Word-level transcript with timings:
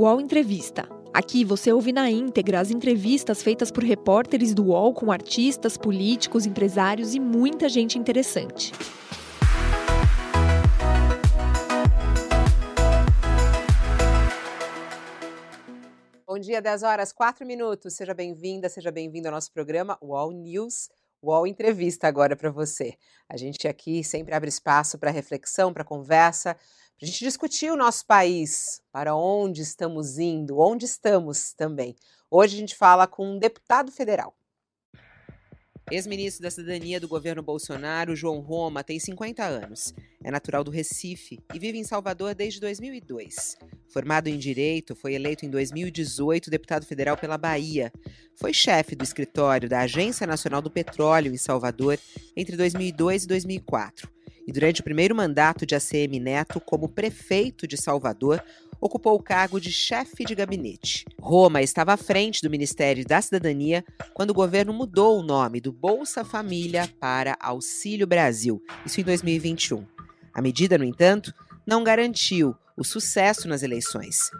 UOL 0.00 0.18
Entrevista. 0.18 0.88
Aqui 1.12 1.44
você 1.44 1.70
ouve 1.70 1.92
na 1.92 2.10
íntegra 2.10 2.58
as 2.58 2.70
entrevistas 2.70 3.42
feitas 3.42 3.70
por 3.70 3.84
repórteres 3.84 4.54
do 4.54 4.68
UOL 4.68 4.94
com 4.94 5.12
artistas, 5.12 5.76
políticos, 5.76 6.46
empresários 6.46 7.14
e 7.14 7.20
muita 7.20 7.68
gente 7.68 7.98
interessante. 7.98 8.72
Bom 16.26 16.38
dia, 16.38 16.62
10 16.62 16.82
horas, 16.82 17.12
4 17.12 17.46
minutos. 17.46 17.92
Seja 17.92 18.14
bem-vinda, 18.14 18.70
seja 18.70 18.90
bem-vindo 18.90 19.28
ao 19.28 19.34
nosso 19.34 19.52
programa 19.52 19.98
UOL 20.00 20.32
News. 20.32 20.88
UOL 21.22 21.46
Entrevista 21.46 22.08
agora 22.08 22.34
para 22.34 22.50
você. 22.50 22.94
A 23.28 23.36
gente 23.36 23.68
aqui 23.68 24.02
sempre 24.02 24.34
abre 24.34 24.48
espaço 24.48 24.98
para 24.98 25.10
reflexão, 25.10 25.74
para 25.74 25.84
conversa, 25.84 26.56
a 27.02 27.06
gente 27.06 27.24
discutir 27.24 27.72
o 27.72 27.76
nosso 27.76 28.04
país, 28.04 28.82
para 28.92 29.14
onde 29.14 29.62
estamos 29.62 30.18
indo, 30.18 30.58
onde 30.58 30.84
estamos 30.84 31.54
também. 31.54 31.96
Hoje 32.30 32.56
a 32.56 32.60
gente 32.60 32.76
fala 32.76 33.06
com 33.06 33.36
um 33.36 33.38
deputado 33.38 33.90
federal. 33.90 34.36
Ex-ministro 35.90 36.42
da 36.42 36.50
Cidadania 36.50 37.00
do 37.00 37.08
governo 37.08 37.42
Bolsonaro, 37.42 38.14
João 38.14 38.38
Roma, 38.40 38.84
tem 38.84 39.00
50 39.00 39.42
anos. 39.42 39.94
É 40.22 40.30
natural 40.30 40.62
do 40.62 40.70
Recife 40.70 41.40
e 41.52 41.58
vive 41.58 41.78
em 41.78 41.84
Salvador 41.84 42.34
desde 42.34 42.60
2002. 42.60 43.56
Formado 43.88 44.28
em 44.28 44.38
Direito, 44.38 44.94
foi 44.94 45.14
eleito 45.14 45.44
em 45.44 45.50
2018 45.50 46.50
deputado 46.50 46.84
federal 46.84 47.16
pela 47.16 47.38
Bahia. 47.38 47.90
Foi 48.36 48.52
chefe 48.52 48.94
do 48.94 49.02
escritório 49.02 49.68
da 49.68 49.80
Agência 49.80 50.26
Nacional 50.26 50.60
do 50.60 50.70
Petróleo 50.70 51.32
em 51.32 51.38
Salvador 51.38 51.98
entre 52.36 52.56
2002 52.56 53.24
e 53.24 53.26
2004. 53.26 54.19
E 54.46 54.52
durante 54.52 54.80
o 54.80 54.84
primeiro 54.84 55.14
mandato 55.14 55.64
de 55.64 55.74
ACM 55.74 56.18
Neto 56.20 56.60
como 56.60 56.88
prefeito 56.88 57.66
de 57.66 57.76
Salvador, 57.76 58.42
ocupou 58.80 59.14
o 59.14 59.22
cargo 59.22 59.60
de 59.60 59.70
chefe 59.70 60.24
de 60.24 60.34
gabinete. 60.34 61.04
Roma 61.20 61.60
estava 61.60 61.92
à 61.92 61.96
frente 61.96 62.42
do 62.42 62.50
Ministério 62.50 63.04
da 63.04 63.20
Cidadania 63.20 63.84
quando 64.14 64.30
o 64.30 64.34
governo 64.34 64.72
mudou 64.72 65.20
o 65.20 65.22
nome 65.22 65.60
do 65.60 65.70
Bolsa 65.70 66.24
Família 66.24 66.88
para 66.98 67.36
Auxílio 67.38 68.06
Brasil, 68.06 68.62
isso 68.86 69.00
em 69.00 69.04
2021. 69.04 69.84
A 70.32 70.40
medida, 70.40 70.78
no 70.78 70.84
entanto, 70.84 71.34
não 71.66 71.84
garantiu 71.84 72.56
o 72.76 72.84
sucesso 72.84 73.46
nas 73.46 73.62
eleições. 73.62 74.30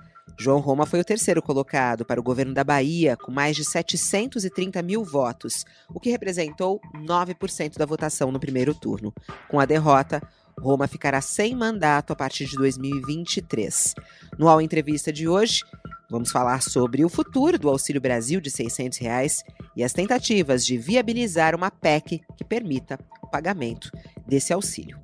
João 0.41 0.59
Roma 0.59 0.87
foi 0.87 0.99
o 1.01 1.05
terceiro 1.05 1.43
colocado 1.43 2.03
para 2.03 2.19
o 2.19 2.23
governo 2.23 2.55
da 2.55 2.65
Bahia, 2.65 3.15
com 3.15 3.31
mais 3.31 3.55
de 3.55 3.63
730 3.63 4.81
mil 4.81 5.05
votos, 5.05 5.67
o 5.91 6.01
que 6.01 6.09
representou 6.09 6.81
9% 6.95 7.77
da 7.77 7.85
votação 7.85 8.33
no 8.33 8.41
primeiro 8.41 8.75
turno. 8.75 9.13
Com 9.51 9.61
a 9.61 9.67
derrota, 9.67 10.23
Roma 10.59 10.89
ficará 10.89 11.21
sem 11.21 11.55
mandato 11.55 12.15
a 12.15 12.17
partir 12.17 12.47
de 12.47 12.57
2023. 12.57 13.95
No 14.39 14.49
All 14.49 14.63
Entrevista 14.63 15.13
de 15.13 15.29
hoje, 15.29 15.61
vamos 16.09 16.33
falar 16.33 16.63
sobre 16.63 17.05
o 17.05 17.11
futuro 17.11 17.59
do 17.59 17.69
Auxílio 17.69 18.01
Brasil 18.01 18.41
de 18.41 18.51
600 18.51 18.97
reais 18.97 19.45
e 19.77 19.85
as 19.85 19.93
tentativas 19.93 20.65
de 20.65 20.79
viabilizar 20.79 21.55
uma 21.55 21.71
PEC 21.71 22.23
que 22.39 22.45
permita 22.45 22.99
o 23.23 23.27
pagamento 23.27 23.91
desse 24.27 24.55
auxílio. 24.55 24.99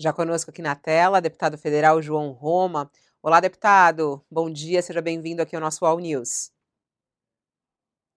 Já 0.00 0.12
conosco 0.12 0.50
aqui 0.50 0.60
na 0.60 0.74
tela, 0.74 1.20
deputado 1.20 1.56
federal 1.56 2.02
João 2.02 2.32
Roma. 2.32 2.90
Olá, 3.22 3.38
deputado. 3.38 4.24
Bom 4.30 4.50
dia, 4.50 4.80
seja 4.80 5.02
bem-vindo 5.02 5.42
aqui 5.42 5.54
ao 5.54 5.60
nosso 5.60 5.84
All 5.84 5.98
News. 5.98 6.50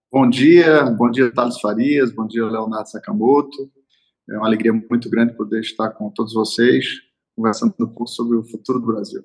Bom 0.09 0.29
dia, 0.29 0.85
bom 0.91 1.11
dia, 1.11 1.29
Thales 1.29 1.59
Farias, 1.59 2.09
bom 2.15 2.25
dia, 2.25 2.45
Leonardo 2.45 2.89
Sakamoto. 2.89 3.69
É 4.29 4.37
uma 4.37 4.47
alegria 4.47 4.71
muito 4.71 5.09
grande 5.09 5.35
poder 5.35 5.59
estar 5.59 5.89
com 5.89 6.09
todos 6.09 6.33
vocês, 6.33 6.85
conversando 7.35 7.71
um 7.71 7.87
pouco 7.87 8.07
sobre 8.07 8.37
o 8.37 8.43
futuro 8.45 8.79
do 8.79 8.87
Brasil. 8.87 9.21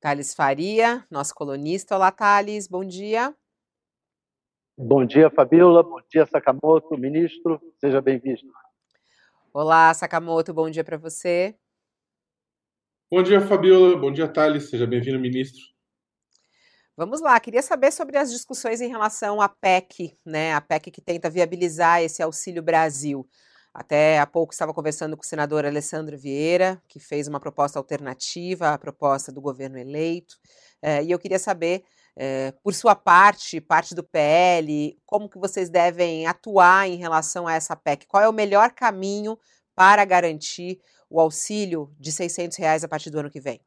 Thales 0.00 0.32
Faria, 0.32 1.04
nosso 1.10 1.34
colunista. 1.34 1.96
Olá, 1.96 2.12
Thales, 2.12 2.68
bom 2.68 2.84
dia. 2.84 3.34
Bom 4.78 5.04
dia, 5.04 5.28
Fabiola. 5.30 5.82
Bom 5.82 6.00
dia, 6.08 6.24
Sakamoto, 6.26 6.96
ministro. 6.96 7.60
Seja 7.80 8.00
bem-vindo. 8.00 8.52
Olá, 9.52 9.92
Sakamoto, 9.92 10.54
bom 10.54 10.70
dia 10.70 10.84
para 10.84 10.96
você. 10.96 11.56
Bom 13.08 13.22
dia, 13.22 13.40
Fabiola. 13.40 13.96
Bom 13.96 14.10
dia, 14.10 14.26
Thales. 14.26 14.68
Seja 14.68 14.84
bem-vindo, 14.84 15.20
ministro. 15.20 15.62
Vamos 16.96 17.20
lá, 17.20 17.38
queria 17.38 17.62
saber 17.62 17.92
sobre 17.92 18.18
as 18.18 18.32
discussões 18.32 18.80
em 18.80 18.88
relação 18.88 19.40
à 19.40 19.48
PEC, 19.48 20.18
né? 20.26 20.52
A 20.54 20.60
PEC 20.60 20.90
que 20.90 21.00
tenta 21.00 21.30
viabilizar 21.30 22.02
esse 22.02 22.20
Auxílio 22.20 22.64
Brasil. 22.64 23.24
Até 23.72 24.18
há 24.18 24.26
pouco 24.26 24.52
estava 24.52 24.74
conversando 24.74 25.16
com 25.16 25.22
o 25.22 25.26
senador 25.26 25.64
Alessandro 25.64 26.18
Vieira, 26.18 26.82
que 26.88 26.98
fez 26.98 27.28
uma 27.28 27.38
proposta 27.38 27.78
alternativa 27.78 28.70
à 28.70 28.78
proposta 28.78 29.30
do 29.30 29.40
governo 29.40 29.78
eleito. 29.78 30.34
É, 30.82 31.04
e 31.04 31.12
eu 31.12 31.18
queria 31.20 31.38
saber, 31.38 31.84
é, 32.16 32.52
por 32.60 32.74
sua 32.74 32.96
parte, 32.96 33.60
parte 33.60 33.94
do 33.94 34.02
PL, 34.02 34.98
como 35.06 35.28
que 35.28 35.38
vocês 35.38 35.70
devem 35.70 36.26
atuar 36.26 36.88
em 36.88 36.96
relação 36.96 37.46
a 37.46 37.54
essa 37.54 37.76
PEC? 37.76 38.04
Qual 38.08 38.20
é 38.20 38.28
o 38.28 38.32
melhor 38.32 38.72
caminho 38.72 39.38
para 39.76 40.04
garantir 40.04 40.80
o 41.08 41.20
auxílio 41.20 41.90
de 41.98 42.10
600 42.12 42.56
reais 42.58 42.84
a 42.84 42.88
partir 42.88 43.10
do 43.10 43.18
ano 43.18 43.30
que 43.30 43.40
vem? 43.40 43.60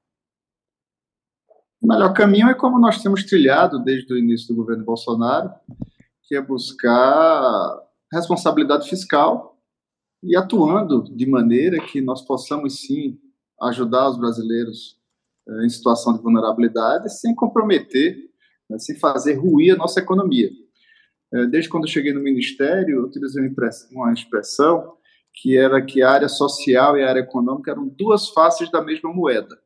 O 1.81 1.87
melhor 1.87 2.13
caminho 2.13 2.49
é 2.49 2.53
como 2.53 2.79
nós 2.79 3.01
temos 3.01 3.23
trilhado 3.23 3.81
desde 3.81 4.13
o 4.13 4.17
início 4.17 4.47
do 4.49 4.55
governo 4.55 4.83
Bolsonaro, 4.83 5.49
que 6.23 6.35
é 6.35 6.41
buscar 6.41 7.79
responsabilidade 8.11 8.89
fiscal 8.89 9.57
e 10.21 10.35
atuando 10.35 11.03
de 11.15 11.25
maneira 11.25 11.79
que 11.79 12.01
nós 12.01 12.21
possamos 12.21 12.81
sim 12.81 13.17
ajudar 13.61 14.09
os 14.09 14.17
brasileiros 14.17 14.97
eh, 15.47 15.65
em 15.65 15.69
situação 15.69 16.13
de 16.13 16.21
vulnerabilidade 16.21 17.09
sem 17.17 17.33
comprometer, 17.33 18.17
né, 18.69 18.77
sem 18.77 18.97
fazer 18.97 19.33
ruir 19.35 19.73
a 19.73 19.77
nossa 19.77 19.99
economia. 19.99 20.49
Eh, 21.33 21.47
desde 21.47 21.69
quando 21.69 21.85
eu 21.85 21.89
cheguei 21.89 22.13
no 22.13 22.21
Ministério, 22.21 22.97
eu 22.97 23.03
utilizei 23.05 23.41
uma 23.91 24.11
expressão 24.11 24.97
que 25.41 25.57
era 25.57 25.81
que 25.81 26.01
a 26.01 26.11
área 26.11 26.27
social 26.27 26.97
e 26.97 27.03
a 27.03 27.09
área 27.09 27.21
econômica 27.21 27.71
eram 27.71 27.87
duas 27.87 28.29
faces 28.29 28.69
da 28.69 28.81
mesma 28.81 29.13
moeda. 29.13 29.57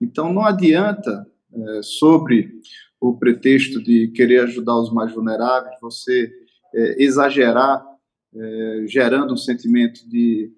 Então, 0.00 0.32
não 0.32 0.44
adianta, 0.44 1.26
é, 1.52 1.82
sobre 1.82 2.52
o 3.00 3.16
pretexto 3.16 3.82
de 3.82 4.08
querer 4.08 4.40
ajudar 4.40 4.76
os 4.76 4.92
mais 4.92 5.12
vulneráveis, 5.12 5.74
você 5.80 6.30
é, 6.74 7.02
exagerar 7.02 7.84
é, 8.36 8.84
gerando 8.86 9.32
um 9.32 9.36
sentimento 9.36 10.06
de 10.08 10.52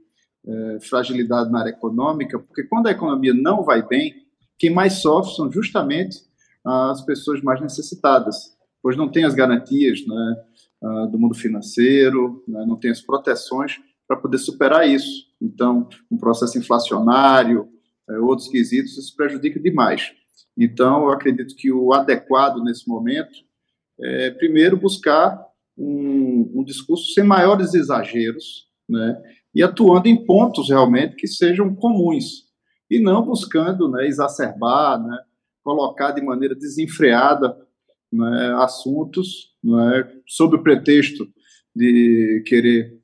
é, 0.44 0.78
fragilidade 0.80 1.50
na 1.50 1.60
área 1.60 1.70
econômica, 1.70 2.38
porque 2.38 2.64
quando 2.64 2.88
a 2.88 2.90
economia 2.90 3.32
não 3.32 3.62
vai 3.62 3.86
bem, 3.86 4.14
quem 4.58 4.70
mais 4.70 4.94
sofre 4.94 5.34
são 5.36 5.50
justamente 5.50 6.18
as 6.64 7.02
pessoas 7.02 7.40
mais 7.40 7.60
necessitadas, 7.60 8.56
pois 8.82 8.96
não 8.96 9.08
tem 9.08 9.24
as 9.24 9.34
garantias 9.34 10.04
né, 10.06 10.36
do 11.10 11.18
mundo 11.18 11.34
financeiro, 11.34 12.44
né, 12.46 12.66
não 12.66 12.76
tem 12.76 12.90
as 12.90 13.00
proteções 13.00 13.78
para 14.10 14.16
poder 14.16 14.38
superar 14.38 14.88
isso. 14.88 15.28
Então, 15.40 15.88
um 16.10 16.18
processo 16.18 16.58
inflacionário, 16.58 17.68
é, 18.08 18.18
outros 18.18 18.48
quesitos, 18.48 18.98
isso 18.98 19.14
prejudica 19.14 19.60
demais. 19.60 20.10
Então, 20.58 21.04
eu 21.04 21.10
acredito 21.10 21.54
que 21.54 21.70
o 21.70 21.92
adequado 21.92 22.60
nesse 22.60 22.88
momento 22.88 23.30
é, 24.00 24.30
primeiro, 24.30 24.76
buscar 24.76 25.40
um, 25.78 26.50
um 26.56 26.64
discurso 26.64 27.12
sem 27.12 27.22
maiores 27.22 27.72
exageros, 27.72 28.66
né? 28.88 29.22
E 29.54 29.62
atuando 29.62 30.08
em 30.08 30.24
pontos 30.24 30.70
realmente 30.70 31.14
que 31.14 31.28
sejam 31.28 31.72
comuns 31.72 32.48
e 32.90 32.98
não 32.98 33.24
buscando, 33.24 33.88
né, 33.88 34.06
exacerbar, 34.06 35.00
né, 35.00 35.18
colocar 35.62 36.10
de 36.10 36.20
maneira 36.20 36.54
desenfreada 36.56 37.56
né, 38.12 38.54
assuntos, 38.58 39.54
né, 39.62 40.10
sob 40.26 40.56
o 40.56 40.62
pretexto 40.62 41.28
de 41.74 42.42
querer 42.46 42.99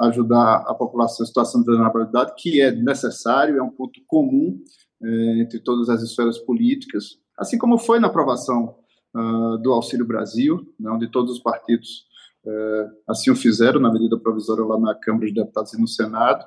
ajudar 0.00 0.64
a 0.66 0.74
população 0.74 1.24
em 1.24 1.26
situação 1.26 1.60
de 1.60 1.66
vulnerabilidade, 1.66 2.34
que 2.38 2.60
é 2.60 2.70
necessário, 2.70 3.58
é 3.58 3.62
um 3.62 3.70
ponto 3.70 4.00
comum 4.06 4.58
eh, 5.02 5.40
entre 5.40 5.58
todas 5.58 5.88
as 5.88 6.02
esferas 6.02 6.38
políticas, 6.38 7.18
assim 7.38 7.58
como 7.58 7.78
foi 7.78 7.98
na 7.98 8.08
aprovação 8.08 8.76
uh, 9.14 9.58
do 9.58 9.72
Auxílio 9.72 10.06
Brasil, 10.06 10.60
né, 10.78 10.90
onde 10.90 11.10
todos 11.10 11.32
os 11.32 11.42
partidos 11.42 12.04
uh, 12.44 12.90
assim 13.08 13.30
o 13.30 13.36
fizeram 13.36 13.80
na 13.80 13.92
medida 13.92 14.18
provisória 14.18 14.62
lá 14.64 14.78
na 14.78 14.94
Câmara 14.94 15.26
de 15.26 15.32
Deputados 15.32 15.72
e 15.72 15.80
no 15.80 15.88
Senado, 15.88 16.44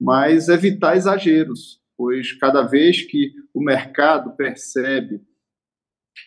mas 0.00 0.48
evitar 0.48 0.96
exageros, 0.96 1.80
pois 1.96 2.32
cada 2.38 2.62
vez 2.62 3.02
que 3.02 3.32
o 3.52 3.62
mercado 3.62 4.34
percebe 4.34 5.20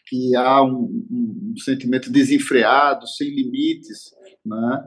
que 0.07 0.35
há 0.35 0.61
um, 0.63 1.05
um 1.09 1.53
sentimento 1.57 2.11
desenfreado, 2.11 3.07
sem 3.07 3.29
limites, 3.29 4.11
né, 4.45 4.85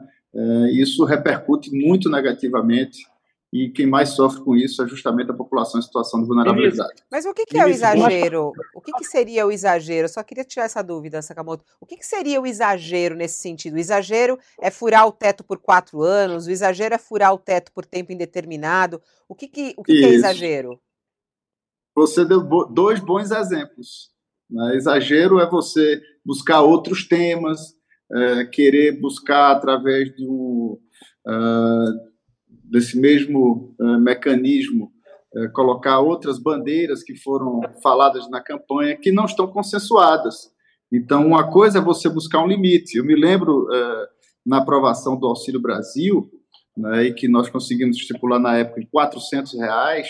isso 0.72 1.04
repercute 1.04 1.70
muito 1.70 2.08
negativamente 2.08 2.98
e 3.52 3.68
quem 3.68 3.84
mais 3.84 4.10
sofre 4.10 4.44
com 4.44 4.54
isso 4.54 4.80
é 4.80 4.86
justamente 4.86 5.32
a 5.32 5.34
população 5.34 5.80
em 5.80 5.82
situação 5.82 6.20
de 6.20 6.28
vulnerabilidade. 6.28 7.02
Mas 7.10 7.26
o 7.26 7.34
que, 7.34 7.44
que 7.44 7.58
é 7.58 7.64
o 7.64 7.68
exagero? 7.68 8.52
O 8.72 8.80
que, 8.80 8.92
que, 8.92 9.04
seria 9.04 9.44
o 9.44 9.50
exagero? 9.50 10.04
Eu 10.04 10.08
só 10.08 10.22
queria 10.22 10.44
tirar 10.44 10.66
essa 10.66 10.82
dúvida, 10.82 11.20
Sakamoto. 11.20 11.64
O 11.80 11.86
que, 11.86 11.96
que, 11.96 12.06
seria 12.06 12.40
o 12.40 12.46
exagero 12.46 13.16
nesse 13.16 13.40
sentido? 13.40 13.74
O 13.74 13.78
exagero 13.78 14.38
é 14.60 14.70
furar 14.70 15.04
o 15.04 15.10
teto 15.10 15.42
por 15.42 15.58
quatro 15.58 16.00
anos? 16.00 16.46
O 16.46 16.50
exagero 16.50 16.94
é 16.94 16.98
furar 16.98 17.34
o 17.34 17.38
teto 17.38 17.72
por 17.72 17.84
tempo 17.84 18.12
indeterminado? 18.12 19.02
O 19.28 19.34
que, 19.34 19.48
que, 19.48 19.74
o 19.76 19.82
que, 19.82 19.94
que 19.94 20.04
é 20.04 20.10
exagero? 20.10 20.80
você 22.00 22.24
deu 22.24 22.40
dois 22.70 23.00
bons 23.00 23.30
exemplos. 23.30 24.10
Né? 24.48 24.76
Exagero 24.76 25.38
é 25.38 25.48
você 25.48 26.00
buscar 26.24 26.62
outros 26.62 27.06
temas, 27.06 27.74
é, 28.12 28.44
querer 28.44 29.00
buscar 29.00 29.52
através 29.52 30.14
de 30.16 30.26
um, 30.26 30.76
uh, 31.26 32.10
desse 32.64 32.98
mesmo 32.98 33.74
uh, 33.80 34.00
mecanismo 34.00 34.90
uh, 35.36 35.52
colocar 35.52 36.00
outras 36.00 36.38
bandeiras 36.38 37.04
que 37.04 37.14
foram 37.14 37.60
faladas 37.80 38.28
na 38.28 38.40
campanha 38.40 38.96
que 38.96 39.12
não 39.12 39.26
estão 39.26 39.46
consensuadas. 39.46 40.50
Então, 40.92 41.24
uma 41.24 41.48
coisa 41.52 41.78
é 41.78 41.80
você 41.80 42.08
buscar 42.08 42.42
um 42.42 42.48
limite. 42.48 42.98
Eu 42.98 43.04
me 43.04 43.14
lembro 43.14 43.68
na 44.44 44.58
aprovação 44.58 45.16
do 45.16 45.28
Auxílio 45.28 45.60
Brasil, 45.60 46.28
né, 46.76 47.04
e 47.04 47.14
que 47.14 47.28
nós 47.28 47.48
conseguimos 47.48 47.96
estipular 47.96 48.40
na 48.40 48.56
época 48.56 48.80
em 48.80 48.86
400 48.86 49.54
reais, 49.54 50.08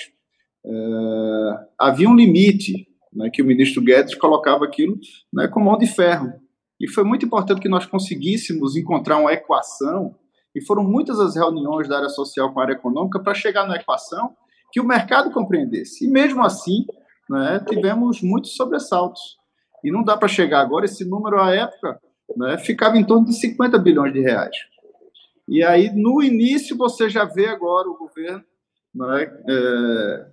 havia 1.79 2.09
um 2.09 2.17
limite 2.17 2.89
né, 3.13 3.29
que 3.31 3.43
o 3.43 3.45
ministro 3.45 3.83
Guedes 3.83 4.15
colocava 4.15 4.65
aquilo 4.65 4.99
né, 5.31 5.49
com 5.49 5.61
mão 5.61 5.77
de 5.77 5.87
ferro. 5.87 6.33
E 6.81 6.89
foi 6.89 7.05
muito 7.05 7.27
importante 7.27 7.61
que 7.61 7.69
nós 7.69 7.85
conseguíssemos 7.85 8.75
encontrar 8.75 9.19
uma 9.19 9.33
equação, 9.33 10.15
e 10.55 10.65
foram 10.65 10.83
muitas 10.83 11.21
as 11.21 11.37
reuniões 11.37 11.89
da 11.89 11.99
área 11.99 12.09
social 12.09 12.53
com 12.53 12.61
a 12.61 12.65
área 12.65 12.73
econômica 12.73 13.21
para 13.21 13.35
chegar 13.35 13.67
na 13.67 13.77
equação 13.77 14.35
que 14.73 14.81
o 14.81 14.85
mercado 14.85 15.31
compreendesse. 15.31 16.07
E 16.07 16.11
mesmo 16.11 16.43
assim, 16.43 16.85
né, 17.29 17.65
tivemos 17.69 18.21
muitos 18.23 18.55
sobressaltos. 18.55 19.21
E 19.85 19.91
não 19.91 20.03
dá 20.03 20.17
para 20.17 20.29
chegar 20.29 20.61
agora, 20.61 20.85
esse 20.85 21.05
número 21.05 21.41
à 21.41 21.55
época 21.55 22.01
né, 22.37 22.59
ficava 22.59 22.97
em 22.97 23.05
torno 23.05 23.27
de 23.27 23.35
50 23.35 23.79
bilhões 23.79 24.13
de 24.13 24.21
reais. 24.21 24.57
E 25.49 25.65
aí, 25.65 25.91
no 25.95 26.23
início, 26.23 26.77
você 26.77 27.09
já 27.09 27.25
vê 27.25 27.47
agora 27.47 27.89
o 27.89 27.97
governo 27.97 28.45
né, 28.95 29.23
é, 29.49 30.27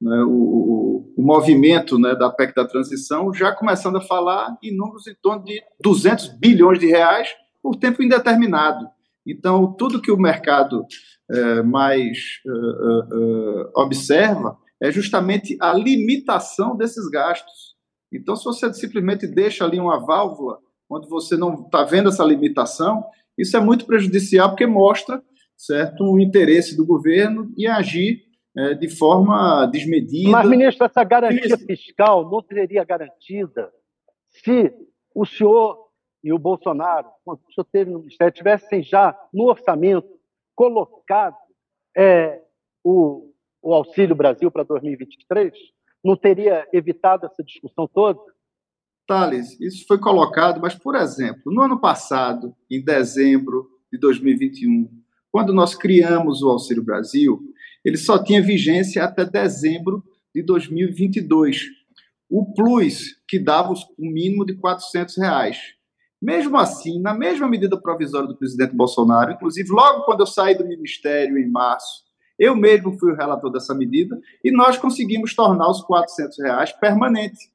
né, 0.00 0.22
o, 0.26 1.12
o, 1.16 1.22
movimento 1.22 1.98
né, 1.98 2.14
da 2.14 2.30
PEC 2.30 2.54
da 2.54 2.66
transição 2.66 3.32
já 3.34 3.52
começando 3.52 3.96
a 3.96 4.00
falar 4.00 4.56
em 4.62 4.74
números 4.74 5.06
em 5.06 5.14
torno 5.20 5.44
de 5.44 5.62
200 5.82 6.38
bilhões 6.38 6.78
de 6.78 6.86
reais 6.86 7.28
por 7.62 7.76
tempo 7.76 8.02
indeterminado. 8.02 8.88
Então, 9.26 9.72
tudo 9.74 10.00
que 10.00 10.10
o 10.10 10.16
mercado 10.16 10.84
é, 11.30 11.62
mais 11.62 12.18
é, 12.46 12.50
é, 12.50 13.70
observa 13.76 14.56
é 14.82 14.90
justamente 14.90 15.56
a 15.60 15.72
limitação 15.72 16.74
desses 16.74 17.08
gastos. 17.10 17.76
Então, 18.12 18.34
se 18.34 18.44
você 18.44 18.72
simplesmente 18.72 19.26
deixa 19.26 19.64
ali 19.64 19.78
uma 19.78 20.04
válvula 20.04 20.58
onde 20.88 21.08
você 21.08 21.36
não 21.36 21.64
está 21.64 21.84
vendo 21.84 22.08
essa 22.08 22.24
limitação, 22.24 23.04
isso 23.38 23.56
é 23.56 23.60
muito 23.60 23.86
prejudicial 23.86 24.48
porque 24.48 24.66
mostra 24.66 25.22
certo 25.56 26.04
o 26.04 26.18
interesse 26.18 26.76
do 26.76 26.86
governo 26.86 27.52
em 27.56 27.66
agir 27.66 28.22
é, 28.56 28.74
de 28.74 28.88
forma 28.88 29.66
desmedida. 29.66 30.30
Mas, 30.30 30.48
ministro, 30.48 30.86
essa 30.86 31.04
garantia 31.04 31.46
Isso. 31.46 31.66
fiscal 31.66 32.28
não 32.28 32.42
seria 32.42 32.84
garantida 32.84 33.70
se 34.28 34.72
o 35.14 35.24
senhor 35.24 35.90
e 36.22 36.32
o 36.32 36.38
Bolsonaro, 36.38 37.08
quando 37.24 37.40
o 37.40 37.52
senhor 37.52 37.66
teve 37.72 37.90
no 37.90 38.00
Ministério, 38.00 38.32
tivessem 38.32 38.82
já 38.82 39.18
no 39.32 39.44
orçamento 39.44 40.08
colocado 40.54 41.36
é, 41.96 42.40
o, 42.84 43.32
o 43.62 43.74
Auxílio 43.74 44.14
Brasil 44.14 44.50
para 44.50 44.62
2023? 44.62 45.52
Não 46.04 46.16
teria 46.16 46.66
evitado 46.72 47.26
essa 47.26 47.42
discussão 47.42 47.88
toda? 47.88 48.20
Thales, 49.06 49.58
isso 49.60 49.86
foi 49.88 49.98
colocado, 49.98 50.60
mas, 50.60 50.74
por 50.74 50.94
exemplo, 50.94 51.52
no 51.52 51.62
ano 51.62 51.80
passado, 51.80 52.54
em 52.70 52.82
dezembro 52.82 53.68
de 53.90 53.98
2021, 53.98 54.88
quando 55.32 55.52
nós 55.52 55.74
criamos 55.74 56.42
o 56.42 56.50
Auxílio 56.50 56.84
Brasil, 56.84 57.40
ele 57.84 57.96
só 57.96 58.22
tinha 58.22 58.42
vigência 58.42 59.04
até 59.04 59.24
dezembro 59.24 60.04
de 60.34 60.42
2022. 60.42 61.62
O 62.28 62.52
Plus, 62.54 63.16
que 63.26 63.38
dava 63.38 63.72
o 63.72 63.76
mínimo 63.98 64.44
de 64.44 64.54
400 64.54 65.16
reais. 65.16 65.58
Mesmo 66.20 66.58
assim, 66.58 67.00
na 67.00 67.14
mesma 67.14 67.48
medida 67.48 67.80
provisória 67.80 68.28
do 68.28 68.36
presidente 68.36 68.76
Bolsonaro, 68.76 69.32
inclusive 69.32 69.70
logo 69.70 70.04
quando 70.04 70.20
eu 70.20 70.26
saí 70.26 70.54
do 70.56 70.66
ministério 70.66 71.38
em 71.38 71.50
março, 71.50 72.04
eu 72.38 72.54
mesmo 72.54 72.98
fui 72.98 73.12
o 73.12 73.16
relator 73.16 73.50
dessa 73.50 73.74
medida 73.74 74.20
e 74.44 74.50
nós 74.50 74.76
conseguimos 74.76 75.34
tornar 75.34 75.68
os 75.68 75.82
400 75.82 76.38
reais 76.38 76.72
permanente. 76.72 77.50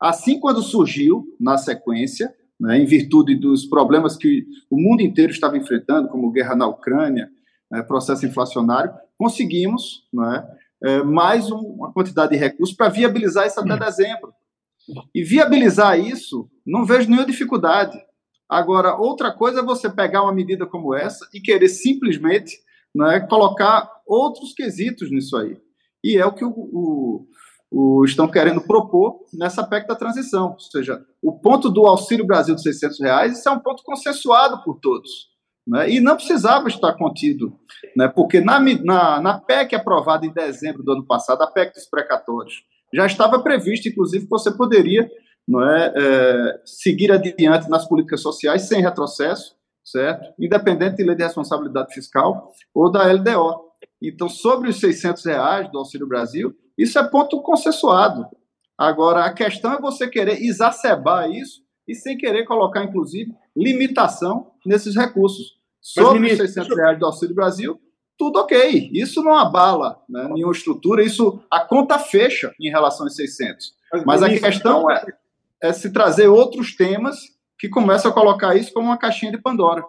Assim, 0.00 0.38
quando 0.38 0.62
surgiu, 0.62 1.26
na 1.40 1.56
sequência, 1.56 2.32
né, 2.58 2.78
em 2.78 2.86
virtude 2.86 3.34
dos 3.34 3.66
problemas 3.66 4.16
que 4.16 4.46
o 4.70 4.80
mundo 4.80 5.00
inteiro 5.00 5.32
estava 5.32 5.56
enfrentando, 5.56 6.08
como 6.08 6.30
guerra 6.30 6.54
na 6.54 6.66
Ucrânia, 6.66 7.30
né, 7.70 7.82
processo 7.82 8.26
inflacionário, 8.26 8.92
conseguimos 9.18 10.06
né, 10.12 10.46
é, 10.84 11.02
mais 11.02 11.50
um, 11.50 11.58
uma 11.58 11.92
quantidade 11.92 12.32
de 12.32 12.38
recursos 12.38 12.74
para 12.74 12.88
viabilizar 12.88 13.46
isso 13.46 13.60
até 13.60 13.76
dezembro. 13.76 14.32
E 15.14 15.22
viabilizar 15.22 15.98
isso, 15.98 16.48
não 16.64 16.86
vejo 16.86 17.10
nenhuma 17.10 17.26
dificuldade. 17.26 17.98
Agora, 18.48 18.96
outra 18.96 19.30
coisa 19.30 19.60
é 19.60 19.62
você 19.62 19.90
pegar 19.90 20.22
uma 20.22 20.32
medida 20.32 20.64
como 20.64 20.94
essa 20.94 21.28
e 21.34 21.40
querer 21.40 21.68
simplesmente 21.68 22.56
né, 22.94 23.20
colocar 23.20 23.90
outros 24.06 24.54
quesitos 24.54 25.10
nisso 25.10 25.36
aí. 25.36 25.60
E 26.02 26.16
é 26.16 26.24
o 26.24 26.32
que 26.32 26.44
o, 26.44 26.50
o, 26.50 27.26
o, 27.70 28.04
estão 28.04 28.26
querendo 28.26 28.62
propor 28.62 29.26
nessa 29.34 29.66
PEC 29.66 29.86
da 29.86 29.94
transição. 29.94 30.52
Ou 30.52 30.60
seja, 30.60 31.04
o 31.20 31.38
ponto 31.38 31.68
do 31.68 31.84
Auxílio 31.86 32.26
Brasil 32.26 32.54
de 32.54 32.62
600 32.62 33.00
reais, 33.00 33.38
isso 33.38 33.48
é 33.48 33.52
um 33.52 33.60
ponto 33.60 33.82
consensuado 33.82 34.62
por 34.62 34.78
todos. 34.80 35.28
Né? 35.68 35.90
E 35.90 36.00
não 36.00 36.16
precisava 36.16 36.66
estar 36.66 36.94
contido, 36.94 37.52
né? 37.94 38.08
porque 38.08 38.40
na, 38.40 38.58
na, 38.58 39.20
na 39.20 39.38
PEC 39.38 39.74
aprovada 39.74 40.24
em 40.24 40.32
dezembro 40.32 40.82
do 40.82 40.92
ano 40.92 41.06
passado, 41.06 41.42
a 41.42 41.46
PEC 41.46 41.74
dos 41.74 41.84
precatórios, 41.84 42.64
já 42.92 43.04
estava 43.04 43.42
previsto, 43.42 43.86
inclusive, 43.86 44.24
que 44.24 44.30
você 44.30 44.50
poderia 44.50 45.06
não 45.46 45.62
é, 45.62 45.92
é, 45.94 46.60
seguir 46.64 47.12
adiante 47.12 47.68
nas 47.68 47.86
políticas 47.86 48.22
sociais 48.22 48.62
sem 48.62 48.80
retrocesso, 48.80 49.56
certo? 49.84 50.32
Independente 50.38 50.96
de 50.96 51.04
lei 51.04 51.14
de 51.14 51.22
responsabilidade 51.22 51.92
fiscal 51.92 52.50
ou 52.74 52.90
da 52.90 53.04
LDO. 53.10 53.68
Então, 54.02 54.28
sobre 54.28 54.70
os 54.70 54.80
600 54.80 55.24
reais 55.24 55.70
do 55.70 55.78
Auxílio 55.78 56.06
Brasil, 56.06 56.54
isso 56.76 56.98
é 56.98 57.04
ponto 57.06 57.42
consensuado. 57.42 58.26
Agora, 58.76 59.24
a 59.24 59.32
questão 59.32 59.74
é 59.74 59.80
você 59.80 60.08
querer 60.08 60.42
exacerbar 60.42 61.30
isso 61.30 61.62
e 61.86 61.94
sem 61.94 62.16
querer 62.16 62.44
colocar, 62.44 62.84
inclusive, 62.84 63.32
limitação 63.58 64.52
nesses 64.64 64.94
recursos. 64.94 65.58
Sobre 65.80 66.20
ministro, 66.20 66.44
os 66.44 66.52
600 66.52 66.76
reais 66.76 66.98
do 66.98 67.06
Auxílio 67.06 67.34
Brasil, 67.34 67.80
tudo 68.16 68.38
ok. 68.40 68.90
Isso 68.92 69.22
não 69.22 69.36
abala 69.36 70.00
né, 70.08 70.28
nenhuma 70.32 70.52
estrutura, 70.52 71.02
isso 71.02 71.40
a 71.50 71.60
conta 71.60 71.98
fecha 71.98 72.52
em 72.60 72.70
relação 72.70 73.06
aos 73.06 73.16
600. 73.16 73.74
Mas, 73.92 74.04
Mas 74.04 74.22
a 74.22 74.28
questão 74.28 74.90
é, 74.90 75.04
é 75.62 75.72
se 75.72 75.90
trazer 75.90 76.28
outros 76.28 76.76
temas 76.76 77.16
que 77.58 77.68
começam 77.68 78.10
a 78.10 78.14
colocar 78.14 78.54
isso 78.56 78.72
como 78.72 78.86
uma 78.86 78.98
caixinha 78.98 79.32
de 79.32 79.38
Pandora. 79.38 79.82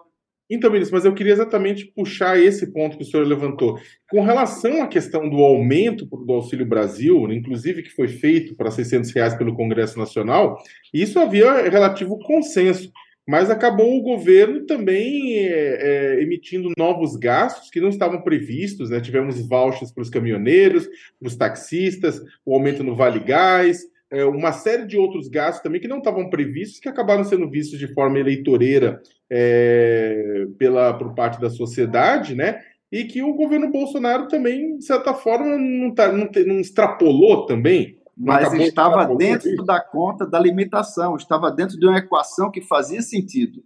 Então, 0.50 0.68
ministro, 0.68 0.96
mas 0.96 1.04
eu 1.04 1.14
queria 1.14 1.32
exatamente 1.32 1.84
puxar 1.84 2.36
esse 2.36 2.72
ponto 2.72 2.96
que 2.96 3.04
o 3.04 3.06
senhor 3.06 3.24
levantou. 3.24 3.78
Com 4.10 4.24
relação 4.24 4.82
à 4.82 4.88
questão 4.88 5.30
do 5.30 5.36
aumento 5.36 6.04
do 6.04 6.32
Auxílio 6.32 6.66
Brasil, 6.66 7.30
inclusive 7.32 7.84
que 7.84 7.90
foi 7.90 8.08
feito 8.08 8.56
para 8.56 8.72
600 8.72 9.12
reais 9.12 9.34
pelo 9.36 9.54
Congresso 9.54 9.96
Nacional, 9.96 10.60
isso 10.92 11.20
havia 11.20 11.70
relativo 11.70 12.18
consenso 12.18 12.90
mas 13.28 13.50
acabou 13.50 13.96
o 13.96 14.02
governo 14.02 14.66
também 14.66 15.38
é, 15.38 16.16
é, 16.16 16.22
emitindo 16.22 16.72
novos 16.76 17.16
gastos 17.16 17.70
que 17.70 17.80
não 17.80 17.88
estavam 17.88 18.22
previstos. 18.22 18.90
Né? 18.90 19.00
Tivemos 19.00 19.40
vouchers 19.46 19.92
para 19.92 20.02
os 20.02 20.10
caminhoneiros, 20.10 20.88
para 21.18 21.28
os 21.28 21.36
taxistas, 21.36 22.20
o 22.44 22.54
aumento 22.54 22.82
no 22.82 22.96
Vale 22.96 23.20
Gás, 23.20 23.82
é, 24.10 24.24
uma 24.24 24.52
série 24.52 24.86
de 24.86 24.96
outros 24.96 25.28
gastos 25.28 25.62
também 25.62 25.80
que 25.80 25.86
não 25.86 25.98
estavam 25.98 26.28
previstos, 26.28 26.80
que 26.80 26.88
acabaram 26.88 27.22
sendo 27.22 27.48
vistos 27.48 27.78
de 27.78 27.92
forma 27.94 28.18
eleitoreira 28.18 29.00
é, 29.30 30.46
pela, 30.58 30.92
por 30.94 31.14
parte 31.14 31.40
da 31.40 31.48
sociedade, 31.48 32.34
né? 32.34 32.60
E 32.90 33.04
que 33.04 33.22
o 33.22 33.34
governo 33.34 33.70
Bolsonaro 33.70 34.26
também, 34.26 34.76
de 34.76 34.84
certa 34.84 35.14
forma, 35.14 35.56
não, 35.56 35.94
tá, 35.94 36.10
não, 36.10 36.26
te, 36.26 36.42
não 36.44 36.58
extrapolou 36.58 37.46
também 37.46 37.99
mas 38.22 38.52
estava 38.52 39.16
dentro 39.16 39.64
da 39.64 39.80
conta 39.80 40.26
da 40.26 40.38
limitação, 40.38 41.16
estava 41.16 41.50
dentro 41.50 41.78
de 41.78 41.86
uma 41.86 41.96
equação 41.96 42.50
que 42.50 42.60
fazia 42.60 43.00
sentido. 43.00 43.62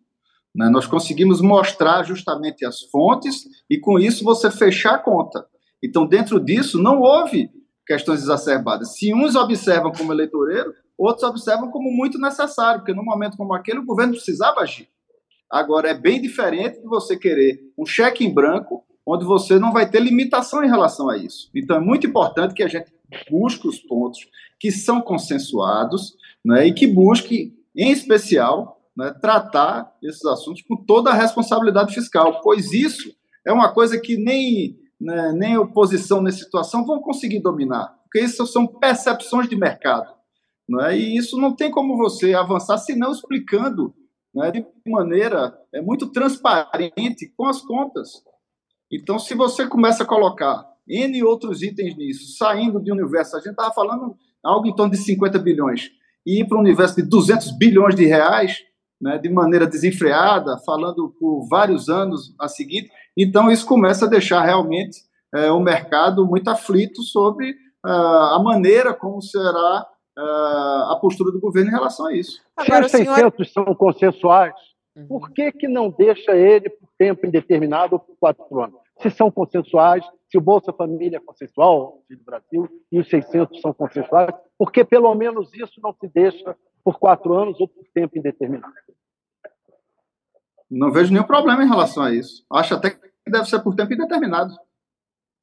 Né? 0.55 0.69
Nós 0.69 0.87
conseguimos 0.87 1.41
mostrar 1.41 2.05
justamente 2.05 2.65
as 2.65 2.83
fontes 2.83 3.45
e, 3.69 3.79
com 3.79 3.99
isso, 3.99 4.23
você 4.23 4.49
fechar 4.53 4.95
a 4.95 4.99
conta. 4.99 5.45
Então, 5.83 6.07
dentro 6.07 6.39
disso, 6.39 6.81
não 6.81 7.01
houve 7.01 7.51
questões 7.85 8.23
exacerbadas. 8.23 8.97
Se 8.97 9.13
uns 9.13 9.35
observam 9.35 9.91
como 9.91 10.13
eleitoreiro, 10.13 10.73
outros 10.97 11.29
observam 11.29 11.71
como 11.73 11.91
muito 11.91 12.17
necessário, 12.17 12.81
porque 12.81 12.95
num 12.95 13.05
momento 13.05 13.37
como 13.37 13.53
aquele, 13.53 13.81
o 13.81 13.85
governo 13.85 14.13
precisava 14.13 14.61
agir. 14.61 14.89
Agora, 15.51 15.89
é 15.89 15.95
bem 15.95 16.23
diferente 16.23 16.81
de 16.81 16.87
você 16.87 17.17
querer 17.17 17.61
um 17.77 17.85
cheque 17.85 18.25
em 18.25 18.33
branco, 18.33 18.85
onde 19.05 19.25
você 19.25 19.59
não 19.59 19.73
vai 19.73 19.91
ter 19.91 20.01
limitação 20.01 20.63
em 20.63 20.69
relação 20.69 21.11
a 21.11 21.19
isso. 21.19 21.51
Então, 21.55 21.77
é 21.77 21.81
muito 21.81 22.07
importante 22.07 22.55
que 22.55 22.63
a 22.63 22.69
gente 22.69 22.94
busque 23.31 23.69
os 23.69 23.79
pontos 23.79 24.21
que 24.59 24.71
são 24.71 25.01
consensuados 25.01 26.17
né, 26.45 26.67
e 26.67 26.73
que 26.73 26.87
busque, 26.87 27.55
em 27.77 27.91
especial, 27.91 28.81
né, 28.97 29.13
tratar 29.21 29.93
esses 30.03 30.25
assuntos 30.25 30.63
com 30.63 30.77
toda 30.77 31.11
a 31.11 31.15
responsabilidade 31.15 31.95
fiscal, 31.95 32.41
pois 32.43 32.73
isso 32.73 33.15
é 33.47 33.53
uma 33.53 33.73
coisa 33.73 34.01
que 34.01 34.17
nem, 34.17 34.79
né, 35.01 35.33
nem 35.33 35.57
oposição 35.57 36.23
nessa 36.23 36.39
situação 36.39 36.85
vão 36.85 37.01
conseguir 37.01 37.41
dominar. 37.41 37.95
porque 38.05 38.21
isso 38.21 38.47
são 38.47 38.67
percepções 38.67 39.49
de 39.49 39.57
mercado. 39.57 40.15
Não 40.69 40.81
é? 40.81 40.97
E 40.97 41.17
isso 41.17 41.39
não 41.39 41.55
tem 41.55 41.71
como 41.71 41.97
você 41.97 42.33
avançar 42.33 42.79
se 42.79 42.95
não 42.97 43.13
explicando 43.13 43.95
né, 44.35 44.51
de 44.51 44.65
maneira 44.87 45.57
é, 45.73 45.81
muito 45.81 46.11
transparente 46.11 47.33
com 47.37 47.47
as 47.47 47.61
contas. 47.61 48.23
Então, 48.91 49.19
se 49.19 49.35
você 49.35 49.67
começa 49.67 50.03
a 50.03 50.07
colocar 50.07 50.67
N 50.89 51.23
outros 51.23 51.63
itens 51.63 51.97
nisso, 51.97 52.37
saindo 52.37 52.83
de 52.83 52.93
um 52.93 52.95
universo, 52.95 53.37
a 53.37 53.41
gente 53.41 53.51
estava 53.51 53.73
falando 53.73 54.17
algo 54.43 54.67
em 54.67 54.75
torno 54.75 54.93
de 54.93 54.99
50 54.99 55.39
bilhões, 55.39 55.91
e 56.27 56.41
ir 56.41 56.49
para 56.49 56.59
um 56.59 56.61
universo 56.61 56.97
de 56.97 57.03
200 57.03 57.57
bilhões 57.59 57.95
de 57.95 58.05
reais, 58.05 58.59
né, 59.01 59.19
de 59.19 59.29
maneira 59.29 59.67
desenfreada, 59.67 60.59
falando 60.65 61.15
por 61.19 61.47
vários 61.49 61.89
anos 61.89 62.35
a 62.41 62.49
seguir, 62.49 62.89
então 63.17 63.51
isso 63.51 63.67
começa 63.67 64.07
a 64.07 64.09
deixar 64.09 64.43
realmente 64.43 64.99
é, 65.35 65.51
o 65.51 65.61
mercado 65.61 66.25
muito 66.27 66.49
aflito 66.49 67.03
sobre 67.03 67.51
uh, 67.85 68.35
a 68.35 68.43
maneira 68.43 68.95
como 68.95 69.21
será 69.21 69.87
uh, 70.17 70.93
a 70.93 70.99
postura 71.01 71.33
do 71.33 71.41
governo 71.41 71.71
em 71.71 71.75
relação 71.75 72.07
a 72.07 72.15
isso. 72.15 72.41
Agora, 72.57 72.89
Se 72.89 73.03
os 73.03 73.05
600 73.05 73.53
senhor... 73.53 73.67
são 73.67 73.75
consensuais, 73.75 74.55
uhum. 74.97 75.07
por 75.09 75.33
que, 75.33 75.51
que 75.53 75.69
não 75.69 75.91
deixa 75.91 76.37
ele 76.37 76.71
por 76.71 76.89
tempo 76.97 77.27
indeterminado 77.27 77.95
ou 77.95 77.99
por 77.99 78.17
quatro 78.19 78.61
anos? 78.61 78.84
Se 79.01 79.11
são 79.11 79.31
consensuais, 79.31 80.05
se 80.31 80.39
o 80.39 80.41
Bolsa 80.41 80.73
Família 80.73 81.19
é 81.19 81.21
consensual 81.21 82.03
do 82.09 82.25
Brasil 82.25 82.69
e 82.91 82.99
os 82.99 83.09
600 83.09 83.61
são 83.61 83.73
consensuais, 83.73 84.35
por 84.59 84.73
que 84.73 84.85
pelo 84.85 85.15
menos 85.15 85.53
isso 85.55 85.81
não 85.83 85.93
se 85.93 86.09
deixa 86.09 86.57
por 86.83 86.99
quatro 86.99 87.35
anos 87.35 87.61
ou 87.61 87.69
por 87.69 87.85
tempo 87.95 88.19
indeterminado? 88.19 88.75
Não 90.71 90.91
vejo 90.91 91.13
nenhum 91.13 91.25
problema 91.25 91.63
em 91.63 91.69
relação 91.69 92.03
a 92.03 92.13
isso. 92.13 92.45
Acho 92.51 92.75
até 92.75 92.91
que 92.91 93.01
deve 93.29 93.47
ser 93.47 93.61
por 93.61 93.75
tempo 93.75 93.93
indeterminado. 93.93 94.55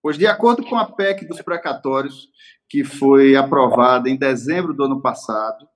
Pois, 0.01 0.17
de 0.17 0.25
acordo 0.25 0.65
com 0.65 0.75
a 0.75 0.85
PEC 0.85 1.27
dos 1.27 1.41
precatórios, 1.41 2.27
que 2.67 2.83
foi 2.83 3.35
aprovada 3.35 4.09
em 4.09 4.17
dezembro 4.17 4.73
do 4.73 4.83
ano 4.83 5.01
passado, 5.01 5.67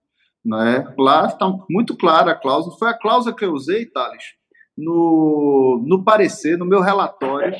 né, 0.44 0.94
lá 0.98 1.28
está 1.28 1.48
muito 1.70 1.96
clara 1.96 2.32
a 2.32 2.36
cláusula, 2.36 2.78
foi 2.78 2.90
a 2.90 2.98
cláusula 2.98 3.36
que 3.36 3.46
eu 3.46 3.52
usei, 3.52 3.86
Thales, 3.86 4.36
no, 4.78 5.84
no 5.86 6.04
parecer, 6.04 6.58
no 6.58 6.66
meu 6.66 6.82
relatório, 6.82 7.56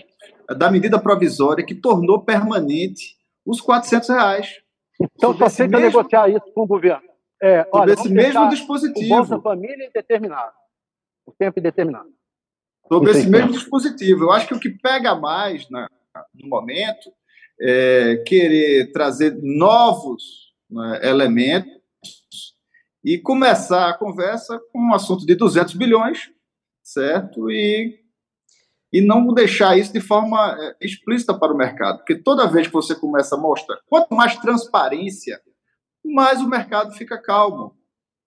da 0.58 0.70
medida 0.70 1.00
provisória 1.00 1.66
que 1.66 1.74
tornou 1.74 2.22
permanente 2.24 3.16
os 3.46 3.62
400 3.62 4.10
reais. 4.10 4.62
Então, 5.02 5.38
só 5.38 5.50
tenta 5.50 5.78
mesmo... 5.78 5.98
negociar 5.98 6.30
isso 6.30 6.52
com 6.54 6.62
o 6.62 6.68
governo. 6.68 7.08
É, 7.42 7.68
olha, 7.72 7.94
esse 7.94 8.10
mesmo 8.10 8.50
dispositivo. 8.50 9.06
O 9.06 9.18
Bolsa 9.18 9.40
Família 9.40 9.88
indeterminado. 9.88 10.54
O 11.26 11.32
tempo 11.32 11.60
indeterminado. 11.60 12.10
Sobre 12.88 13.12
esse 13.12 13.28
mesmo 13.28 13.52
dispositivo. 13.52 14.26
Eu 14.26 14.32
acho 14.32 14.48
que 14.48 14.54
o 14.54 14.60
que 14.60 14.70
pega 14.70 15.16
mais 15.16 15.70
né, 15.70 15.88
no 16.34 16.48
momento 16.48 17.12
é 17.60 18.24
querer 18.26 18.92
trazer 18.92 19.38
novos 19.42 20.54
né, 20.70 21.02
elementos 21.04 21.74
e 23.04 23.18
começar 23.18 23.90
a 23.90 23.98
conversa 23.98 24.60
com 24.72 24.80
um 24.80 24.94
assunto 24.94 25.26
de 25.26 25.36
200 25.36 25.74
bilhões, 25.76 26.32
certo? 26.86 27.50
E, 27.50 28.00
e 28.94 29.02
não 29.02 29.34
deixar 29.34 29.78
isso 29.78 29.92
de 29.92 30.00
forma 30.00 30.56
é, 30.58 30.76
explícita 30.86 31.38
para 31.38 31.52
o 31.52 31.58
mercado. 31.58 31.98
Porque 31.98 32.16
toda 32.16 32.48
vez 32.48 32.68
que 32.68 32.74
você 32.74 32.96
começa 32.96 33.36
a 33.36 33.40
mostrar, 33.40 33.80
quanto 33.88 34.14
mais 34.14 34.38
transparência, 34.38 35.42
mais 36.06 36.40
o 36.40 36.48
mercado 36.48 36.94
fica 36.94 37.22
calmo. 37.22 37.76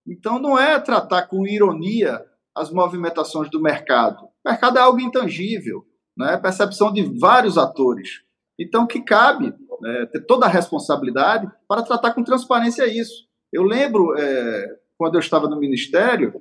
Então, 0.06 0.38
não 0.38 0.58
é 0.58 0.78
tratar 0.80 1.28
com 1.28 1.46
ironia 1.46 2.20
as 2.54 2.72
movimentações 2.72 3.48
do 3.50 3.62
mercado. 3.62 4.24
O 4.44 4.50
mercado 4.50 4.78
é 4.78 4.80
algo 4.80 5.00
intangível 5.00 5.86
né, 6.16 6.36
percepção 6.36 6.92
de 6.92 7.02
vários 7.18 7.56
atores. 7.56 8.22
Então, 8.58 8.86
que 8.86 9.00
cabe 9.00 9.54
né, 9.80 10.06
ter 10.06 10.26
toda 10.26 10.46
a 10.46 10.48
responsabilidade 10.48 11.48
para 11.68 11.82
tratar 11.82 12.12
com 12.12 12.24
transparência 12.24 12.86
isso. 12.86 13.28
Eu 13.52 13.62
lembro, 13.62 14.18
é, 14.18 14.66
quando 14.96 15.14
eu 15.14 15.20
estava 15.20 15.48
no 15.48 15.60
Ministério, 15.60 16.34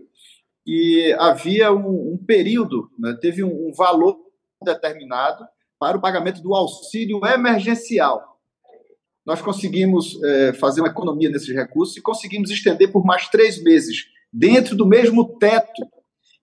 que 0.68 1.16
havia 1.18 1.72
um, 1.72 2.16
um 2.16 2.18
período, 2.18 2.92
né, 3.00 3.18
teve 3.22 3.42
um, 3.42 3.70
um, 3.70 3.72
valor 3.72 4.18
determinado 4.62 5.48
para 5.80 5.96
o 5.96 6.02
pagamento 6.02 6.42
do 6.42 6.54
auxílio 6.54 7.26
emergencial. 7.26 8.38
Nós 9.26 9.42
conseguimos 9.42 10.22
é, 10.22 10.52
fazer 10.52 10.82
uma 10.82 10.90
economia 10.90 11.30
nesses 11.30 11.56
recursos 11.56 11.96
e 11.96 12.02
conseguimos 12.02 12.52
estender 12.52 12.92
por 12.92 13.06
mais 13.06 13.30
três 13.30 13.64
meses, 13.64 14.08
dentro 14.32 14.76
do 14.76 14.86
mesmo 14.86 15.38
teto 15.38 15.88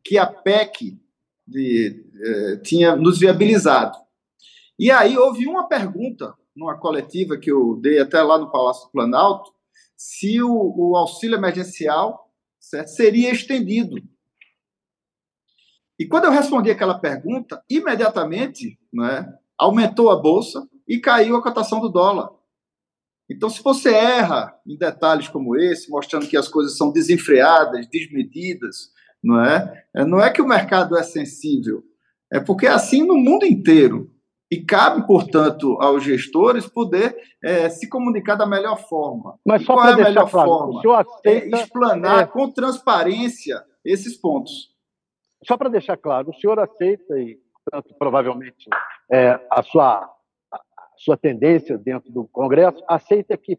que 0.03 0.17
a 0.17 0.25
PEC 0.25 0.99
de, 1.47 2.07
eh, 2.25 2.57
tinha 2.63 2.97
nos 2.97 3.19
viabilizado. 3.19 3.99
E 4.79 4.91
aí 4.91 5.19
houve 5.19 5.47
uma 5.47 5.69
pergunta 5.69 6.35
numa 6.57 6.79
coletiva 6.79 7.37
que 7.37 7.53
eu 7.53 7.77
dei 7.77 8.01
até 8.01 8.23
lá 8.23 8.39
no 8.39 8.51
Palácio 8.51 8.87
do 8.87 8.93
Planalto, 8.93 9.53
se 9.95 10.43
o, 10.43 10.75
o 10.77 10.97
auxílio 10.97 11.37
emergencial 11.37 12.31
certo, 12.59 12.89
seria 12.89 13.31
estendido. 13.31 13.97
E 15.99 16.07
quando 16.07 16.25
eu 16.25 16.31
respondi 16.31 16.71
aquela 16.71 16.99
pergunta, 16.99 17.63
imediatamente 17.71 18.79
né, 18.93 19.33
aumentou 19.59 20.11
a 20.11 20.17
bolsa 20.17 20.67
e 20.89 20.99
caiu 20.99 21.37
a 21.37 21.43
cotação 21.43 21.81
do 21.81 21.89
dólar. 21.89 22.31
Então, 23.31 23.49
se 23.49 23.63
você 23.63 23.95
erra 23.95 24.55
em 24.67 24.77
detalhes 24.77 25.29
como 25.29 25.57
esse, 25.57 25.91
mostrando 25.91 26.27
que 26.27 26.37
as 26.37 26.49
coisas 26.49 26.77
são 26.77 26.93
desenfreadas, 26.93 27.87
desmedidas, 27.89 28.91
não 29.23 29.43
é? 29.43 29.85
é? 29.95 30.05
Não 30.05 30.21
é 30.21 30.31
que 30.31 30.43
o 30.43 30.49
mercado 30.49 30.97
é 30.97 31.03
sensível, 31.03 31.83
é 32.31 32.39
porque 32.39 32.67
é 32.67 32.71
assim 32.71 33.03
no 33.03 33.17
mundo 33.17 33.47
inteiro. 33.47 34.11
E 34.51 34.63
cabe, 34.63 35.07
portanto, 35.07 35.79
aos 35.81 36.05
gestores 36.05 36.67
poder 36.67 37.17
é, 37.43 37.69
se 37.71 37.89
comunicar 37.89 38.37
da 38.37 38.47
melhor 38.47 38.77
forma. 38.89 39.37
Mas 39.45 39.65
só 39.65 39.75
para 39.75 39.93
é 39.93 40.05
deixar 40.05 40.29
claro, 40.29 40.49
forma? 40.49 40.83
o 40.85 40.93
aceita... 40.93 41.57
É 41.57 41.61
explanar 41.63 42.23
é... 42.23 42.27
com 42.27 42.51
transparência 42.51 43.65
esses 43.85 44.17
pontos. 44.17 44.74
Só 45.47 45.57
para 45.57 45.69
deixar 45.69 45.97
claro, 45.97 46.31
o 46.31 46.35
senhor 46.35 46.59
aceita, 46.59 47.19
e 47.19 47.39
portanto, 47.65 47.95
provavelmente 47.99 48.69
é, 49.11 49.41
a, 49.51 49.63
sua, 49.63 50.11
a 50.53 50.61
sua 50.97 51.17
tendência 51.17 51.77
dentro 51.79 52.11
do 52.13 52.27
Congresso, 52.29 52.83
aceita 52.89 53.37
que 53.37 53.59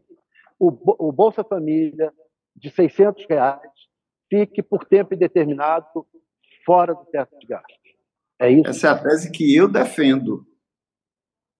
o, 0.59 0.67
o 1.07 1.11
Bolsa 1.11 1.43
Família 1.43 2.13
de 2.55 2.69
600 2.69 3.25
reais 3.29 3.61
fique 4.29 4.63
por 4.63 4.85
tempo 4.85 5.13
indeterminado 5.13 6.05
fora 6.65 6.93
do 6.93 7.05
teto 7.05 7.37
de 7.39 7.45
gastos. 7.45 7.75
É 8.39 8.49
isso? 8.51 8.67
Essa 8.67 8.87
é 8.87 8.89
a 8.91 8.97
tese 8.97 9.31
que 9.31 9.55
eu 9.55 9.67
defendo. 9.67 10.45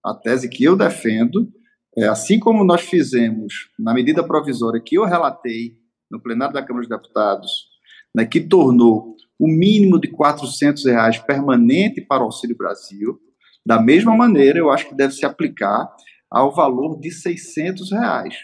A 0.03 0.13
tese 0.13 0.49
que 0.49 0.63
eu 0.63 0.75
defendo, 0.75 1.51
é, 1.97 2.07
assim 2.07 2.39
como 2.39 2.63
nós 2.63 2.81
fizemos 2.81 3.71
na 3.79 3.93
medida 3.93 4.25
provisória 4.25 4.81
que 4.81 4.95
eu 4.95 5.05
relatei 5.05 5.77
no 6.09 6.21
plenário 6.21 6.53
da 6.53 6.61
Câmara 6.63 6.87
dos 6.87 6.97
Deputados, 6.97 7.74
né, 8.15 8.25
que 8.25 8.39
tornou 8.39 9.17
o 9.37 9.47
mínimo 9.47 9.99
de 9.99 10.07
400 10.07 10.85
reais 10.85 11.19
permanente 11.19 11.99
para 11.99 12.23
o 12.23 12.27
Auxílio 12.27 12.55
Brasil, 12.55 13.19
da 13.65 13.81
mesma 13.81 14.15
maneira, 14.15 14.57
eu 14.57 14.71
acho 14.71 14.87
que 14.87 14.95
deve 14.95 15.13
se 15.13 15.25
aplicar 15.25 15.93
ao 16.31 16.53
valor 16.55 16.97
de 16.97 17.11
600 17.11 17.91
reais. 17.91 18.35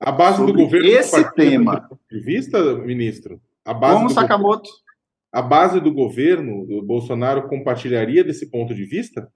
A 0.00 0.10
base 0.10 0.38
Sobre 0.38 0.52
do 0.52 0.58
governo 0.58 0.88
esse 0.88 1.34
tema 1.34 1.88
de 2.10 2.20
vista, 2.20 2.74
ministro, 2.76 3.40
a 3.64 3.74
base 3.74 3.96
Como 3.96 4.10
Sakamoto? 4.10 4.62
Governo, 4.62 4.82
a 5.32 5.42
base 5.42 5.80
do 5.80 5.92
governo 5.92 6.66
do 6.66 6.82
Bolsonaro 6.82 7.48
compartilharia 7.48 8.24
desse 8.24 8.50
ponto 8.50 8.74
de 8.74 8.84
vista? 8.84 9.30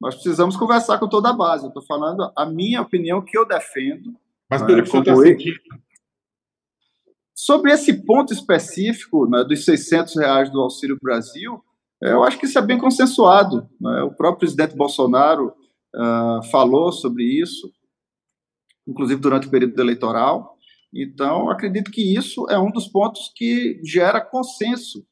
Nós 0.00 0.16
precisamos 0.16 0.56
conversar 0.56 0.98
com 0.98 1.08
toda 1.08 1.30
a 1.30 1.32
base. 1.32 1.64
Eu 1.64 1.68
estou 1.68 1.84
falando 1.86 2.30
a 2.36 2.44
minha 2.44 2.82
opinião 2.82 3.22
que 3.22 3.38
eu 3.38 3.46
defendo. 3.46 4.14
Mas 4.50 4.62
pelo 4.62 4.78
né, 4.78 4.82
que 4.82 4.88
o 4.88 4.90
senhor 4.90 5.02
está 5.02 5.16
sentindo. 5.16 5.83
Sobre 7.34 7.72
esse 7.72 7.92
ponto 8.04 8.32
específico 8.32 9.26
né, 9.28 9.42
dos 9.42 9.64
600 9.64 10.16
reais 10.16 10.50
do 10.50 10.60
Auxílio 10.60 10.98
Brasil, 11.02 11.62
eu 12.00 12.22
acho 12.22 12.38
que 12.38 12.46
isso 12.46 12.58
é 12.58 12.62
bem 12.62 12.78
consensuado. 12.78 13.68
Né? 13.80 14.02
O 14.02 14.14
próprio 14.14 14.40
presidente 14.40 14.76
Bolsonaro 14.76 15.52
uh, 15.94 16.42
falou 16.50 16.92
sobre 16.92 17.24
isso, 17.24 17.72
inclusive 18.86 19.20
durante 19.20 19.48
o 19.48 19.50
período 19.50 19.80
eleitoral. 19.80 20.56
Então, 20.94 21.50
acredito 21.50 21.90
que 21.90 22.14
isso 22.16 22.46
é 22.48 22.58
um 22.58 22.70
dos 22.70 22.86
pontos 22.86 23.32
que 23.34 23.80
gera 23.82 24.20
consenso 24.20 25.04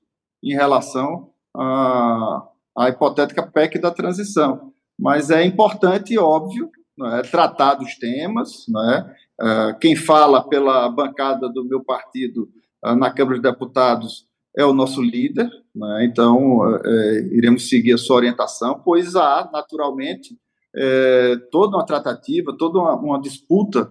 em 0.42 0.52
relação 0.52 1.30
à, 1.56 2.48
à 2.76 2.88
hipotética 2.88 3.44
PEC 3.44 3.80
da 3.80 3.90
transição. 3.90 4.72
Mas 4.98 5.30
é 5.30 5.44
importante, 5.44 6.16
óbvio, 6.16 6.70
é, 7.04 7.22
tratar 7.22 7.74
dos 7.74 7.96
temas. 7.96 8.66
É? 8.68 9.21
É, 9.42 9.74
quem 9.80 9.96
fala 9.96 10.48
pela 10.48 10.88
bancada 10.88 11.48
do 11.48 11.64
meu 11.64 11.82
partido 11.82 12.48
é, 12.84 12.94
na 12.94 13.10
Câmara 13.10 13.40
dos 13.40 13.50
Deputados 13.50 14.26
é 14.56 14.64
o 14.64 14.72
nosso 14.72 15.02
líder, 15.02 15.50
né? 15.74 16.04
então 16.04 16.76
é, 16.76 17.20
iremos 17.32 17.68
seguir 17.68 17.94
a 17.94 17.98
sua 17.98 18.16
orientação, 18.16 18.80
pois 18.84 19.16
há, 19.16 19.50
naturalmente, 19.52 20.38
é, 20.76 21.36
toda 21.50 21.76
uma 21.76 21.86
tratativa, 21.86 22.56
toda 22.56 22.78
uma, 22.78 22.94
uma 22.94 23.20
disputa 23.20 23.90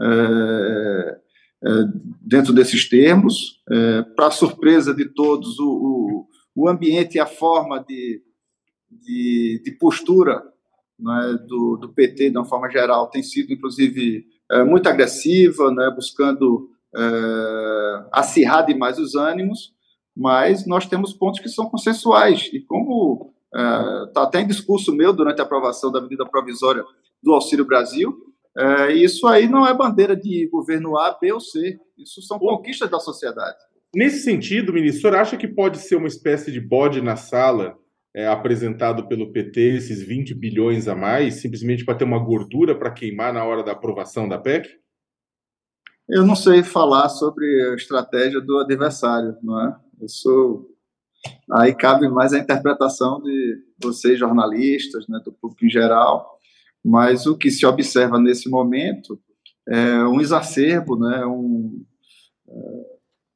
é, 0.00 1.20
dentro 2.20 2.52
desses 2.52 2.88
termos. 2.88 3.60
Para 4.16 4.30
surpresa 4.30 4.94
de 4.94 5.06
todos, 5.06 5.58
o, 5.58 5.68
o, 5.68 6.26
o, 6.54 6.68
ambiente 6.68 7.16
e 7.16 7.20
a 7.20 7.26
forma 7.26 7.84
de, 7.86 8.22
de, 8.88 9.60
de 9.64 9.72
postura 9.72 10.40
né, 10.98 11.38
do, 11.48 11.76
do, 11.76 11.88
PT, 11.88 12.30
de 12.30 12.38
uma 12.38 12.44
forma 12.44 12.70
geral, 12.70 13.08
tem 13.10 13.22
sido, 13.22 13.52
inclusive, 13.52 14.24
é, 14.50 14.64
muito 14.64 14.88
agressiva, 14.88 15.70
né, 15.70 15.90
buscando 15.94 16.70
é, 16.96 18.04
acirrar 18.12 18.64
demais 18.64 18.98
os 18.98 19.14
ânimos, 19.14 19.72
mas 20.16 20.66
nós 20.66 20.86
temos 20.86 21.12
pontos 21.12 21.40
que 21.40 21.48
são 21.48 21.68
consensuais. 21.68 22.50
E 22.52 22.60
como 22.60 23.32
está 23.52 24.20
é, 24.20 24.24
até 24.24 24.40
em 24.40 24.46
discurso 24.46 24.94
meu 24.94 25.12
durante 25.12 25.40
a 25.40 25.44
aprovação 25.44 25.92
da 25.92 26.00
medida 26.00 26.26
provisória 26.26 26.84
do 27.22 27.32
Auxílio 27.32 27.64
Brasil, 27.64 28.16
é, 28.56 28.92
isso 28.92 29.26
aí 29.26 29.48
não 29.48 29.66
é 29.66 29.72
bandeira 29.72 30.16
de 30.16 30.48
governo 30.50 30.98
A, 30.98 31.16
B 31.20 31.32
ou 31.32 31.40
C. 31.40 31.78
Isso 31.96 32.20
são 32.22 32.38
conquistas 32.38 32.90
da 32.90 32.98
sociedade. 32.98 33.56
Nesse 33.94 34.22
sentido, 34.22 34.72
ministro, 34.72 34.98
o 34.98 35.12
senhor 35.12 35.20
acha 35.20 35.36
que 35.36 35.48
pode 35.48 35.78
ser 35.78 35.96
uma 35.96 36.08
espécie 36.08 36.50
de 36.50 36.60
bode 36.60 37.00
na 37.00 37.16
sala 37.16 37.78
é, 38.18 38.26
apresentado 38.26 39.06
pelo 39.06 39.30
PT, 39.30 39.76
esses 39.76 40.02
20 40.02 40.34
bilhões 40.34 40.88
a 40.88 40.96
mais, 40.96 41.36
simplesmente 41.36 41.84
para 41.84 41.94
ter 41.94 42.02
uma 42.02 42.18
gordura 42.18 42.76
para 42.76 42.90
queimar 42.90 43.32
na 43.32 43.44
hora 43.44 43.62
da 43.62 43.70
aprovação 43.70 44.28
da 44.28 44.36
PEC? 44.36 44.68
Eu 46.08 46.26
não 46.26 46.34
sei 46.34 46.64
falar 46.64 47.10
sobre 47.10 47.46
a 47.70 47.76
estratégia 47.76 48.40
do 48.40 48.58
adversário, 48.58 49.36
não 49.40 49.64
é? 49.64 49.76
Isso 50.02 50.68
aí 51.52 51.72
cabe 51.72 52.08
mais 52.08 52.32
a 52.32 52.40
interpretação 52.40 53.22
de 53.22 53.62
vocês 53.80 54.18
jornalistas, 54.18 55.06
né, 55.06 55.20
do 55.24 55.32
público 55.32 55.64
em 55.64 55.70
geral. 55.70 56.40
Mas 56.84 57.24
o 57.24 57.38
que 57.38 57.52
se 57.52 57.64
observa 57.64 58.18
nesse 58.18 58.50
momento 58.50 59.20
é 59.68 60.02
um 60.02 60.20
exacerbo, 60.20 60.98
né, 60.98 61.24
um 61.24 61.84
é, 62.48 62.52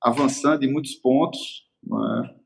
avançando 0.02 0.64
em 0.64 0.72
muitos 0.72 0.94
pontos, 0.96 1.68
é? 1.86 2.41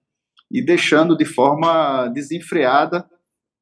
E 0.50 0.65
deixando 0.65 1.17
de 1.17 1.25
forma 1.25 2.09
desenfreada 2.09 3.09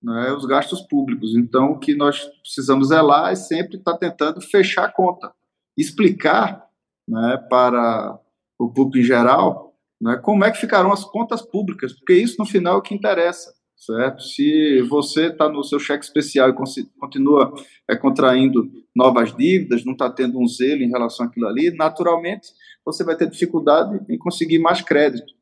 né, 0.03 0.33
os 0.33 0.45
gastos 0.45 0.83
públicos. 0.83 1.35
Então, 1.35 1.73
o 1.73 1.79
que 1.79 1.95
nós 1.95 2.25
precisamos 2.43 2.91
é 2.91 3.01
lá 3.01 3.31
é 3.31 3.35
sempre 3.35 3.79
estar 3.79 3.97
tentando 3.97 4.41
fechar 4.41 4.85
a 4.85 4.93
conta, 4.93 5.33
explicar 5.77 6.67
né, 7.09 7.39
para 7.49 8.19
o 8.59 8.69
público 8.69 8.99
em 8.99 9.03
geral 9.03 9.75
né, 10.01 10.17
como 10.23 10.45
é 10.45 10.51
que 10.51 10.59
ficarão 10.59 10.93
as 10.93 11.05
contas 11.05 11.41
públicas, 11.41 11.93
porque 11.95 12.13
isso 12.15 12.37
no 12.39 12.45
final 12.45 12.75
é 12.75 12.79
o 12.79 12.83
que 12.83 12.95
interessa, 12.95 13.55
certo? 13.75 14.23
Se 14.23 14.83
você 14.83 15.29
está 15.29 15.49
no 15.49 15.65
seu 15.65 15.79
cheque 15.79 16.05
especial 16.05 16.51
e 16.51 16.55
continua 16.99 17.55
é, 17.89 17.97
contraindo 17.97 18.71
novas 18.95 19.35
dívidas, 19.35 19.85
não 19.85 19.93
está 19.93 20.11
tendo 20.11 20.39
um 20.39 20.47
zelo 20.47 20.83
em 20.83 20.91
relação 20.91 21.27
àquilo 21.27 21.49
ali, 21.49 21.75
naturalmente 21.75 22.49
você 22.85 23.03
vai 23.03 23.17
ter 23.17 23.31
dificuldade 23.31 23.99
em 24.09 24.19
conseguir 24.19 24.59
mais 24.59 24.83
crédito. 24.83 25.33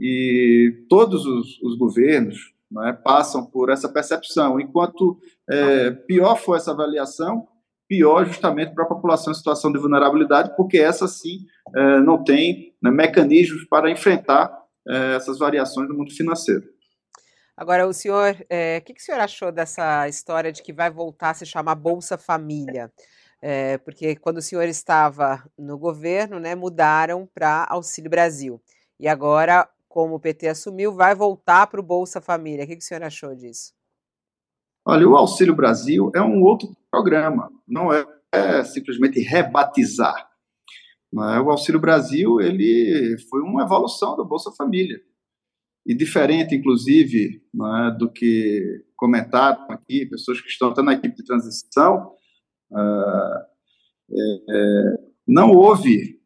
E 0.00 0.84
todos 0.88 1.26
os, 1.26 1.60
os 1.60 1.76
governos 1.76 2.54
né, 2.70 2.98
passam 3.04 3.44
por 3.44 3.68
essa 3.68 3.88
percepção. 3.88 4.58
Enquanto 4.58 5.18
é, 5.48 5.90
pior 5.90 6.36
for 6.36 6.56
essa 6.56 6.70
avaliação, 6.70 7.46
pior 7.86 8.24
justamente 8.24 8.72
para 8.72 8.84
a 8.84 8.88
população 8.88 9.32
em 9.32 9.36
situação 9.36 9.70
de 9.70 9.78
vulnerabilidade, 9.78 10.54
porque 10.56 10.78
essa 10.78 11.06
sim 11.06 11.44
é, 11.74 12.00
não 12.00 12.22
tem 12.22 12.74
né, 12.80 12.90
mecanismos 12.90 13.64
para 13.64 13.90
enfrentar 13.90 14.56
é, 14.88 15.16
essas 15.16 15.38
variações 15.38 15.88
do 15.88 15.94
mundo 15.94 16.14
financeiro. 16.14 16.64
Agora, 17.56 17.86
o 17.86 17.92
senhor, 17.92 18.34
é, 18.48 18.78
o 18.78 18.84
que, 18.84 18.94
que 18.94 19.02
o 19.02 19.04
senhor 19.04 19.20
achou 19.20 19.52
dessa 19.52 20.08
história 20.08 20.50
de 20.50 20.62
que 20.62 20.72
vai 20.72 20.90
voltar 20.90 21.30
a 21.30 21.34
se 21.34 21.44
chamar 21.44 21.74
Bolsa 21.74 22.16
Família? 22.16 22.90
É, 23.42 23.76
porque 23.78 24.16
quando 24.16 24.38
o 24.38 24.42
senhor 24.42 24.64
estava 24.64 25.44
no 25.58 25.76
governo, 25.76 26.38
né, 26.38 26.54
mudaram 26.54 27.28
para 27.34 27.66
Auxílio 27.68 28.10
Brasil. 28.10 28.62
E 28.98 29.08
agora 29.08 29.68
como 29.90 30.14
o 30.14 30.20
PT 30.20 30.46
assumiu, 30.46 30.92
vai 30.92 31.16
voltar 31.16 31.66
para 31.66 31.80
o 31.80 31.82
Bolsa 31.82 32.20
Família. 32.20 32.64
O 32.64 32.66
que, 32.68 32.76
que 32.76 32.82
o 32.82 32.86
senhor 32.86 33.02
achou 33.02 33.34
disso? 33.34 33.72
Olha, 34.86 35.06
o 35.06 35.16
Auxílio 35.16 35.54
Brasil 35.54 36.12
é 36.14 36.22
um 36.22 36.40
outro 36.42 36.74
programa, 36.88 37.50
não 37.66 37.92
é, 37.92 38.06
é 38.32 38.62
simplesmente 38.62 39.20
rebatizar. 39.20 40.30
É? 41.12 41.40
O 41.40 41.50
Auxílio 41.50 41.80
Brasil 41.80 42.40
ele 42.40 43.18
foi 43.28 43.42
uma 43.42 43.64
evolução 43.64 44.16
do 44.16 44.24
Bolsa 44.24 44.52
Família. 44.52 45.02
E 45.84 45.92
diferente, 45.92 46.54
inclusive, 46.54 47.42
é, 47.52 47.90
do 47.98 48.10
que 48.10 48.84
comentaram 48.96 49.72
aqui, 49.72 50.06
pessoas 50.06 50.40
que 50.40 50.48
estão 50.48 50.70
até 50.70 50.82
na 50.82 50.92
equipe 50.92 51.16
de 51.16 51.24
transição, 51.24 52.12
é, 52.72 53.46
é, 54.50 55.10
não 55.26 55.50
houve, 55.50 56.20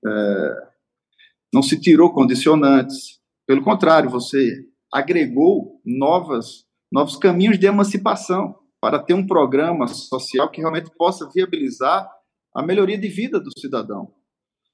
não 1.53 1.62
se 1.62 1.81
tirou 1.81 2.12
condicionantes, 2.12 3.23
pelo 3.46 3.62
contrário, 3.62 4.11
você 4.11 4.64
agregou 4.92 5.80
novas, 5.85 6.64
novos 6.90 7.16
caminhos 7.16 7.59
de 7.59 7.66
emancipação 7.66 8.54
para 8.80 8.98
ter 8.98 9.14
um 9.14 9.26
programa 9.26 9.87
social 9.88 10.50
que 10.50 10.61
realmente 10.61 10.90
possa 10.96 11.28
viabilizar 11.35 12.09
a 12.54 12.62
melhoria 12.62 12.98
de 12.98 13.09
vida 13.09 13.40
do 13.40 13.50
cidadão, 13.59 14.12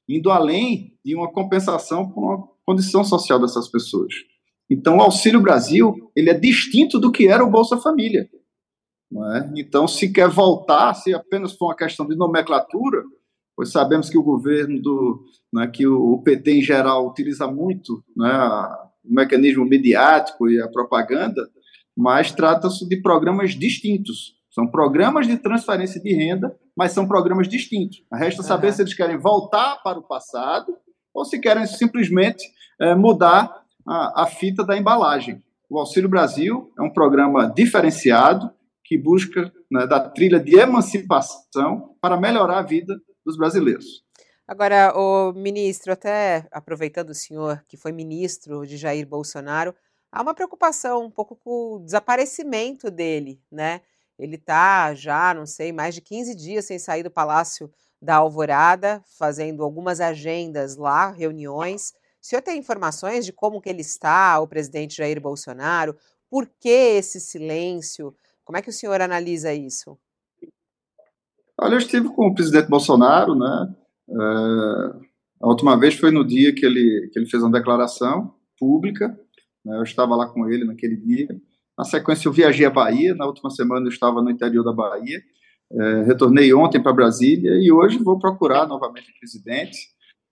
indo 0.08 0.30
além 0.30 0.98
de 1.04 1.14
uma 1.14 1.32
compensação 1.32 2.10
com 2.10 2.32
a 2.32 2.38
condição 2.66 3.02
social 3.02 3.40
dessas 3.40 3.68
pessoas. 3.68 4.12
Então, 4.68 4.98
o 4.98 5.00
Auxílio 5.00 5.40
Brasil 5.40 5.94
ele 6.14 6.30
é 6.30 6.34
distinto 6.34 6.98
do 6.98 7.10
que 7.10 7.26
era 7.26 7.44
o 7.44 7.50
Bolsa 7.50 7.76
Família. 7.78 8.28
É? 9.12 9.50
Então, 9.56 9.88
se 9.88 10.12
quer 10.12 10.28
voltar, 10.28 10.94
se 10.94 11.12
apenas 11.12 11.56
for 11.56 11.66
uma 11.66 11.76
questão 11.76 12.06
de 12.06 12.14
nomenclatura, 12.14 13.02
pois 13.60 13.72
sabemos 13.72 14.08
que 14.08 14.16
o 14.16 14.22
governo 14.22 14.80
do, 14.80 15.22
né, 15.52 15.66
que 15.66 15.86
o 15.86 16.16
PT 16.22 16.50
em 16.50 16.62
geral 16.62 17.06
utiliza 17.06 17.46
muito 17.46 18.02
né, 18.16 18.32
o 19.04 19.12
mecanismo 19.14 19.66
mediático 19.66 20.48
e 20.48 20.58
a 20.62 20.66
propaganda, 20.66 21.46
mas 21.94 22.32
trata-se 22.32 22.88
de 22.88 22.96
programas 23.02 23.50
distintos. 23.50 24.34
São 24.50 24.66
programas 24.66 25.26
de 25.26 25.36
transferência 25.36 26.00
de 26.00 26.10
renda, 26.14 26.56
mas 26.74 26.92
são 26.92 27.06
programas 27.06 27.46
distintos. 27.50 28.02
Resta 28.10 28.42
saber 28.42 28.68
uhum. 28.68 28.72
se 28.72 28.80
eles 28.80 28.94
querem 28.94 29.18
voltar 29.18 29.82
para 29.84 29.98
o 29.98 30.08
passado 30.08 30.74
ou 31.12 31.26
se 31.26 31.38
querem 31.38 31.66
simplesmente 31.66 32.42
é, 32.80 32.94
mudar 32.94 33.62
a, 33.86 34.22
a 34.22 34.26
fita 34.26 34.64
da 34.64 34.74
embalagem. 34.74 35.42
O 35.68 35.78
Auxílio 35.78 36.08
Brasil 36.08 36.72
é 36.78 36.82
um 36.82 36.90
programa 36.90 37.52
diferenciado 37.54 38.50
que 38.82 38.96
busca 38.96 39.52
né, 39.70 39.86
da 39.86 40.00
trilha 40.00 40.40
de 40.40 40.58
emancipação 40.58 41.94
para 42.00 42.18
melhorar 42.18 42.60
a 42.60 42.62
vida 42.62 42.98
dos 43.24 43.36
brasileiros. 43.36 44.04
Agora, 44.46 44.92
o 44.96 45.32
ministro, 45.32 45.92
até 45.92 46.46
aproveitando 46.50 47.10
o 47.10 47.14
senhor 47.14 47.64
que 47.68 47.76
foi 47.76 47.92
ministro 47.92 48.66
de 48.66 48.76
Jair 48.76 49.06
Bolsonaro, 49.06 49.74
há 50.10 50.20
uma 50.20 50.34
preocupação 50.34 51.04
um 51.04 51.10
pouco 51.10 51.36
com 51.36 51.76
o 51.76 51.78
desaparecimento 51.78 52.90
dele, 52.90 53.40
né? 53.50 53.80
Ele 54.18 54.34
está 54.34 54.92
já, 54.92 55.32
não 55.32 55.46
sei, 55.46 55.72
mais 55.72 55.94
de 55.94 56.00
15 56.00 56.34
dias 56.34 56.64
sem 56.64 56.78
sair 56.78 57.02
do 57.02 57.10
Palácio 57.10 57.70
da 58.02 58.16
Alvorada, 58.16 59.02
fazendo 59.16 59.62
algumas 59.62 60.00
agendas 60.00 60.76
lá, 60.76 61.10
reuniões. 61.10 61.92
O 62.20 62.26
senhor 62.26 62.42
tem 62.42 62.58
informações 62.58 63.24
de 63.24 63.32
como 63.32 63.60
que 63.60 63.68
ele 63.68 63.82
está, 63.82 64.40
o 64.40 64.48
presidente 64.48 64.96
Jair 64.96 65.20
Bolsonaro? 65.20 65.96
Por 66.28 66.46
que 66.46 66.68
esse 66.68 67.20
silêncio? 67.20 68.14
Como 68.44 68.58
é 68.58 68.62
que 68.62 68.70
o 68.70 68.72
senhor 68.72 69.00
analisa 69.00 69.52
isso? 69.54 69.98
Olha, 71.62 71.74
eu 71.74 71.78
estive 71.78 72.08
com 72.08 72.28
o 72.28 72.34
presidente 72.34 72.70
Bolsonaro, 72.70 73.34
né? 73.34 73.74
É, 74.08 74.14
a 75.42 75.46
última 75.46 75.78
vez 75.78 75.94
foi 75.94 76.10
no 76.10 76.24
dia 76.24 76.54
que 76.54 76.64
ele, 76.64 77.10
que 77.12 77.18
ele 77.18 77.26
fez 77.26 77.42
uma 77.42 77.52
declaração 77.52 78.34
pública, 78.58 79.08
né? 79.62 79.76
eu 79.76 79.82
estava 79.82 80.16
lá 80.16 80.26
com 80.26 80.48
ele 80.48 80.64
naquele 80.64 80.96
dia. 80.96 81.28
Na 81.76 81.84
sequência, 81.84 82.28
eu 82.28 82.32
viajei 82.32 82.64
à 82.64 82.70
Bahia, 82.70 83.14
na 83.14 83.26
última 83.26 83.50
semana 83.50 83.84
eu 83.84 83.90
estava 83.90 84.22
no 84.22 84.30
interior 84.30 84.64
da 84.64 84.72
Bahia, 84.72 85.20
é, 85.70 86.02
retornei 86.04 86.52
ontem 86.54 86.82
para 86.82 86.94
Brasília 86.94 87.52
e 87.62 87.70
hoje 87.70 87.98
vou 87.98 88.18
procurar 88.18 88.66
novamente 88.66 89.10
o 89.10 89.18
presidente. 89.18 89.78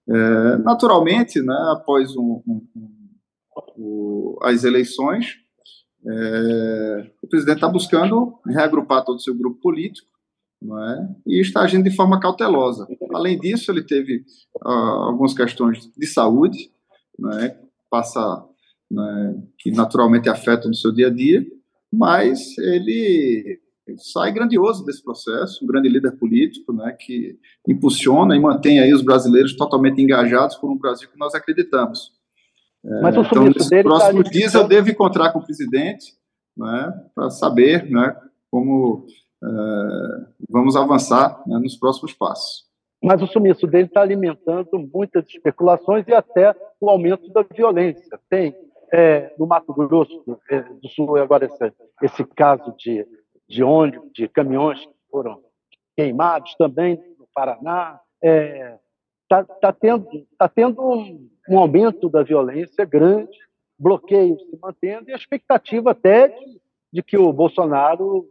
É, 0.08 0.56
naturalmente, 0.58 1.42
né, 1.42 1.56
após 1.72 2.16
um, 2.16 2.42
um, 2.46 2.66
um, 3.76 4.36
as 4.42 4.64
eleições, 4.64 5.26
o 7.22 7.28
presidente 7.28 7.56
está 7.56 7.68
buscando 7.68 8.38
reagrupar 8.46 9.04
todo 9.04 9.16
o 9.16 9.20
seu 9.20 9.34
grupo 9.34 9.60
político 9.60 10.08
é? 10.62 11.08
e 11.26 11.40
está 11.40 11.62
agindo 11.62 11.84
de 11.84 11.94
forma 11.94 12.18
cautelosa. 12.18 12.86
Além 13.14 13.38
disso, 13.38 13.70
ele 13.70 13.82
teve 13.82 14.24
uh, 14.64 14.68
algumas 14.68 15.32
questões 15.32 15.90
de 15.96 16.06
saúde, 16.06 16.70
é? 17.34 17.56
passa, 17.90 18.44
né, 18.90 19.42
que 19.58 19.70
naturalmente 19.70 20.28
afetam 20.28 20.68
no 20.68 20.74
seu 20.74 20.92
dia 20.92 21.08
a 21.08 21.10
dia, 21.10 21.46
mas 21.92 22.56
ele 22.58 23.60
sai 23.96 24.32
grandioso 24.32 24.84
desse 24.84 25.02
processo, 25.02 25.64
um 25.64 25.66
grande 25.66 25.88
líder 25.88 26.12
político, 26.12 26.72
né, 26.72 26.92
que 26.98 27.38
impulsiona 27.66 28.36
e 28.36 28.40
mantém 28.40 28.80
aí 28.80 28.92
os 28.92 29.02
brasileiros 29.02 29.56
totalmente 29.56 30.02
engajados 30.02 30.56
por 30.56 30.70
um 30.70 30.76
Brasil 30.76 31.08
que 31.08 31.18
nós 31.18 31.34
acreditamos. 31.34 32.12
Mas 33.02 33.16
o 33.16 33.22
então, 33.22 33.44
nos 33.44 33.68
próximos 33.68 34.24
tá 34.24 34.30
dias 34.30 34.54
eu 34.54 34.66
devo 34.66 34.90
encontrar 34.90 35.32
com 35.32 35.38
o 35.38 35.44
presidente, 35.44 36.14
né, 36.56 36.92
para 37.14 37.30
saber, 37.30 37.88
né, 37.90 38.16
como 38.50 39.06
uh, 39.42 40.37
vamos 40.48 40.76
avançar 40.76 41.42
né, 41.46 41.58
nos 41.58 41.76
próximos 41.76 42.12
passos. 42.12 42.66
Mas 43.02 43.22
o 43.22 43.26
sumiço 43.26 43.66
dele 43.66 43.86
está 43.86 44.00
alimentando 44.00 44.78
muitas 44.92 45.26
especulações 45.28 46.06
e 46.08 46.14
até 46.14 46.54
o 46.80 46.90
aumento 46.90 47.32
da 47.32 47.42
violência. 47.42 48.18
Tem 48.28 48.54
é, 48.92 49.32
no 49.38 49.46
Mato 49.46 49.72
Grosso 49.72 50.38
é, 50.50 50.60
do 50.60 50.88
Sul 50.88 51.16
agora 51.16 51.44
esse, 51.44 51.72
esse 52.02 52.24
caso 52.24 52.74
de 52.76 53.06
de 53.48 53.64
ônibus, 53.64 54.12
de 54.12 54.28
caminhões 54.28 54.78
que 54.78 54.92
foram 55.10 55.40
queimados 55.96 56.54
também 56.56 57.02
no 57.18 57.26
Paraná. 57.34 57.98
Está 58.22 58.28
é, 58.28 58.78
tá, 59.28 59.44
tá 59.44 59.72
tendo, 59.72 60.06
tá 60.36 60.48
tendo 60.48 60.82
um, 60.82 61.28
um, 61.48 61.58
aumento 61.58 62.08
da 62.10 62.22
violência 62.22 62.84
grande, 62.84 63.38
bloqueios 63.78 64.40
se 64.42 64.58
mantendo 64.60 65.08
e 65.08 65.12
a 65.14 65.16
expectativa 65.16 65.92
até 65.92 66.28
de, 66.28 66.60
de 66.92 67.02
que 67.02 67.16
o 67.16 67.32
Bolsonaro 67.32 68.28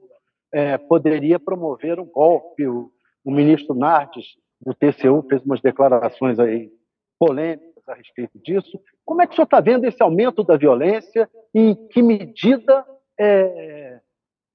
é, 0.53 0.77
poderia 0.77 1.39
promover 1.39 1.99
um 1.99 2.05
golpe. 2.05 2.67
O, 2.67 2.91
o 3.23 3.31
ministro 3.31 3.75
Nardes, 3.75 4.25
do 4.61 4.73
TCU, 4.73 5.25
fez 5.29 5.43
umas 5.43 5.61
declarações 5.61 6.39
aí 6.39 6.71
polêmicas 7.19 7.83
a 7.87 7.93
respeito 7.93 8.39
disso. 8.39 8.79
Como 9.05 9.21
é 9.21 9.27
que 9.27 9.33
o 9.33 9.35
senhor 9.35 9.45
está 9.45 9.59
vendo 9.59 9.85
esse 9.85 10.01
aumento 10.01 10.43
da 10.43 10.57
violência 10.57 11.29
e 11.53 11.59
em 11.59 11.87
que 11.87 12.01
medida 12.01 12.85
é, 13.19 13.99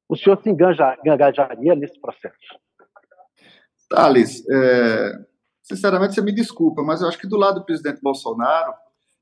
o 0.09 0.17
senhor 0.17 0.41
se 0.43 0.51
engajaria 0.51 1.75
nesse 1.75 2.01
processo? 2.01 2.37
Thales, 3.89 4.43
é, 4.49 5.13
sinceramente, 5.63 6.15
você 6.15 6.23
me 6.23 6.33
desculpa, 6.33 6.83
mas 6.83 7.01
eu 7.01 7.09
acho 7.09 7.19
que 7.19 7.27
do 7.27 7.37
lado 7.37 7.61
do 7.61 7.67
presidente 7.67 8.01
Bolsonaro, 8.01 8.73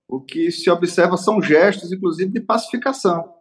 o 0.09 0.21
que 0.21 0.51
se 0.51 0.71
observa 0.71 1.17
são 1.17 1.41
gestos, 1.41 1.93
inclusive, 1.93 2.31
de 2.31 2.41
pacificação. 2.41 3.35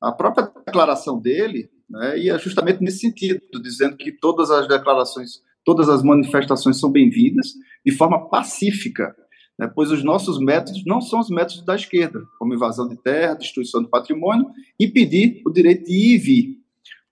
A 0.00 0.12
própria 0.12 0.50
declaração 0.66 1.18
dele 1.18 1.70
né, 1.92 2.18
ia 2.18 2.38
justamente 2.38 2.82
nesse 2.82 3.00
sentido, 3.00 3.42
dizendo 3.62 3.96
que 3.96 4.10
todas 4.10 4.50
as 4.50 4.66
declarações, 4.66 5.42
todas 5.62 5.90
as 5.90 6.02
manifestações 6.02 6.80
são 6.80 6.90
bem-vindas 6.90 7.48
de 7.84 7.92
forma 7.92 8.30
pacífica, 8.30 9.14
né, 9.58 9.70
pois 9.72 9.90
os 9.90 10.02
nossos 10.02 10.40
métodos 10.40 10.82
não 10.86 11.02
são 11.02 11.20
os 11.20 11.28
métodos 11.28 11.62
da 11.66 11.76
esquerda, 11.76 12.24
como 12.38 12.54
invasão 12.54 12.88
de 12.88 12.96
terra, 12.96 13.34
destruição 13.34 13.82
do 13.82 13.90
patrimônio 13.90 14.46
e 14.80 14.88
pedir 14.88 15.42
o 15.46 15.52
direito 15.52 15.84
de 15.84 15.92
ir 15.92 16.14
e 16.14 16.18
vir. 16.18 16.56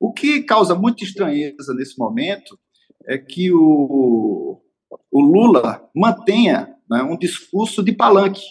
O 0.00 0.14
que 0.14 0.42
causa 0.42 0.74
muita 0.74 1.04
estranheza 1.04 1.74
nesse 1.74 1.98
momento 1.98 2.58
é 3.06 3.18
que 3.18 3.52
o, 3.52 4.62
o 5.10 5.20
Lula 5.20 5.86
mantenha 5.94 6.74
né, 6.88 7.02
um 7.02 7.18
discurso 7.18 7.82
de 7.82 7.92
palanque, 7.92 8.44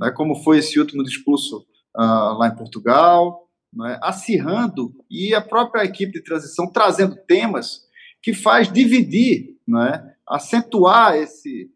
né, 0.00 0.10
como 0.10 0.36
foi 0.36 0.58
esse 0.58 0.80
último 0.80 1.04
discurso 1.04 1.66
uh, 1.94 2.38
lá 2.38 2.48
em 2.48 2.56
Portugal, 2.56 3.43
né, 3.74 3.98
acirrando 4.02 4.94
e 5.10 5.34
a 5.34 5.40
própria 5.40 5.84
equipe 5.84 6.12
de 6.12 6.22
transição 6.22 6.70
trazendo 6.70 7.16
temas 7.26 7.84
que 8.22 8.32
faz 8.32 8.72
dividir, 8.72 9.58
né, 9.66 10.14
acentuar 10.26 11.16
esse, 11.16 11.70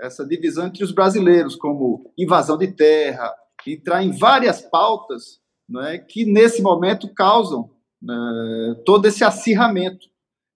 essa 0.00 0.26
divisão 0.26 0.66
entre 0.66 0.84
os 0.84 0.92
brasileiros, 0.92 1.56
como 1.56 2.12
invasão 2.18 2.58
de 2.58 2.68
terra, 2.68 3.32
entrar 3.66 4.02
em 4.02 4.10
várias 4.10 4.60
pautas 4.60 5.40
né, 5.68 5.98
que 5.98 6.26
nesse 6.26 6.60
momento 6.60 7.12
causam 7.14 7.70
né, 8.02 8.82
todo 8.84 9.06
esse 9.06 9.24
acirramento. 9.24 10.06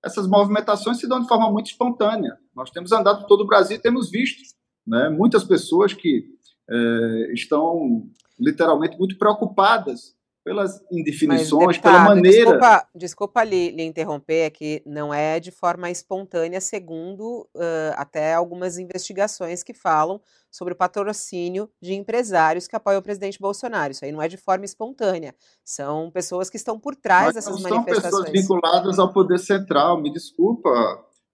Essas 0.04 0.28
movimentações 0.28 0.98
se 0.98 1.08
dão 1.08 1.20
de 1.20 1.28
forma 1.28 1.50
muito 1.50 1.66
espontânea. 1.66 2.36
Nós 2.54 2.70
temos 2.70 2.92
andado 2.92 3.20
por 3.20 3.26
todo 3.26 3.42
o 3.42 3.46
Brasil 3.46 3.76
e 3.76 3.80
temos 3.80 4.10
visto 4.10 4.42
né, 4.86 5.08
muitas 5.08 5.44
pessoas 5.44 5.94
que 5.94 6.26
é, 6.70 7.32
estão 7.32 8.06
literalmente 8.38 8.98
muito 8.98 9.16
preocupadas 9.16 10.14
pelas 10.48 10.80
indefinições, 10.90 11.66
Mas, 11.66 11.76
deputado, 11.76 11.92
pela 11.92 12.04
maneira. 12.14 12.38
Desculpa, 12.38 12.88
desculpa 12.94 13.44
lhe, 13.44 13.70
lhe, 13.70 13.82
interromper, 13.82 14.46
é 14.46 14.50
que 14.50 14.82
não 14.86 15.12
é 15.12 15.38
de 15.38 15.50
forma 15.50 15.90
espontânea, 15.90 16.58
segundo 16.58 17.46
uh, 17.54 17.92
até 17.96 18.32
algumas 18.32 18.78
investigações 18.78 19.62
que 19.62 19.74
falam 19.74 20.18
sobre 20.50 20.72
o 20.72 20.76
patrocínio 20.76 21.68
de 21.82 21.92
empresários 21.92 22.66
que 22.66 22.74
apoiam 22.74 23.00
o 23.00 23.02
presidente 23.02 23.38
Bolsonaro. 23.38 23.92
Isso 23.92 24.06
aí 24.06 24.10
não 24.10 24.22
é 24.22 24.28
de 24.28 24.38
forma 24.38 24.64
espontânea. 24.64 25.34
São 25.62 26.10
pessoas 26.10 26.48
que 26.48 26.56
estão 26.56 26.80
por 26.80 26.96
trás 26.96 27.26
Mas 27.26 27.34
dessas 27.34 27.62
não 27.62 27.70
manifestações. 27.70 28.10
São 28.10 28.24
pessoas 28.24 28.40
vinculadas 28.40 28.98
ao 28.98 29.12
poder 29.12 29.38
central. 29.38 30.00
Me 30.00 30.10
desculpa, 30.10 30.70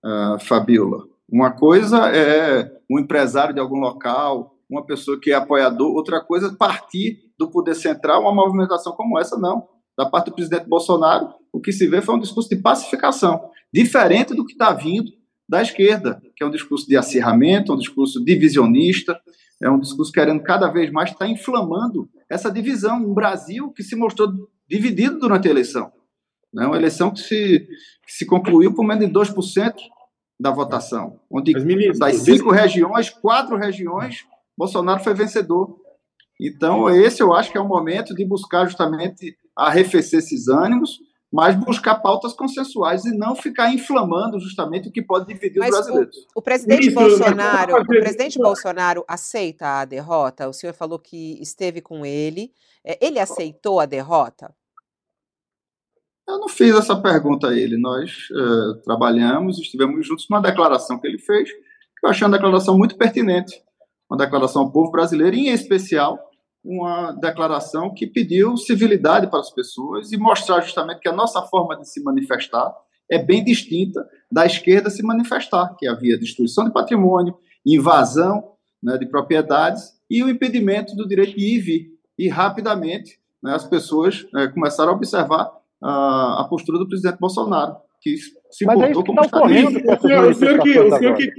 uh, 0.05 0.41
Fabiola. 0.41 1.05
Uma 1.31 1.53
coisa 1.53 2.09
é 2.09 2.69
um 2.91 2.99
empresário 2.99 3.55
de 3.55 3.61
algum 3.61 3.79
local, 3.79 4.54
uma 4.75 4.85
pessoa 4.85 5.19
que 5.21 5.31
é 5.31 5.35
apoiador, 5.35 5.93
outra 5.93 6.21
coisa 6.21 6.49
é 6.49 6.57
partir 6.57 7.19
do 7.39 7.51
poder 7.51 7.75
central 7.75 8.23
uma 8.23 8.35
movimentação 8.35 8.93
como 8.93 9.19
essa, 9.19 9.39
não. 9.39 9.69
Da 9.97 10.05
parte 10.05 10.27
do 10.27 10.35
presidente 10.35 10.69
Bolsonaro, 10.69 11.29
o 11.53 11.61
que 11.61 11.73
se 11.73 11.87
vê 11.87 12.03
foi 12.03 12.17
um 12.17 12.21
discurso 12.21 12.49
de 12.49 12.57
pacificação, 12.57 13.49
diferente 13.73 14.35
do 14.35 14.45
que 14.45 14.53
está 14.53 14.73
vindo 14.73 15.11
da 15.49 15.63
esquerda, 15.63 16.21
que 16.37 16.43
é 16.43 16.47
um 16.47 16.51
discurso 16.51 16.87
de 16.89 16.97
acirramento, 16.97 17.73
um 17.73 17.79
discurso 17.79 18.25
divisionista, 18.25 19.21
é 19.63 19.71
um 19.71 19.79
discurso 19.79 20.11
querendo 20.11 20.43
cada 20.43 20.69
vez 20.69 20.91
mais 20.91 21.11
estar 21.11 21.27
tá 21.27 21.31
inflamando 21.31 22.09
essa 22.29 22.51
divisão. 22.51 22.97
Um 22.97 23.15
Brasil 23.15 23.71
que 23.71 23.83
se 23.83 23.95
mostrou 23.95 24.33
dividido 24.69 25.19
durante 25.19 25.47
a 25.47 25.51
eleição. 25.51 25.93
Né? 26.53 26.67
Uma 26.67 26.77
eleição 26.77 27.11
que 27.11 27.21
se, 27.21 27.61
que 28.05 28.13
se 28.13 28.27
concluiu 28.27 28.75
por 28.75 28.85
menos 28.85 29.07
de 29.07 29.13
2% 29.13 29.75
da 30.39 30.51
votação, 30.51 31.21
onde 31.31 31.53
das 31.97 32.17
cinco 32.17 32.51
regiões, 32.51 33.09
quatro 33.09 33.57
regiões, 33.57 34.27
Bolsonaro 34.57 35.03
foi 35.03 35.15
vencedor. 35.15 35.77
Então, 36.41 36.91
esse 36.91 37.23
eu 37.23 37.33
acho 37.33 37.51
que 37.51 37.59
é 37.59 37.61
o 37.61 37.69
momento 37.69 38.15
de 38.15 38.25
buscar 38.25 38.67
justamente 38.67 39.37
arrefecer 39.57 40.19
esses 40.19 40.49
ânimos, 40.49 40.99
mas 41.33 41.57
buscar 41.57 41.97
pautas 41.97 42.33
consensuais 42.33 43.05
e 43.05 43.17
não 43.17 43.35
ficar 43.35 43.73
inflamando 43.73 44.39
justamente 44.39 44.89
o 44.89 44.93
que 44.93 45.03
pode 45.03 45.27
dividir 45.27 45.59
mas 45.59 45.71
os 45.71 45.77
brasileiros. 45.77 46.17
O, 46.35 46.39
o 46.41 46.43
presidente 46.43 46.91
Bolsonaro, 46.91 47.77
o 47.77 47.87
presidente 47.87 48.39
Bolsonaro 48.39 49.05
aceita 49.09 49.81
a 49.81 49.85
derrota? 49.85 50.49
O 50.49 50.53
senhor 50.53 50.73
falou 50.73 50.99
que 50.99 51.41
esteve 51.41 51.81
com 51.81 52.05
ele. 52.05 52.53
É, 52.85 52.99
ele 53.05 53.19
aceitou 53.19 53.81
a 53.81 53.87
derrota? 53.87 54.55
Eu 56.27 56.39
não 56.39 56.49
fiz 56.49 56.75
essa 56.75 57.01
pergunta 57.01 57.49
a 57.49 57.57
ele. 57.57 57.77
Nós 57.77 58.29
uh, 58.31 58.81
trabalhamos, 58.83 59.59
estivemos 59.59 60.07
juntos 60.07 60.27
numa 60.29 60.41
declaração 60.41 60.99
que 60.99 61.07
ele 61.07 61.19
fez, 61.19 61.51
que 61.51 62.07
eu 62.07 62.11
achei 62.11 62.27
uma 62.27 62.37
declaração 62.37 62.79
muito 62.79 62.97
pertinente 62.97 63.63
uma 64.15 64.25
declaração 64.25 64.63
ao 64.63 64.73
povo 64.73 64.91
brasileiro, 64.91 65.37
em 65.37 65.49
especial 65.49 66.19
uma 66.65 67.13
declaração 67.13 67.93
que 67.93 68.07
pediu 68.07 68.57
civilidade 68.57 69.27
para 69.27 69.41
as 69.41 69.51
pessoas 69.51 70.13
e 70.13 70.17
mostrar 70.17 70.63
justamente 70.63 71.01
que 71.01 71.09
a 71.09 71.13
nossa 71.13 71.43
forma 71.43 71.77
de 71.77 71.87
se 71.87 72.03
manifestar 72.03 72.73
é 73.11 73.19
bem 73.19 73.45
distinta 73.45 74.03
da 74.33 74.47
esquerda 74.47 74.89
se 74.89 75.03
manifestar, 75.03 75.75
que 75.79 75.87
havia 75.87 76.19
destruição 76.19 76.65
de 76.65 76.73
patrimônio, 76.73 77.37
invasão 77.67 78.53
né, 78.83 78.97
de 78.97 79.07
propriedades 79.07 79.93
e 80.09 80.23
o 80.23 80.29
impedimento 80.31 80.97
do 80.97 81.07
direito 81.07 81.37
de 81.37 81.45
ir 81.45 81.57
e 81.57 81.61
vir. 81.61 81.87
E 82.19 82.29
rapidamente 82.29 83.19
né, 83.43 83.55
as 83.55 83.67
pessoas 83.67 84.27
né, 84.33 84.49
começaram 84.49 84.93
a 84.93 84.97
observar 84.97 85.49
uh, 85.83 86.41
a 86.41 86.47
postura 86.49 86.79
do 86.79 86.89
presidente 86.89 87.19
Bolsonaro, 87.19 87.77
que 88.01 88.17
se 88.51 88.65
Mas 88.65 88.81
é 88.81 88.93
como 88.93 89.15
tá 89.15 89.23
está. 89.27 89.45
O 89.45 89.49
senhor, 89.49 90.31
o, 90.31 90.35
senhor 90.35 90.63
que, 90.63 90.79
o, 90.79 90.99
senhor 90.99 91.17
que, 91.17 91.33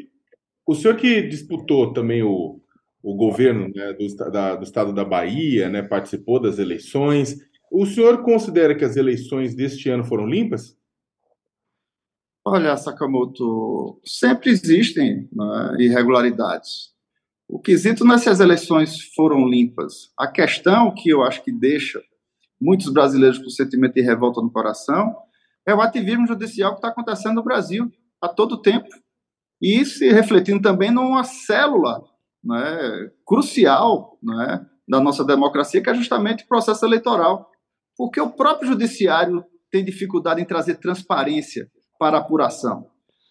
o 0.67 0.75
senhor 0.75 0.95
que 0.97 1.21
disputou 1.23 1.93
também 1.93 2.21
o, 2.21 2.59
o 3.05 3.13
governo 3.13 3.71
né, 3.73 3.93
do, 3.93 4.31
da, 4.31 4.55
do 4.55 4.63
estado 4.63 4.91
da 4.91 5.05
Bahia, 5.05 5.69
né, 5.69 5.83
participou 5.83 6.41
das 6.41 6.57
eleições. 6.57 7.37
O 7.71 7.85
senhor 7.85 8.23
considera 8.23 8.73
que 8.73 8.83
as 8.83 8.95
eleições 8.95 9.53
deste 9.53 9.87
ano 9.89 10.03
foram 10.03 10.25
limpas? 10.25 10.75
Olha, 12.43 12.75
Sakamoto, 12.75 14.01
sempre 14.03 14.49
existem 14.49 15.29
né, 15.31 15.75
irregularidades. 15.79 16.95
O 17.47 17.59
quesito 17.59 18.03
não 18.03 18.15
é 18.15 18.17
se 18.17 18.27
as 18.27 18.39
eleições 18.39 18.99
foram 19.13 19.47
limpas. 19.47 20.11
A 20.17 20.27
questão 20.27 20.91
que 20.91 21.07
eu 21.07 21.21
acho 21.21 21.43
que 21.43 21.51
deixa 21.51 22.01
muitos 22.59 22.91
brasileiros 22.91 23.37
com 23.37 23.49
sentimento 23.51 23.93
de 23.93 24.01
revolta 24.01 24.41
no 24.41 24.51
coração 24.51 25.15
é 25.63 25.75
o 25.75 25.81
ativismo 25.81 26.25
judicial 26.25 26.71
que 26.71 26.79
está 26.79 26.87
acontecendo 26.87 27.35
no 27.35 27.43
Brasil 27.43 27.91
a 28.19 28.27
todo 28.27 28.63
tempo. 28.63 28.89
E 29.61 29.85
se 29.85 30.11
refletindo 30.11 30.59
também 30.59 30.89
numa 30.89 31.23
célula 31.23 32.03
né, 32.45 33.11
crucial 33.25 34.17
né, 34.21 34.65
da 34.87 34.99
nossa 34.99 35.23
democracia, 35.25 35.81
que 35.81 35.89
é 35.89 35.95
justamente 35.95 36.43
o 36.43 36.47
processo 36.47 36.85
eleitoral. 36.85 37.49
Porque 37.97 38.21
o 38.21 38.29
próprio 38.29 38.69
judiciário 38.69 39.43
tem 39.71 39.83
dificuldade 39.83 40.41
em 40.41 40.45
trazer 40.45 40.75
transparência 40.75 41.69
para 41.97 42.17
apuração. 42.17 42.87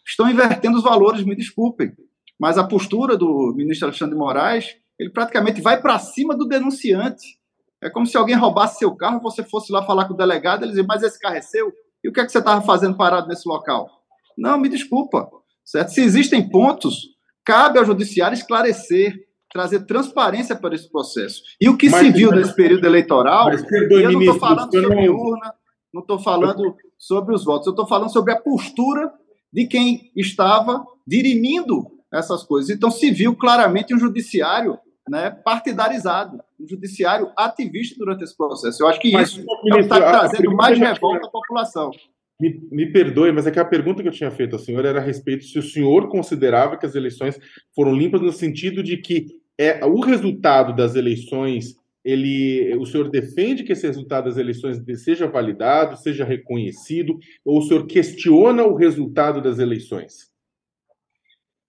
Estão 0.07 0.29
invertendo 0.29 0.77
os 0.77 0.83
valores, 0.83 1.24
me 1.24 1.37
desculpem, 1.37 1.92
mas 2.38 2.59
a 2.59 2.64
postura 2.64 3.16
do 3.16 3.55
ministro 3.57 3.88
Alexandre 3.88 4.14
de 4.14 4.18
Moraes, 4.18 4.77
ele 4.98 5.11
praticamente 5.11 5.61
vai 5.61 5.81
para 5.81 5.98
cima 5.98 6.37
do 6.37 6.46
denunciante. 6.46 7.38
É 7.83 7.88
como 7.88 8.07
se 8.07 8.16
alguém 8.16 8.35
roubasse 8.35 8.79
seu 8.79 8.94
carro, 8.96 9.20
você 9.20 9.42
fosse 9.44 9.70
lá 9.72 9.85
falar 9.85 10.07
com 10.07 10.14
o 10.14 10.16
delegado, 10.16 10.62
ele 10.62 10.70
dizer, 10.70 10.87
mas 10.87 11.03
esse 11.03 11.18
carro 11.18 11.37
é 11.37 11.40
seu? 11.40 11.72
E 12.03 12.09
o 12.09 12.12
que 12.12 12.20
é 12.20 12.24
que 12.24 12.33
você 12.33 12.38
estava 12.38 12.61
fazendo 12.62 12.96
parado 12.96 13.29
nesse 13.29 13.48
local? 13.48 13.88
Não, 14.37 14.59
me 14.59 14.68
desculpa. 14.68 15.31
Certo? 15.64 15.88
Se 15.92 16.03
existem 16.03 16.46
pontos 16.48 17.13
Cabe 17.44 17.78
ao 17.78 17.85
judiciário 17.85 18.35
esclarecer, 18.35 19.14
trazer 19.52 19.87
transparência 19.87 20.57
para 20.57 20.74
esse 20.74 20.90
processo. 20.90 21.42
E 21.61 21.68
o 21.68 21.76
que 21.76 21.88
mas, 21.88 22.07
se 22.07 22.12
viu 22.12 22.30
mas, 22.30 22.40
nesse 22.40 22.57
período 22.57 22.85
eleitoral, 22.87 23.46
mas, 23.46 23.64
eu 23.70 24.12
não 24.12 24.20
estou 24.20 24.38
falando 24.38 24.72
sobre 24.72 25.07
não... 25.07 25.14
urna, 25.14 25.54
não 25.92 26.00
estou 26.00 26.18
falando 26.18 26.76
sobre 26.98 27.35
os 27.35 27.44
votos, 27.44 27.66
eu 27.66 27.72
estou 27.72 27.87
falando 27.87 28.12
sobre 28.12 28.33
a 28.33 28.40
postura 28.40 29.12
de 29.52 29.66
quem 29.66 30.11
estava 30.16 30.85
dirimindo 31.07 31.87
essas 32.12 32.42
coisas. 32.42 32.70
Então, 32.70 32.90
se 32.90 33.11
viu 33.11 33.37
claramente 33.37 33.94
um 33.94 33.98
judiciário 33.98 34.78
né, 35.09 35.30
partidarizado, 35.30 36.40
um 36.59 36.66
judiciário 36.66 37.30
ativista 37.37 37.96
durante 37.98 38.24
esse 38.24 38.37
processo. 38.37 38.83
Eu 38.83 38.88
acho 38.88 39.00
que 39.00 39.16
isso 39.16 39.40
é 39.40 39.44
o 39.44 39.76
que 39.76 39.80
está 39.80 39.96
trazendo 39.96 40.54
mais 40.54 40.78
revolta 40.78 41.26
à 41.26 41.30
população. 41.30 41.90
Me, 42.40 42.61
me, 42.70 42.90
perdoe, 42.90 43.31
mas 43.31 43.47
é 43.47 43.51
que 43.51 43.61
a 43.61 43.64
pergunta 43.64 44.03
que 44.03 44.09
eu 44.09 44.12
tinha 44.12 44.31
feito 44.31 44.57
ao 44.57 44.59
senhor 44.59 44.85
era 44.85 44.99
a 44.99 45.03
respeito 45.03 45.44
se 45.44 45.59
o 45.59 45.62
senhor 45.62 46.09
considerava 46.09 46.77
que 46.77 46.85
as 46.85 46.94
eleições 46.97 47.38
foram 47.75 47.94
limpas 47.94 48.20
no 48.20 48.33
sentido 48.33 48.83
de 48.83 48.97
que 48.97 49.27
é 49.57 49.85
o 49.85 50.01
resultado 50.01 50.75
das 50.75 50.97
eleições, 50.97 51.77
ele, 52.05 52.77
o 52.77 52.85
senhor 52.85 53.09
defende 53.09 53.62
que 53.62 53.73
esse 53.73 53.87
resultado 53.87 54.25
das 54.25 54.37
eleições 54.37 54.79
seja 55.03 55.27
validado, 55.27 55.97
seja 55.97 56.25
reconhecido, 56.25 57.18
ou 57.44 57.61
o 57.61 57.62
senhor 57.62 57.87
questiona 57.87 58.64
o 58.64 58.75
resultado 58.75 59.40
das 59.40 59.59
eleições? 59.59 60.31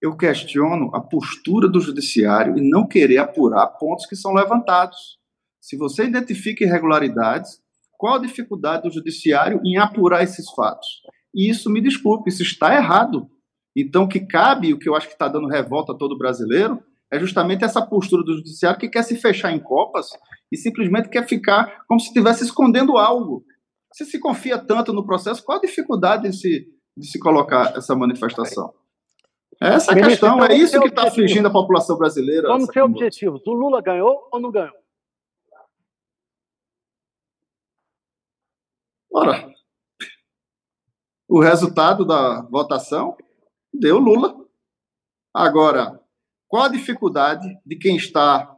Eu 0.01 0.17
questiono 0.17 0.93
a 0.93 0.99
postura 0.99 1.69
do 1.69 1.80
judiciário 1.80 2.58
e 2.58 2.69
não 2.69 2.88
querer 2.88 3.19
apurar 3.19 3.67
pontos 3.67 4.06
que 4.06 4.15
são 4.15 4.34
levantados. 4.34 5.17
Se 5.62 5.78
você 5.78 6.04
identifica 6.04 6.63
irregularidades, 6.63 7.60
qual 7.97 8.15
a 8.15 8.21
dificuldade 8.21 8.84
do 8.84 8.91
judiciário 8.91 9.60
em 9.63 9.77
apurar 9.77 10.23
esses 10.23 10.49
fatos? 10.51 10.88
E 11.34 11.49
isso, 11.49 11.69
me 11.69 11.81
desculpe, 11.81 12.29
isso 12.29 12.43
está 12.43 12.73
errado. 12.75 13.29
Então, 13.75 14.03
o 14.03 14.08
que 14.08 14.21
cabe, 14.21 14.73
o 14.73 14.79
que 14.79 14.88
eu 14.88 14.95
acho 14.95 15.08
que 15.08 15.13
está 15.13 15.27
dando 15.27 15.47
revolta 15.47 15.91
a 15.91 15.97
todo 15.97 16.17
brasileiro, 16.17 16.81
é 17.12 17.19
justamente 17.19 17.63
essa 17.63 17.86
postura 17.86 18.23
do 18.23 18.38
judiciário 18.38 18.79
que 18.79 18.89
quer 18.89 19.03
se 19.03 19.15
fechar 19.15 19.51
em 19.51 19.60
copas 19.60 20.08
e 20.51 20.58
simplesmente 20.58 21.10
quer 21.10 21.27
ficar 21.27 21.84
como 21.88 21.99
se 21.99 22.08
estivesse 22.08 22.43
escondendo 22.43 22.97
algo. 22.97 23.43
Se 23.93 24.05
se 24.05 24.19
confia 24.19 24.58
tanto 24.58 24.93
no 24.93 25.05
processo, 25.05 25.43
qual 25.43 25.58
a 25.58 25.62
dificuldade 25.62 26.29
de 26.29 26.36
se, 26.36 26.67
de 26.97 27.08
se 27.08 27.19
colocar 27.19 27.73
essa 27.75 27.95
manifestação? 27.95 28.73
Essa 29.62 29.93
Ministro, 29.93 30.29
questão, 30.29 30.45
é 30.45 30.55
isso 30.55 30.79
que 30.81 30.88
está 30.88 31.08
afligindo 31.08 31.47
a 31.47 31.51
população 31.51 31.97
brasileira. 31.97 32.47
Vamos 32.47 32.67
ter 32.67 32.81
objetivos. 32.81 33.41
O 33.47 33.53
Lula 33.53 33.81
ganhou 33.81 34.27
ou 34.31 34.39
não 34.39 34.51
ganhou? 34.51 34.73
Ora, 39.17 39.49
o 41.25 41.39
resultado 41.39 42.04
da 42.04 42.41
votação 42.41 43.15
deu 43.73 43.97
Lula. 43.97 44.36
Agora, 45.34 46.01
qual 46.49 46.63
a 46.63 46.67
dificuldade 46.67 47.47
de 47.65 47.78
quem 47.78 47.95
está 47.95 48.54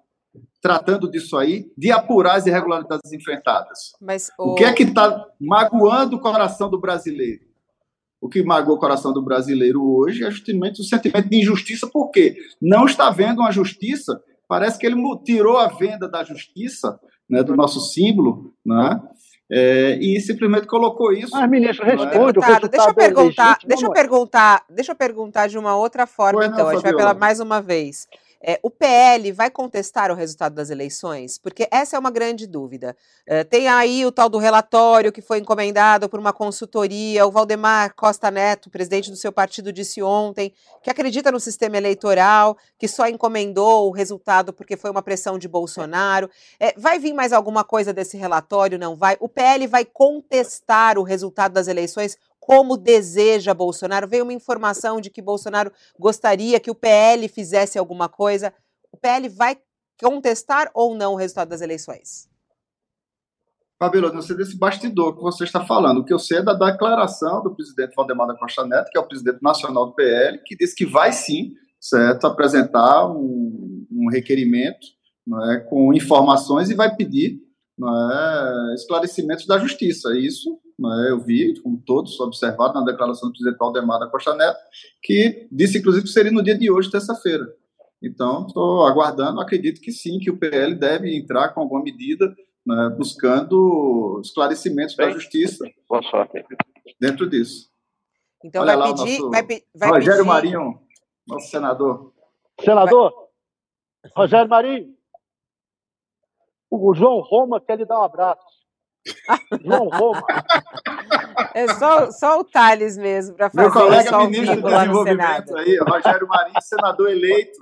tratando 0.59 1.11
disso 1.11 1.37
aí, 1.37 1.71
de 1.77 1.91
apurar 1.91 2.37
as 2.37 2.47
irregularidades 2.47 3.13
enfrentadas? 3.13 3.93
Mas, 4.01 4.31
o... 4.35 4.53
o 4.53 4.55
que 4.55 4.63
é 4.63 4.73
que 4.73 4.81
está 4.81 5.27
magoando 5.39 6.15
o 6.15 6.19
coração 6.19 6.71
do 6.71 6.79
brasileiro? 6.79 7.45
O 8.19 8.27
que 8.27 8.41
magoou 8.41 8.77
o 8.77 8.79
coração 8.79 9.13
do 9.13 9.21
brasileiro 9.21 9.83
hoje 9.83 10.23
é 10.23 10.31
justamente 10.31 10.81
o 10.81 10.83
sentimento 10.83 11.29
de 11.29 11.37
injustiça, 11.37 11.87
porque 11.87 12.35
não 12.59 12.87
está 12.87 13.11
vendo 13.11 13.41
uma 13.41 13.51
justiça, 13.51 14.19
parece 14.47 14.79
que 14.79 14.87
ele 14.87 14.99
tirou 15.23 15.59
a 15.59 15.67
venda 15.67 16.09
da 16.09 16.23
justiça, 16.23 16.99
né, 17.29 17.43
do 17.43 17.55
nosso 17.55 17.79
símbolo, 17.79 18.55
né, 18.65 18.99
é, 19.49 19.97
e 19.99 20.19
simplesmente 20.19 20.67
colocou 20.67 21.13
isso. 21.13 21.35
Ah, 21.35 21.47
ministro, 21.47 21.85
responde. 21.85 22.33
Deputado, 22.33 22.67
deixa 22.67 22.89
eu 22.89 22.93
perguntar, 22.93 23.59
deixa 23.65 23.85
eu 23.85 23.91
perguntar, 23.91 24.65
deixa 24.69 24.91
eu 24.91 24.95
perguntar 24.95 25.47
de 25.47 25.57
uma 25.57 25.75
outra 25.75 26.05
forma, 26.05 26.45
então. 26.45 26.59
Não, 26.59 26.69
a 26.69 26.73
gente 26.73 26.83
vai 26.83 26.95
pela 26.95 27.13
mais 27.13 27.39
uma 27.39 27.61
vez. 27.61 28.07
É, 28.41 28.59
o 28.61 28.69
PL 28.69 29.31
vai 29.31 29.49
contestar 29.49 30.11
o 30.11 30.15
resultado 30.15 30.53
das 30.53 30.69
eleições? 30.69 31.37
Porque 31.37 31.67
essa 31.71 31.95
é 31.95 31.99
uma 31.99 32.11
grande 32.11 32.45
dúvida. 32.45 32.95
É, 33.25 33.43
tem 33.43 33.67
aí 33.67 34.05
o 34.05 34.11
tal 34.11 34.29
do 34.29 34.37
relatório 34.37 35.11
que 35.11 35.21
foi 35.21 35.39
encomendado 35.39 36.07
por 36.07 36.19
uma 36.19 36.31
consultoria. 36.31 37.25
O 37.25 37.31
Valdemar 37.31 37.93
Costa 37.95 38.29
Neto, 38.29 38.69
presidente 38.69 39.09
do 39.09 39.15
seu 39.15 39.31
partido, 39.31 39.73
disse 39.73 40.01
ontem 40.01 40.53
que 40.83 40.89
acredita 40.89 41.31
no 41.31 41.39
sistema 41.39 41.77
eleitoral, 41.77 42.57
que 42.77 42.87
só 42.87 43.07
encomendou 43.07 43.87
o 43.87 43.91
resultado 43.91 44.53
porque 44.53 44.77
foi 44.77 44.91
uma 44.91 45.01
pressão 45.01 45.37
de 45.37 45.47
Bolsonaro. 45.47 46.29
É, 46.59 46.73
vai 46.77 46.99
vir 46.99 47.13
mais 47.13 47.33
alguma 47.33 47.63
coisa 47.63 47.93
desse 47.93 48.17
relatório? 48.17 48.77
Não 48.77 48.95
vai? 48.95 49.17
O 49.19 49.27
PL 49.27 49.67
vai 49.67 49.83
contestar 49.83 50.97
o 50.97 51.03
resultado 51.03 51.53
das 51.53 51.67
eleições? 51.67 52.17
Como 52.47 52.77
deseja 52.77 53.53
Bolsonaro. 53.53 54.07
Veio 54.07 54.23
uma 54.23 54.31
informação 54.31 55.01
de 55.01 55.09
que 55.09 55.21
Bolsonaro 55.21 55.69
gostaria 55.99 56.61
que 56.61 56.71
o 56.71 56.75
PL 56.75 57.27
fizesse 57.27 57.77
alguma 57.77 58.07
coisa. 58.07 58.53
O 58.89 58.95
PL 58.95 59.27
vai 59.27 59.57
contestar 60.01 60.71
ou 60.73 60.95
não 60.95 61.11
o 61.11 61.17
resultado 61.17 61.49
das 61.49 61.59
eleições? 61.59 62.29
Fabíola, 63.77 64.13
não 64.13 64.21
sei 64.21 64.37
desse 64.37 64.57
bastidor 64.57 65.17
que 65.17 65.21
você 65.21 65.43
está 65.43 65.65
falando. 65.65 65.97
O 65.97 66.05
que 66.05 66.13
eu 66.13 66.17
sei 66.17 66.37
é 66.37 66.41
da 66.41 66.53
declaração 66.53 67.43
do 67.43 67.53
presidente 67.53 67.93
Valdemar 67.93 68.27
da 68.27 68.37
Costa 68.37 68.65
Neto, 68.65 68.91
que 68.91 68.97
é 68.97 69.01
o 69.01 69.07
presidente 69.07 69.39
nacional 69.41 69.87
do 69.87 69.93
PL, 69.93 70.41
que 70.45 70.55
disse 70.55 70.73
que 70.73 70.85
vai 70.85 71.11
sim, 71.11 71.51
certo, 71.77 72.27
apresentar 72.27 73.09
um, 73.09 73.85
um 73.91 74.09
requerimento 74.09 74.87
é, 75.51 75.57
com 75.69 75.93
informações 75.93 76.69
e 76.69 76.75
vai 76.75 76.95
pedir 76.95 77.41
é, 77.79 78.73
esclarecimentos 78.73 79.45
da 79.45 79.59
justiça. 79.59 80.17
Isso 80.17 80.59
né, 80.79 81.07
eu 81.09 81.19
vi, 81.19 81.59
como 81.61 81.81
todos 81.85 82.19
observaram 82.19 82.73
na 82.73 82.85
declaração 82.85 83.29
do 83.29 83.33
presidente 83.33 83.57
Valdemar 83.57 83.99
da 83.99 84.07
Costa 84.07 84.35
Neto, 84.35 84.59
que 85.01 85.47
disse, 85.51 85.79
inclusive, 85.79 86.05
que 86.05 86.11
seria 86.11 86.31
no 86.31 86.43
dia 86.43 86.57
de 86.57 86.71
hoje, 86.71 86.91
terça-feira. 86.91 87.47
Então, 88.01 88.45
estou 88.45 88.85
aguardando, 88.85 89.41
acredito 89.41 89.81
que 89.81 89.91
sim, 89.91 90.19
que 90.19 90.29
o 90.29 90.37
PL 90.37 90.75
deve 90.75 91.15
entrar 91.15 91.49
com 91.49 91.61
alguma 91.61 91.81
medida, 91.81 92.35
né, 92.65 92.93
buscando 92.95 94.21
esclarecimentos 94.23 94.95
Bem, 94.95 95.07
da 95.07 95.13
justiça 95.13 95.65
boa 95.89 96.03
sorte. 96.03 96.45
dentro 96.99 97.27
disso. 97.27 97.69
Então, 98.43 98.61
Olha 98.61 98.77
vai, 98.77 98.93
pedir, 98.93 99.19
nosso... 99.19 99.29
vai, 99.31 99.43
vai 99.73 99.89
Rogério 99.89 100.19
pedir... 100.19 100.27
Marinho, 100.27 100.79
nosso 101.27 101.49
senador. 101.49 102.13
Senador, 102.63 103.11
vai... 104.03 104.11
Rogério 104.15 104.49
Marinho, 104.49 104.96
o 106.69 106.93
João 106.93 107.19
Roma 107.21 107.61
quer 107.61 107.77
lhe 107.77 107.85
dar 107.85 107.99
um 107.99 108.03
abraço. 108.03 108.57
João 109.63 109.87
Roma. 109.89 110.23
É 111.53 111.67
só, 111.75 112.11
só 112.11 112.39
o 112.39 112.43
Thales 112.43 112.97
mesmo 112.97 113.35
para 113.35 113.49
fazer 113.49 113.61
Meu 113.61 113.71
colega 113.71 114.17
ministro 114.25 114.61
do 114.61 114.69
Desenvolvimento 114.69 115.57
aí, 115.57 115.77
Rogério 115.79 116.27
Marinho, 116.27 116.61
senador 116.61 117.09
eleito 117.09 117.59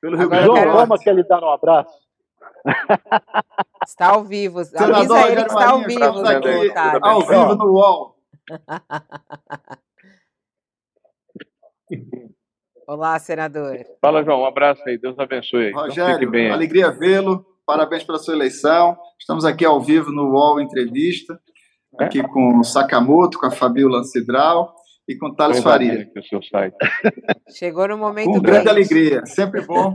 pelo 0.00 0.16
Rio 0.16 0.28
Grande 0.28 0.46
do 0.46 0.54
Sul. 0.54 0.62
João 0.62 0.76
Roma 0.80 0.98
quer 0.98 1.14
lhe 1.14 1.24
dar 1.24 1.42
um 1.42 1.50
abraço. 1.50 2.06
Está 3.86 4.08
ao 4.10 4.24
vivo. 4.24 4.64
Senador 4.64 4.96
Avisa 4.96 5.28
ele 5.28 5.44
que 5.44 5.50
está 5.50 5.70
ao 5.70 5.80
vivo. 5.80 6.04
Aqui, 6.04 6.72
ao 7.02 7.20
vivo 7.26 7.54
no 7.56 7.72
UOL. 7.72 8.16
Olá, 12.86 13.18
senador. 13.18 13.84
Fala, 14.00 14.22
João. 14.22 14.42
Um 14.42 14.46
abraço 14.46 14.82
aí. 14.86 14.96
Deus 14.98 15.18
abençoe. 15.18 15.72
Rogério, 15.72 16.28
então, 16.28 16.54
alegria 16.54 16.90
vê-lo 16.92 17.44
parabéns 17.66 18.04
pela 18.04 18.18
sua 18.18 18.34
eleição. 18.34 18.96
Estamos 19.18 19.44
aqui 19.44 19.64
ao 19.64 19.80
vivo 19.80 20.12
no 20.12 20.30
UOL 20.30 20.60
Entrevista, 20.60 21.38
aqui 21.98 22.22
com 22.22 22.58
o 22.58 22.64
Sakamoto, 22.64 23.38
com 23.38 23.46
a 23.46 23.50
Fabiola 23.50 24.04
Cidral 24.04 24.74
e 25.08 25.16
com 25.16 25.26
o 25.26 25.34
Thales 25.34 25.60
Faria. 25.60 26.08
Chegou 27.50 27.88
no 27.88 27.98
momento 27.98 28.30
Com 28.30 28.40
grande 28.40 28.68
alegria, 28.68 29.26
sempre 29.26 29.60
bom. 29.60 29.94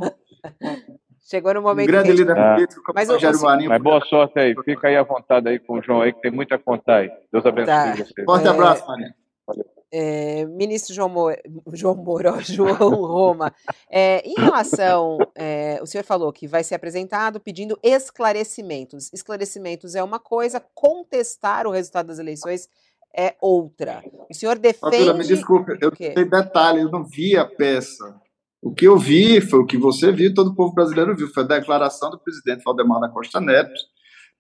Chegou 1.30 1.54
no 1.54 1.62
momento 1.62 1.88
um 1.88 1.92
grande 1.92 2.12
líder 2.12 2.38
ah. 2.38 2.56
político, 2.56 2.84
como 2.84 2.96
mas, 2.96 3.08
o 3.08 3.14
Rogério 3.14 3.42
Marinho. 3.42 3.70
Mas 3.70 3.82
boa 3.82 4.02
sorte 4.02 4.38
aí, 4.38 4.54
fica 4.66 4.90
aí 4.90 4.98
à 4.98 5.04
vontade 5.04 5.48
aí 5.48 5.60
com 5.60 5.80
o 5.80 5.82
João 5.82 6.02
aí, 6.02 6.12
que 6.12 6.20
tem 6.20 6.32
muita 6.32 6.60
conta 6.60 6.96
aí. 6.96 7.12
Deus 7.32 7.46
abençoe 7.46 7.74
tá. 7.74 7.96
você. 7.96 8.24
Forte 8.26 8.48
é... 8.48 8.50
abraço, 8.50 8.86
Marinho. 8.86 9.14
Valeu. 9.48 9.81
É, 9.94 10.46
ministro 10.46 10.94
João, 10.94 11.10
Mo, 11.10 11.30
João 11.74 11.96
Moro, 11.96 12.40
João 12.44 12.96
Roma, 12.96 13.54
é, 13.90 14.22
em 14.26 14.36
relação, 14.36 15.18
é, 15.36 15.80
o 15.82 15.86
senhor 15.86 16.04
falou 16.04 16.32
que 16.32 16.48
vai 16.48 16.64
ser 16.64 16.76
apresentado 16.76 17.40
pedindo 17.40 17.78
esclarecimentos. 17.84 19.12
Esclarecimentos 19.14 19.96
é 19.96 20.04
uma 20.04 20.20
coisa, 20.20 20.64
contestar 20.74 21.68
o 21.68 21.72
resultado 21.72 22.08
das 22.08 22.20
eleições 22.20 22.70
é 23.16 23.36
outra. 23.42 24.04
O 24.30 24.34
senhor 24.34 24.58
defende. 24.58 24.98
Fabíola, 24.98 25.14
me 25.14 25.26
desculpe, 25.26 25.78
eu 25.82 25.92
tenho 25.92 26.30
detalhe, 26.30 26.82
eu 26.82 26.90
não 26.90 27.04
vi 27.04 27.36
a 27.36 27.46
peça. 27.46 28.16
O 28.62 28.74
que 28.74 28.88
eu 28.88 28.98
vi 28.98 29.42
foi 29.42 29.60
o 29.60 29.66
que 29.66 29.78
você 29.78 30.12
viu, 30.12 30.34
todo 30.34 30.52
o 30.52 30.56
povo 30.56 30.74
brasileiro 30.74 31.16
viu, 31.16 31.28
foi 31.28 31.44
a 31.44 31.48
declaração 31.48 32.12
do 32.12 32.20
presidente 32.20 32.64
Valdemar 32.64 33.02
da 33.02 33.10
Costa 33.10 33.42
Neto, 33.42 33.74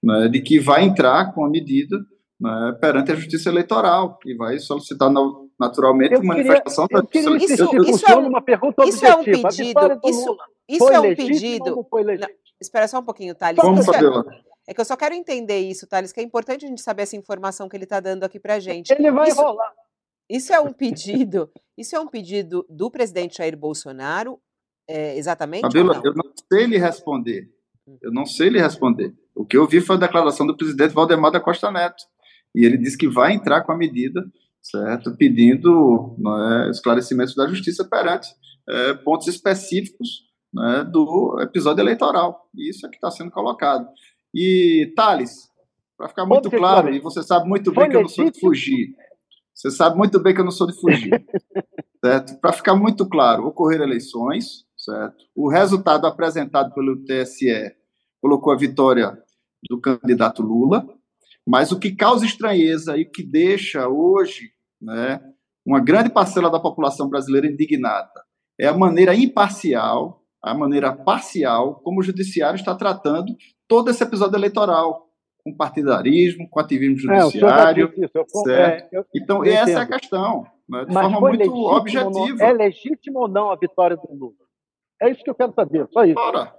né, 0.01 0.27
de 0.27 0.41
que 0.41 0.59
vai 0.59 0.83
entrar 0.83 1.33
com 1.33 1.43
a 1.43 1.49
medida 1.49 1.97
né, 2.39 2.77
perante 2.79 3.11
a 3.11 3.15
Justiça 3.15 3.49
Eleitoral, 3.49 4.17
que 4.19 4.35
vai 4.35 4.59
solicitar 4.59 5.11
naturalmente 5.61 6.13
eu 6.15 6.23
manifestação 6.23 6.87
queria, 6.87 6.99
da 7.03 7.31
Justiça 7.31 7.63
Eleitoral. 7.63 7.83
Isso, 7.83 7.95
isso, 7.95 8.11
é 8.11 8.17
um, 8.17 8.27
uma 8.27 8.41
pergunta 8.41 8.83
isso 8.85 9.05
é 9.05 9.15
um 9.15 9.23
pedido. 9.23 10.01
Isso, 10.05 10.37
isso 10.67 10.89
é 10.89 10.99
um 10.99 11.15
pedido. 11.15 11.75
Não, 11.75 12.29
espera 12.59 12.87
só 12.87 12.99
um 12.99 13.03
pouquinho, 13.03 13.35
Thales. 13.35 13.61
Vamos 13.61 13.85
fazer 13.85 14.11
É 14.67 14.73
que 14.73 14.81
eu 14.81 14.85
só 14.85 14.97
quero 14.97 15.13
entender 15.13 15.59
isso, 15.59 15.87
Thales, 15.87 16.11
que 16.11 16.19
é 16.19 16.23
importante 16.23 16.65
a 16.65 16.67
gente 16.67 16.81
saber 16.81 17.03
essa 17.03 17.15
informação 17.15 17.69
que 17.69 17.77
ele 17.77 17.83
está 17.83 17.99
dando 17.99 18.23
aqui 18.23 18.39
para 18.39 18.59
gente. 18.59 18.91
Ele 18.91 19.11
vai 19.11 19.29
isso, 19.29 19.41
rolar. 19.41 19.71
Isso 20.29 20.51
é 20.51 20.59
um 20.59 20.73
pedido. 20.73 21.49
Isso 21.77 21.95
é 21.95 21.99
um 21.99 22.07
pedido 22.07 22.65
do 22.69 22.89
presidente 22.89 23.37
Jair 23.37 23.55
Bolsonaro, 23.55 24.39
é, 24.87 25.17
exatamente? 25.17 25.61
Fabíola, 25.61 25.95
não? 25.95 26.05
eu 26.05 26.13
não 26.15 26.31
sei 26.51 26.65
lhe 26.65 26.77
responder. 26.77 27.49
Eu 28.01 28.11
não 28.11 28.25
sei 28.25 28.49
lhe 28.49 28.59
responder. 28.59 29.13
O 29.35 29.45
que 29.45 29.57
eu 29.57 29.67
vi 29.67 29.81
foi 29.81 29.95
a 29.95 29.99
declaração 29.99 30.45
do 30.45 30.55
presidente 30.55 30.93
Valdemar 30.93 31.31
da 31.31 31.39
Costa 31.39 31.71
Neto 31.71 32.03
e 32.53 32.65
ele 32.65 32.77
diz 32.77 32.95
que 32.95 33.07
vai 33.07 33.33
entrar 33.33 33.61
com 33.61 33.71
a 33.71 33.77
medida, 33.77 34.25
certo, 34.61 35.15
pedindo 35.17 36.15
né, 36.17 36.69
esclarecimentos 36.69 37.35
da 37.35 37.47
justiça 37.47 37.83
perante 37.83 38.29
é, 38.69 38.93
pontos 38.93 39.27
específicos 39.27 40.23
né, 40.53 40.83
do 40.83 41.39
episódio 41.41 41.81
eleitoral. 41.81 42.49
E 42.55 42.69
isso 42.69 42.85
é 42.85 42.89
que 42.89 42.95
está 42.95 43.09
sendo 43.09 43.31
colocado. 43.31 43.87
E, 44.33 44.93
Thales, 44.95 45.49
para 45.97 46.09
ficar 46.09 46.25
muito 46.25 46.49
claro, 46.49 46.93
e 46.93 46.99
você 46.99 47.21
sabe 47.23 47.47
muito 47.47 47.71
bem 47.71 47.89
que 47.89 47.95
eu 47.95 48.01
não 48.01 48.09
sou 48.09 48.29
de 48.29 48.39
fugir, 48.39 48.95
Você 49.53 49.69
sabe 49.69 49.97
muito 49.97 50.19
bem 50.19 50.33
que 50.33 50.41
eu 50.41 50.45
não 50.45 50.51
sou 50.51 50.67
de 50.67 50.79
fugir. 50.79 51.11
certo? 52.03 52.39
Para 52.39 52.53
ficar 52.53 52.75
muito 52.75 53.07
claro, 53.07 53.45
ocorreram 53.45 53.85
eleições, 53.85 54.65
certo? 54.77 55.23
O 55.35 55.49
resultado 55.49 56.07
apresentado 56.07 56.73
pelo 56.73 57.03
TSE 57.03 57.71
colocou 58.19 58.51
a 58.51 58.57
vitória 58.57 59.17
do 59.69 59.79
candidato 59.79 60.41
Lula, 60.41 60.87
mas 61.51 61.69
o 61.73 61.77
que 61.77 61.93
causa 61.93 62.25
estranheza 62.25 62.97
e 62.97 63.03
que 63.03 63.21
deixa 63.21 63.89
hoje 63.89 64.53
né, 64.81 65.21
uma 65.65 65.81
grande 65.81 66.09
parcela 66.09 66.49
da 66.49 66.61
população 66.61 67.09
brasileira 67.09 67.45
indignada 67.45 68.23
é 68.57 68.67
a 68.67 68.77
maneira 68.77 69.13
imparcial, 69.13 70.23
a 70.41 70.53
maneira 70.53 70.95
parcial 70.95 71.81
como 71.81 71.99
o 71.99 72.03
judiciário 72.03 72.55
está 72.55 72.73
tratando 72.73 73.35
todo 73.67 73.89
esse 73.89 74.01
episódio 74.01 74.37
eleitoral, 74.37 75.09
com 75.43 75.53
partidarismo, 75.53 76.49
com 76.49 76.57
ativismo 76.57 77.11
é, 77.11 77.19
judiciário. 77.19 77.93
É, 77.97 78.27
certo? 78.29 78.49
É, 78.49 78.89
eu, 78.93 79.05
então, 79.13 79.43
eu 79.43 79.51
essa 79.51 79.71
é 79.71 79.75
a 79.75 79.85
questão, 79.87 80.43
né, 80.69 80.85
de 80.85 80.93
Mas 80.93 81.03
forma 81.03 81.19
muito 81.19 81.53
objetiva. 81.65 82.37
Não, 82.37 82.45
é 82.45 82.53
legítimo 82.53 83.19
ou 83.19 83.27
não 83.27 83.51
a 83.51 83.57
vitória 83.57 83.97
do 83.97 84.07
Lula? 84.13 84.35
É 85.01 85.11
isso 85.11 85.21
que 85.21 85.29
eu 85.29 85.35
quero 85.35 85.53
saber, 85.53 85.85
só 85.91 86.05
isso. 86.05 86.17
Ora, 86.17 86.55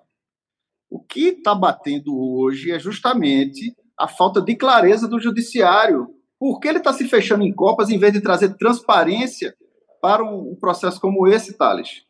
o 0.90 1.02
que 1.02 1.28
está 1.28 1.54
batendo 1.54 2.14
hoje 2.14 2.70
é 2.70 2.78
justamente 2.78 3.74
a 4.02 4.08
falta 4.08 4.42
de 4.42 4.56
clareza 4.56 5.06
do 5.06 5.20
judiciário. 5.20 6.08
Por 6.36 6.58
que 6.58 6.66
ele 6.66 6.78
está 6.78 6.92
se 6.92 7.06
fechando 7.06 7.44
em 7.44 7.52
copas 7.52 7.88
em 7.88 7.98
vez 7.98 8.12
de 8.12 8.20
trazer 8.20 8.56
transparência 8.56 9.54
para 10.00 10.24
um 10.24 10.56
processo 10.60 11.00
como 11.00 11.28
esse, 11.28 11.56
Thales? 11.56 12.02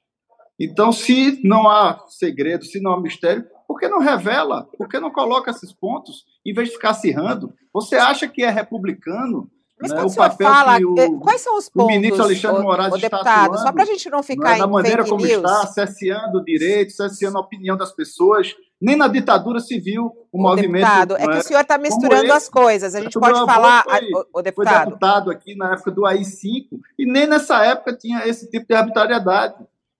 Então, 0.58 0.90
se 0.90 1.38
não 1.44 1.68
há 1.68 2.02
segredo, 2.08 2.64
se 2.64 2.80
não 2.80 2.94
há 2.94 3.00
mistério, 3.00 3.44
por 3.68 3.78
que 3.78 3.88
não 3.88 3.98
revela? 3.98 4.66
Por 4.78 4.88
que 4.88 4.98
não 4.98 5.10
coloca 5.10 5.50
esses 5.50 5.70
pontos, 5.70 6.24
em 6.46 6.54
vez 6.54 6.68
de 6.68 6.74
ficar 6.74 6.90
acirrando? 6.90 7.52
Você 7.74 7.96
acha 7.96 8.26
que 8.26 8.42
é 8.42 8.48
republicano 8.48 9.50
mas 9.82 9.90
né, 9.90 9.96
quando 9.96 10.08
o, 10.08 10.12
senhor 10.12 10.30
fala, 10.30 10.78
o, 10.78 10.94
eh, 10.98 11.10
quais 11.20 11.40
são 11.40 11.58
os 11.58 11.68
pontos, 11.68 11.92
o 11.92 12.00
ministro 12.00 12.22
Alexandre 12.22 12.62
Moraes 12.62 12.92
o, 12.92 12.96
o 12.96 13.00
deputado, 13.00 13.26
atuando, 13.26 13.58
só 13.58 13.72
para 13.72 13.82
a 13.82 13.86
gente 13.86 14.08
não 14.08 14.22
ficar 14.22 14.52
né, 14.52 14.58
da 14.58 14.66
maneira 14.68 15.04
como 15.04 15.24
news. 15.24 15.36
está, 15.36 15.66
cesseando 15.66 16.38
o 16.38 16.44
direito, 16.44 16.92
cesseando 16.92 17.36
a 17.36 17.40
opinião 17.40 17.76
das 17.76 17.90
pessoas, 17.90 18.54
nem 18.80 18.94
na 18.94 19.08
ditadura 19.08 19.58
civil 19.58 20.12
o, 20.30 20.38
o 20.38 20.42
movimento. 20.42 20.84
Deputado, 20.84 21.16
é 21.16 21.26
que 21.26 21.38
o 21.38 21.42
senhor 21.42 21.60
está 21.60 21.78
misturando 21.78 22.32
as 22.32 22.48
coisas. 22.48 22.94
A 22.94 23.00
gente 23.00 23.18
pode 23.18 23.44
falar, 23.44 23.82
foi, 23.82 24.10
o, 24.12 24.38
o, 24.38 24.42
deputado. 24.42 24.76
Foi 24.76 24.84
deputado 24.84 25.30
aqui 25.30 25.56
na 25.56 25.72
época 25.72 25.90
do 25.90 26.06
AI-5 26.06 26.68
e 26.96 27.04
nem 27.04 27.26
nessa 27.26 27.64
época 27.64 27.96
tinha 27.96 28.24
esse 28.26 28.48
tipo 28.48 28.66
de 28.68 28.74
arbitrariedade. 28.74 29.56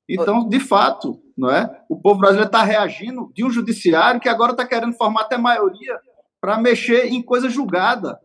Então, 0.09 0.49
de 0.49 0.61
fato, 0.61 1.21
não 1.37 1.51
é? 1.51 1.69
O 1.89 1.97
povo 1.97 2.21
brasileiro 2.21 2.49
está 2.49 2.63
reagindo 2.63 3.31
de 3.35 3.45
um 3.45 3.51
judiciário 3.51 4.21
que 4.21 4.29
agora 4.29 4.53
está 4.53 4.65
querendo 4.65 4.93
formar 4.93 5.23
até 5.23 5.37
maioria 5.37 5.99
para 6.41 6.59
mexer 6.59 7.07
em 7.07 7.23
coisa 7.23 7.49
julgada. 7.49 8.19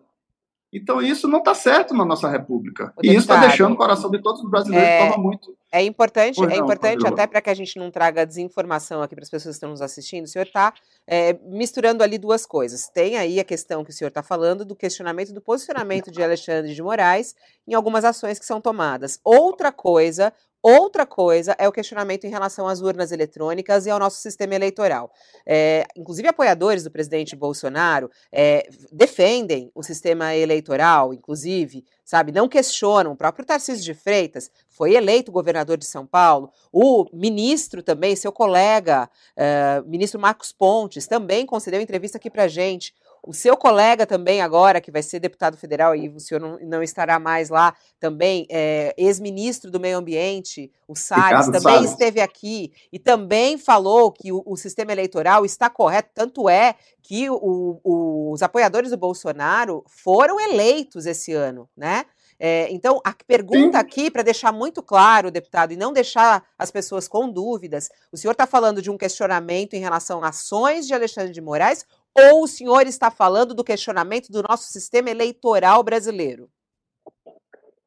Então, 0.72 1.02
isso 1.02 1.28
não 1.28 1.40
está 1.40 1.54
certo 1.54 1.94
na 1.94 2.04
nossa 2.04 2.30
República. 2.30 2.94
O 2.98 3.06
e 3.06 3.10
isso 3.10 3.20
está 3.20 3.38
deixando 3.38 3.74
o 3.74 3.78
coração 3.78 4.12
de 4.12 4.22
todos 4.22 4.44
os 4.44 4.50
brasileiros 4.50 4.88
é, 4.88 4.98
de 4.98 5.08
forma 5.08 5.24
muito. 5.24 5.58
É 5.72 5.82
importante, 5.82 6.44
é 6.44 6.58
importante 6.58 7.08
até 7.08 7.26
para 7.26 7.42
que 7.42 7.50
a 7.50 7.54
gente 7.54 7.80
não 7.80 7.90
traga 7.90 8.26
desinformação 8.26 9.02
aqui 9.02 9.16
para 9.16 9.24
as 9.24 9.30
pessoas 9.30 9.56
que 9.56 9.58
estão 9.58 9.70
nos 9.70 9.82
assistindo. 9.82 10.26
O 10.26 10.28
senhor 10.28 10.46
está 10.46 10.74
é, 11.08 11.34
misturando 11.46 12.04
ali 12.04 12.18
duas 12.18 12.46
coisas. 12.46 12.90
Tem 12.90 13.18
aí 13.18 13.40
a 13.40 13.46
questão 13.46 13.84
que 13.84 13.92
o 13.92 13.94
senhor 13.94 14.10
está 14.10 14.22
falando 14.22 14.66
do 14.66 14.76
questionamento 14.76 15.34
do 15.34 15.42
posicionamento 15.42 16.12
de 16.12 16.22
Alexandre 16.22 16.74
de 16.74 16.82
Moraes 16.82 17.34
em 17.66 17.74
algumas 17.74 18.04
ações 18.04 18.38
que 18.38 18.46
são 18.46 18.60
tomadas. 18.60 19.20
Outra 19.24 19.72
coisa, 19.72 20.34
Outra 20.62 21.06
coisa 21.06 21.56
é 21.60 21.68
o 21.68 21.72
questionamento 21.72 22.26
em 22.26 22.30
relação 22.30 22.68
às 22.68 22.82
urnas 22.82 23.12
eletrônicas 23.12 23.86
e 23.86 23.90
ao 23.90 24.00
nosso 24.00 24.20
sistema 24.20 24.56
eleitoral. 24.56 25.12
É, 25.46 25.86
inclusive, 25.96 26.28
apoiadores 26.28 26.84
do 26.84 26.92
presidente 26.92 27.36
Bolsonaro 27.36 28.10
é, 28.32 28.68
defendem 28.92 29.72
o 29.74 29.84
sistema 29.84 30.36
eleitoral, 30.36 31.14
inclusive, 31.14 31.86
sabe, 32.04 32.32
não 32.32 32.50
questionam. 32.50 33.12
O 33.12 33.16
próprio 33.16 33.46
Tarcísio 33.46 33.84
de 33.84 33.94
Freitas 33.94 34.50
foi 34.70 34.96
eleito 34.96 35.32
governador 35.32 35.78
de 35.78 35.86
São 35.86 36.06
Paulo. 36.06 36.52
O 36.72 37.06
ministro 37.14 37.84
também, 37.84 38.16
seu 38.16 38.32
colega, 38.32 39.10
é, 39.36 39.82
ministro 39.86 40.20
Marcos 40.20 40.52
Pontes, 40.52 41.08
também 41.08 41.46
concedeu 41.46 41.80
entrevista 41.80 42.18
aqui 42.18 42.30
para 42.30 42.48
gente. 42.48 42.94
O 43.24 43.34
seu 43.34 43.58
colega 43.58 44.06
também 44.06 44.42
agora, 44.42 44.80
que 44.80 44.92
vai 44.92 45.04
ser 45.04 45.20
deputado 45.20 45.58
federal, 45.58 45.96
e 45.96 46.10
o 46.10 46.20
senhor 46.20 46.40
não, 46.40 46.58
não 46.60 46.84
estará 46.84 47.20
mais 47.20 47.50
lá, 47.50 47.76
também, 48.00 48.48
é, 48.50 48.94
ex-ministro 48.98 49.70
do 49.70 49.80
Meio 49.80 49.98
Ambiente, 49.98 50.72
o 50.88 50.96
Salles, 50.96 51.46
também 51.48 51.62
Salles. 51.62 51.92
esteve 51.92 52.22
aqui 52.22 52.72
e 52.92 53.00
também 53.00 53.58
falou 53.58 54.12
que 54.12 54.32
o, 54.32 54.42
o, 54.46 54.56
sistema 54.56 54.92
eleitoral 54.92 55.46
está 55.46 55.70
correto, 55.70 56.12
tanto 56.14 56.48
é 56.48 56.76
que 57.02 57.30
o, 57.30 57.80
o, 57.84 58.32
os 58.32 58.42
apoiadores 58.42 58.92
do 58.92 58.98
Bolsonaro 58.98 59.84
foram 59.88 60.40
eleitos 60.40 61.06
esse 61.06 61.34
ano, 61.34 61.70
né? 61.76 62.06
É, 62.40 62.68
então, 62.72 63.02
a 63.04 63.14
pergunta 63.26 63.80
Sim. 63.80 63.84
aqui, 63.84 64.12
para 64.12 64.22
deixar 64.22 64.52
muito 64.52 64.84
claro, 64.84 65.32
deputado, 65.32 65.74
e 65.74 65.78
não 65.78 65.92
deixar 65.92 66.44
as 66.58 66.70
pessoas 66.70 67.08
com 67.08 67.30
dúvidas, 67.30 67.90
o 68.12 68.18
senhor 68.18 68.34
está 68.34 68.46
falando 68.46 68.82
de 68.82 68.92
um 68.92 68.98
questionamento 68.98 69.74
em 69.74 69.80
relação 69.80 70.24
a 70.24 70.30
ações 70.30 70.86
de 70.86 70.94
Alexandre 70.94 71.34
de 71.34 71.42
Moraes 71.42 71.86
ou 72.18 72.44
o 72.44 72.48
senhor 72.48 72.88
está 72.88 73.12
falando 73.12 73.54
do 73.54 73.64
questionamento 73.64 74.32
do 74.32 74.42
nosso 74.42 74.72
sistema 74.72 75.10
eleitoral 75.10 75.84
brasileiro? 75.84 76.50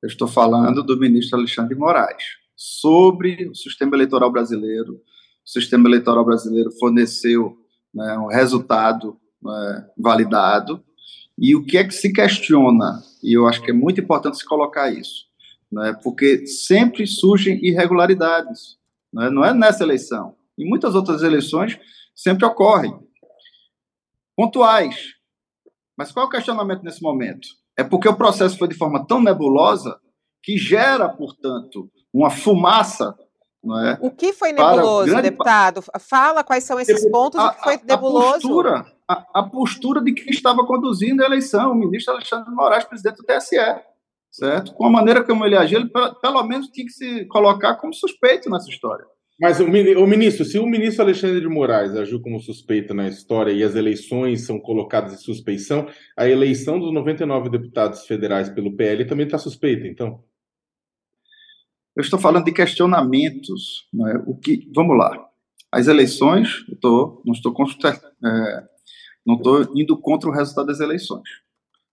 Eu 0.02 0.06
estou 0.06 0.28
falando 0.28 0.82
do 0.82 0.96
ministro 0.96 1.38
Alexandre 1.38 1.74
Moraes 1.74 2.22
sobre 2.56 3.48
o 3.48 3.54
sistema 3.54 3.96
eleitoral 3.96 4.30
brasileiro. 4.30 4.94
O 5.44 5.48
sistema 5.50 5.88
eleitoral 5.88 6.24
brasileiro 6.24 6.70
forneceu 6.72 7.58
né, 7.92 8.16
um 8.18 8.28
resultado 8.28 9.18
né, 9.42 9.88
validado. 9.98 10.82
E 11.36 11.56
o 11.56 11.64
que 11.64 11.76
é 11.76 11.84
que 11.84 11.92
se 11.94 12.12
questiona? 12.12 13.02
E 13.22 13.36
eu 13.36 13.46
acho 13.46 13.62
que 13.62 13.70
é 13.70 13.74
muito 13.74 14.00
importante 14.00 14.38
se 14.38 14.44
colocar 14.44 14.90
isso, 14.90 15.26
né, 15.70 15.98
porque 16.02 16.46
sempre 16.46 17.06
surgem 17.06 17.58
irregularidades. 17.64 18.78
Né, 19.12 19.28
não 19.28 19.44
é 19.44 19.52
nessa 19.52 19.82
eleição. 19.82 20.34
Em 20.56 20.68
muitas 20.68 20.94
outras 20.94 21.22
eleições 21.22 21.78
sempre 22.14 22.46
ocorrem 22.46 22.94
pontuais. 24.36 24.96
Mas 25.96 26.12
qual 26.12 26.24
é 26.24 26.28
o 26.28 26.30
questionamento 26.30 26.82
nesse 26.82 27.02
momento? 27.02 27.48
É 27.76 27.84
porque 27.84 28.08
o 28.08 28.16
processo 28.16 28.58
foi 28.58 28.68
de 28.68 28.76
forma 28.76 29.06
tão 29.06 29.22
nebulosa 29.22 29.98
que 30.42 30.56
gera, 30.56 31.08
portanto, 31.08 31.90
uma 32.12 32.30
fumaça. 32.30 33.14
Não 33.62 33.78
é? 33.78 33.98
O 34.00 34.10
que 34.10 34.32
foi 34.32 34.52
nebuloso, 34.52 35.08
grande... 35.08 35.30
deputado? 35.30 35.82
Fala 35.98 36.42
quais 36.42 36.64
são 36.64 36.80
esses 36.80 37.08
pontos, 37.10 37.38
a, 37.38 37.48
o 37.48 37.54
que 37.54 37.62
foi 37.62 37.80
nebuloso. 37.84 38.28
A 38.28 38.32
postura, 38.32 38.86
a, 39.06 39.26
a, 39.34 39.42
postura 39.42 40.02
de 40.02 40.12
quem 40.14 40.30
estava 40.30 40.64
conduzindo 40.66 41.22
a 41.22 41.26
eleição, 41.26 41.72
o 41.72 41.74
ministro 41.74 42.14
Alexandre 42.14 42.50
Moraes, 42.50 42.84
presidente 42.84 43.16
do 43.16 43.24
TSE. 43.24 43.56
Certo? 44.30 44.72
Com 44.74 44.86
a 44.86 44.90
maneira 44.90 45.24
como 45.24 45.44
ele 45.44 45.56
agiu, 45.56 45.80
ele 45.80 45.90
pelo 46.22 46.42
menos 46.44 46.68
tinha 46.68 46.86
que 46.86 46.92
se 46.92 47.26
colocar 47.26 47.74
como 47.74 47.92
suspeito 47.92 48.48
nessa 48.48 48.70
história. 48.70 49.04
Mas 49.40 49.59
o, 49.59 49.66
ministro, 49.66 50.44
se 50.44 50.59
o 50.59 50.66
ministro 50.66 51.03
Alexandre 51.03 51.40
de 51.40 51.48
Moraes 51.48 51.96
agiu 51.96 52.20
como 52.20 52.38
suspeito 52.40 52.92
na 52.92 53.09
história 53.09 53.50
e 53.50 53.64
as 53.64 53.74
eleições 53.74 54.42
são 54.42 54.61
colocadas 54.61 55.14
em 55.14 55.16
suspeição, 55.16 55.88
a 56.14 56.29
eleição 56.29 56.79
dos 56.79 56.92
99 56.92 57.48
deputados 57.48 58.05
federais 58.05 58.50
pelo 58.50 58.76
PL 58.76 59.07
também 59.07 59.24
está 59.24 59.38
suspeita, 59.38 59.87
então? 59.87 60.22
Eu 61.96 62.03
estou 62.03 62.18
falando 62.18 62.44
de 62.44 62.53
questionamentos. 62.53 63.88
É? 64.09 64.18
O 64.26 64.37
que, 64.37 64.70
vamos 64.74 64.98
lá. 64.98 65.26
As 65.72 65.87
eleições, 65.87 66.62
eu 66.68 66.76
tô, 66.76 67.22
não 67.24 67.33
estou 67.33 67.55
é, 68.22 68.68
não 69.24 69.37
estou 69.37 69.72
indo 69.74 69.96
contra 69.96 70.29
o 70.29 70.33
resultado 70.33 70.66
das 70.66 70.81
eleições. 70.81 71.29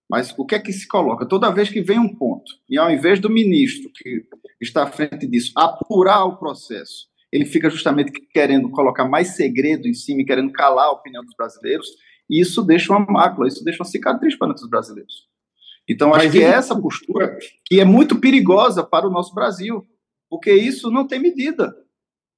Mas 0.06 0.34
o 0.36 0.44
que 0.44 0.54
é 0.54 0.58
que 0.58 0.72
se 0.72 0.86
coloca? 0.86 1.24
Toda 1.24 1.50
vez 1.50 1.70
que 1.70 1.80
vem 1.80 1.98
um 1.98 2.14
ponto, 2.14 2.52
e 2.68 2.76
ao 2.76 2.90
invés 2.90 3.18
do 3.18 3.30
ministro 3.30 3.90
que 3.94 4.26
está 4.60 4.82
à 4.82 4.90
frente 4.90 5.26
disso 5.26 5.52
apurar 5.56 6.26
o 6.26 6.36
processo 6.36 7.08
ele 7.32 7.44
fica 7.44 7.68
justamente 7.68 8.12
querendo 8.32 8.70
colocar 8.70 9.06
mais 9.06 9.36
segredo 9.36 9.86
em 9.86 9.94
cima 9.94 10.22
e 10.22 10.24
querendo 10.24 10.52
calar 10.52 10.86
a 10.86 10.92
opinião 10.92 11.24
dos 11.24 11.34
brasileiros, 11.36 11.88
e 12.28 12.40
isso 12.40 12.62
deixa 12.62 12.92
uma 12.92 13.04
mácula, 13.04 13.48
isso 13.48 13.64
deixa 13.64 13.82
uma 13.82 13.88
cicatriz 13.88 14.36
para 14.36 14.52
os 14.52 14.68
brasileiros. 14.68 15.28
Então, 15.88 16.12
acho 16.14 16.24
Mas 16.24 16.32
que 16.32 16.42
é 16.42 16.48
essa 16.48 16.78
postura 16.78 17.38
que 17.64 17.80
é 17.80 17.84
muito 17.84 18.20
perigosa 18.20 18.84
para 18.84 19.06
o 19.06 19.10
nosso 19.10 19.34
Brasil, 19.34 19.86
porque 20.28 20.52
isso 20.52 20.90
não 20.90 21.06
tem 21.06 21.18
medida. 21.18 21.74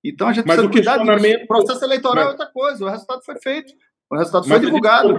Então, 0.04 0.28
a 0.28 0.32
gente 0.32 0.46
Mas 0.46 0.56
precisa 0.56 0.72
cuidar 0.72 0.98
disso. 0.98 1.44
O 1.44 1.46
processo 1.46 1.84
eleitoral 1.84 2.24
é 2.24 2.26
Mas... 2.26 2.26
é 2.26 2.30
outra 2.30 2.46
coisa, 2.46 2.84
o 2.84 2.88
resultado 2.88 3.22
foi 3.24 3.36
feito. 3.40 3.72
O 4.10 4.16
resultado 4.16 4.42
foi 4.44 4.56
mas 4.56 4.60
divulgado. 4.60 5.16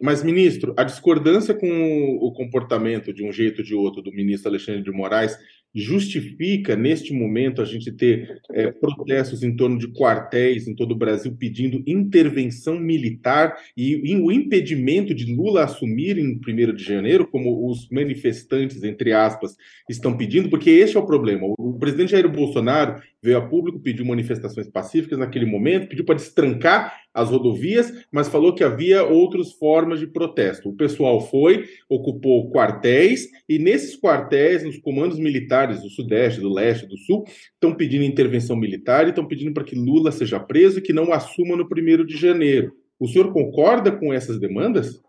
Mas, 0.00 0.22
ministro, 0.22 0.74
a 0.78 0.84
discordância 0.84 1.54
com 1.54 2.18
o 2.20 2.32
comportamento 2.32 3.12
de 3.12 3.22
um 3.26 3.32
jeito 3.32 3.58
ou 3.58 3.64
de 3.64 3.74
outro 3.74 4.02
do 4.02 4.12
ministro 4.12 4.48
Alexandre 4.48 4.82
de 4.82 4.90
Moraes 4.90 5.36
justifica, 5.74 6.76
neste 6.76 7.12
momento, 7.12 7.60
a 7.60 7.64
gente 7.64 7.90
ter 7.90 8.40
é, 8.52 8.70
protestos 8.70 9.42
em 9.42 9.56
torno 9.56 9.76
de 9.76 9.88
quartéis 9.88 10.68
em 10.68 10.74
todo 10.74 10.92
o 10.92 10.96
Brasil 10.96 11.34
pedindo 11.36 11.82
intervenção 11.84 12.78
militar 12.78 13.56
e, 13.76 14.12
e, 14.12 14.16
o 14.16 14.30
impedimento 14.30 15.12
de 15.12 15.34
Lula 15.34 15.64
assumir 15.64 16.16
em 16.16 16.38
1 16.38 16.74
de 16.74 16.84
janeiro, 16.84 17.26
como 17.26 17.68
os 17.68 17.88
manifestantes, 17.90 18.84
entre 18.84 19.12
aspas, 19.12 19.56
estão 19.88 20.16
pedindo, 20.16 20.48
porque 20.48 20.70
este 20.70 20.96
é 20.96 21.00
o 21.00 21.06
problema. 21.06 21.46
O, 21.58 21.76
presidente 21.78 22.12
Jair 22.12 22.28
Bolsonaro 22.30 23.02
veio 23.24 23.38
a 23.38 23.48
público, 23.48 23.80
pediu 23.80 24.04
manifestações 24.04 24.68
pacíficas 24.68 25.18
naquele 25.18 25.46
momento, 25.46 25.88
pediu 25.88 26.04
para 26.04 26.16
destrancar 26.16 26.94
as 27.14 27.30
rodovias, 27.30 28.06
mas 28.12 28.28
falou 28.28 28.54
que 28.54 28.62
havia 28.62 29.02
outras 29.02 29.52
formas 29.52 29.98
de 29.98 30.06
protesto. 30.06 30.68
O 30.68 30.76
pessoal 30.76 31.22
foi, 31.22 31.64
ocupou 31.88 32.50
quartéis, 32.50 33.26
e 33.48 33.58
nesses 33.58 33.98
quartéis, 33.98 34.62
nos 34.62 34.76
comandos 34.76 35.18
militares 35.18 35.80
do 35.80 35.88
Sudeste, 35.88 36.38
do 36.38 36.52
Leste, 36.52 36.86
do 36.86 36.98
Sul, 36.98 37.24
estão 37.54 37.74
pedindo 37.74 38.04
intervenção 38.04 38.56
militar 38.56 39.06
e 39.06 39.08
estão 39.08 39.26
pedindo 39.26 39.54
para 39.54 39.64
que 39.64 39.74
Lula 39.74 40.12
seja 40.12 40.38
preso 40.38 40.80
e 40.80 40.82
que 40.82 40.92
não 40.92 41.10
assuma 41.10 41.56
no 41.56 41.66
primeiro 41.66 42.04
de 42.06 42.18
janeiro. 42.18 42.76
O 43.00 43.08
senhor 43.08 43.32
concorda 43.32 43.90
com 43.90 44.12
essas 44.12 44.38
demandas? 44.38 45.02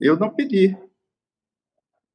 Eu 0.00 0.18
não 0.18 0.30
pedi. 0.30 0.74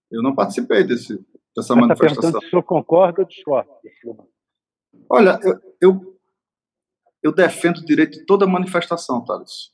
Eu 0.09 0.23
não 0.23 0.33
participei 0.33 0.83
desse, 0.83 1.15
dessa 1.55 1.75
tá 1.75 1.79
manifestação. 1.79 2.31
Tá 2.31 2.39
se 2.39 2.47
o 2.47 2.49
senhor 2.49 2.63
concorda 2.63 3.21
ou 3.21 3.27
discorda? 3.27 3.69
Olha, 5.09 5.39
eu, 5.43 5.59
eu, 5.81 6.19
eu, 7.23 7.31
defendo 7.31 7.77
o 7.79 7.85
direito 7.85 8.19
de 8.19 8.25
toda 8.25 8.47
manifestação, 8.47 9.23
Thales. 9.23 9.71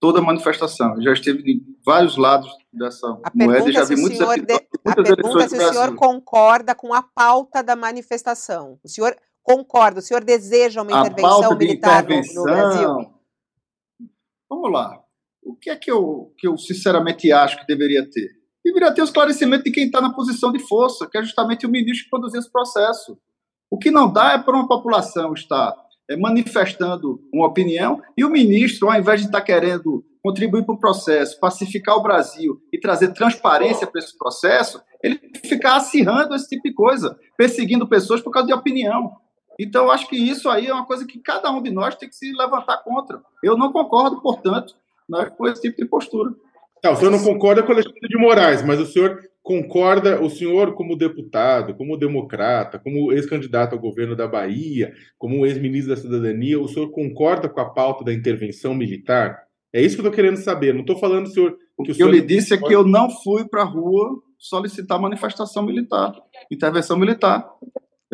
Toda 0.00 0.20
manifestação. 0.20 0.96
Eu 0.96 1.02
já 1.02 1.12
estive 1.12 1.52
em 1.52 1.78
vários 1.84 2.16
lados 2.16 2.50
dessa 2.72 3.06
a 3.22 3.30
moeda 3.34 3.70
e 3.70 3.72
já 3.72 3.84
vi 3.84 3.96
muitos 3.96 4.18
de, 4.18 4.40
de, 4.42 4.54
A 4.84 4.94
pergunta 4.94 5.44
é 5.44 5.48
se 5.48 5.56
o 5.56 5.72
senhor 5.72 5.94
concorda 5.94 6.74
com 6.74 6.92
a 6.92 7.02
pauta 7.02 7.62
da 7.62 7.74
manifestação. 7.74 8.78
O 8.82 8.88
senhor 8.88 9.16
concorda, 9.42 10.00
o 10.00 10.02
senhor 10.02 10.24
deseja 10.24 10.82
uma 10.82 10.90
intervenção 10.90 11.56
militar 11.56 12.04
intervenção, 12.04 12.44
no, 12.44 12.50
no 12.50 12.56
Brasil? 12.56 13.14
Vamos 14.48 14.72
lá. 14.72 15.04
O 15.42 15.54
que 15.54 15.70
é 15.70 15.76
que 15.76 15.90
eu, 15.90 16.34
que 16.38 16.48
eu 16.48 16.56
sinceramente 16.56 17.30
acho 17.30 17.58
que 17.60 17.66
deveria 17.66 18.08
ter? 18.10 18.30
Deveria 18.64 18.94
ter 18.94 19.02
o 19.02 19.04
esclarecimento 19.04 19.64
de 19.64 19.70
quem 19.70 19.86
está 19.86 20.00
na 20.00 20.12
posição 20.12 20.50
de 20.50 20.58
força, 20.58 21.06
que 21.06 21.18
é 21.18 21.22
justamente 21.22 21.66
o 21.66 21.68
ministro 21.68 22.04
que 22.04 22.10
conduz 22.10 22.32
esse 22.34 22.50
processo. 22.50 23.18
O 23.70 23.78
que 23.78 23.90
não 23.90 24.12
dá 24.12 24.32
é 24.32 24.38
para 24.38 24.54
uma 24.54 24.68
população 24.68 25.32
estar 25.32 25.74
é, 26.08 26.16
manifestando 26.16 27.20
uma 27.32 27.46
opinião 27.46 28.00
e 28.16 28.24
o 28.24 28.30
ministro, 28.30 28.90
ao 28.90 28.98
invés 28.98 29.20
de 29.20 29.26
estar 29.26 29.40
querendo 29.40 30.04
contribuir 30.22 30.64
para 30.64 30.74
o 30.74 30.78
processo, 30.78 31.38
pacificar 31.38 31.96
o 31.96 32.02
Brasil 32.02 32.60
e 32.72 32.78
trazer 32.78 33.12
transparência 33.12 33.86
para 33.86 34.00
esse 34.00 34.16
processo, 34.16 34.80
ele 35.02 35.20
ficar 35.44 35.76
acirrando 35.76 36.34
esse 36.34 36.48
tipo 36.48 36.62
de 36.66 36.72
coisa, 36.72 37.18
perseguindo 37.36 37.86
pessoas 37.86 38.22
por 38.22 38.30
causa 38.30 38.46
de 38.46 38.54
opinião. 38.54 39.12
Então, 39.60 39.90
acho 39.90 40.08
que 40.08 40.16
isso 40.16 40.48
aí 40.48 40.66
é 40.66 40.72
uma 40.72 40.86
coisa 40.86 41.06
que 41.06 41.18
cada 41.18 41.50
um 41.50 41.62
de 41.62 41.70
nós 41.70 41.94
tem 41.94 42.08
que 42.08 42.16
se 42.16 42.32
levantar 42.32 42.78
contra. 42.78 43.22
Eu 43.42 43.56
não 43.56 43.70
concordo, 43.70 44.20
portanto, 44.20 44.74
né, 45.08 45.30
com 45.36 45.46
esse 45.46 45.60
tipo 45.60 45.76
de 45.76 45.84
postura. 45.86 46.32
Tá, 46.80 46.90
o 46.90 46.96
senhor 46.96 47.10
não 47.10 47.22
concorda 47.22 47.62
com 47.62 47.68
o 47.68 47.72
Alexandre 47.72 48.08
de 48.08 48.18
Moraes, 48.18 48.62
mas 48.62 48.80
o 48.80 48.86
senhor 48.86 49.22
concorda, 49.44 50.22
o 50.22 50.30
senhor, 50.30 50.72
como 50.72 50.96
deputado, 50.96 51.74
como 51.74 51.98
democrata, 51.98 52.78
como 52.78 53.12
ex-candidato 53.12 53.74
ao 53.74 53.78
governo 53.78 54.16
da 54.16 54.26
Bahia, 54.26 54.94
como 55.18 55.44
ex-ministro 55.44 55.94
da 55.94 56.00
Cidadania, 56.00 56.58
o 56.58 56.66
senhor 56.66 56.90
concorda 56.90 57.46
com 57.46 57.60
a 57.60 57.68
pauta 57.68 58.02
da 58.02 58.12
intervenção 58.12 58.74
militar? 58.74 59.38
É 59.70 59.82
isso 59.82 59.96
que 59.96 60.00
eu 60.00 60.06
estou 60.06 60.16
querendo 60.16 60.38
saber. 60.38 60.72
Não 60.72 60.80
estou 60.80 60.96
falando, 60.96 61.28
senhor. 61.28 61.58
Que 61.84 61.92
o 61.92 61.94
que 61.94 62.02
eu 62.02 62.10
lhe 62.10 62.22
disse 62.22 62.54
é 62.54 62.56
que 62.56 62.72
eu 62.72 62.86
não 62.86 63.10
fui 63.10 63.46
para 63.46 63.62
a 63.62 63.66
rua 63.66 64.18
solicitar 64.38 64.98
manifestação 64.98 65.62
militar, 65.62 66.14
intervenção 66.50 66.96
militar. 66.96 67.46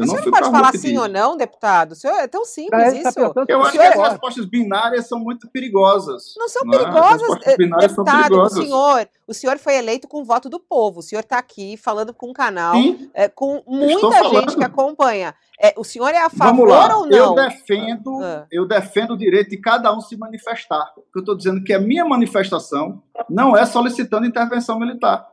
Eu 0.00 0.06
não 0.06 0.14
o 0.14 0.18
senhor 0.18 0.30
pode 0.30 0.50
falar 0.50 0.72
sim 0.72 0.96
ou 0.96 1.08
não, 1.08 1.36
deputado? 1.36 1.92
O 1.92 1.94
senhor, 1.94 2.14
é 2.14 2.26
tão 2.26 2.44
simples 2.44 2.82
é, 2.82 3.02
isso. 3.02 3.32
Tá 3.34 3.44
eu 3.48 3.62
acho 3.62 3.72
que 3.72 3.78
as 3.78 4.08
respostas 4.10 4.46
binárias 4.46 5.06
são 5.06 5.18
muito 5.18 5.48
perigosas. 5.50 6.34
Não 6.36 6.48
são 6.48 6.64
não 6.64 6.74
é? 6.74 6.78
perigosas, 6.78 7.38
é? 7.44 7.56
deputado. 7.56 7.94
São 7.94 8.04
perigosas. 8.04 8.58
O 8.58 8.62
senhor, 8.62 9.08
o 9.26 9.34
senhor 9.34 9.58
foi 9.58 9.76
eleito 9.76 10.08
com 10.08 10.22
o 10.22 10.24
voto 10.24 10.48
do 10.48 10.58
povo. 10.58 11.00
O 11.00 11.02
senhor 11.02 11.20
está 11.20 11.38
aqui 11.38 11.76
falando 11.76 12.14
com 12.14 12.30
um 12.30 12.32
canal, 12.32 12.74
é, 13.12 13.28
com 13.28 13.62
muita 13.66 14.28
gente 14.30 14.56
que 14.56 14.64
acompanha. 14.64 15.34
É, 15.62 15.74
o 15.76 15.84
senhor 15.84 16.08
é 16.08 16.22
a 16.22 16.30
favor 16.30 16.70
ou 16.70 17.06
não? 17.06 17.10
Eu 17.10 17.34
defendo, 17.34 18.18
ah. 18.22 18.46
eu 18.50 18.66
defendo 18.66 19.12
o 19.12 19.18
direito 19.18 19.50
de 19.50 19.58
cada 19.58 19.94
um 19.94 20.00
se 20.00 20.16
manifestar. 20.16 20.90
Eu 21.14 21.20
estou 21.20 21.36
dizendo 21.36 21.62
que 21.62 21.74
a 21.74 21.78
minha 21.78 22.04
manifestação 22.04 23.02
não 23.28 23.54
é 23.54 23.66
solicitando 23.66 24.26
intervenção 24.26 24.78
militar. 24.78 25.28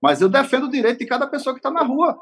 Mas 0.00 0.20
eu 0.20 0.28
defendo 0.28 0.66
o 0.66 0.70
direito 0.70 1.00
de 1.00 1.06
cada 1.06 1.26
pessoa 1.26 1.52
que 1.52 1.58
está 1.58 1.70
na 1.70 1.82
rua. 1.82 2.16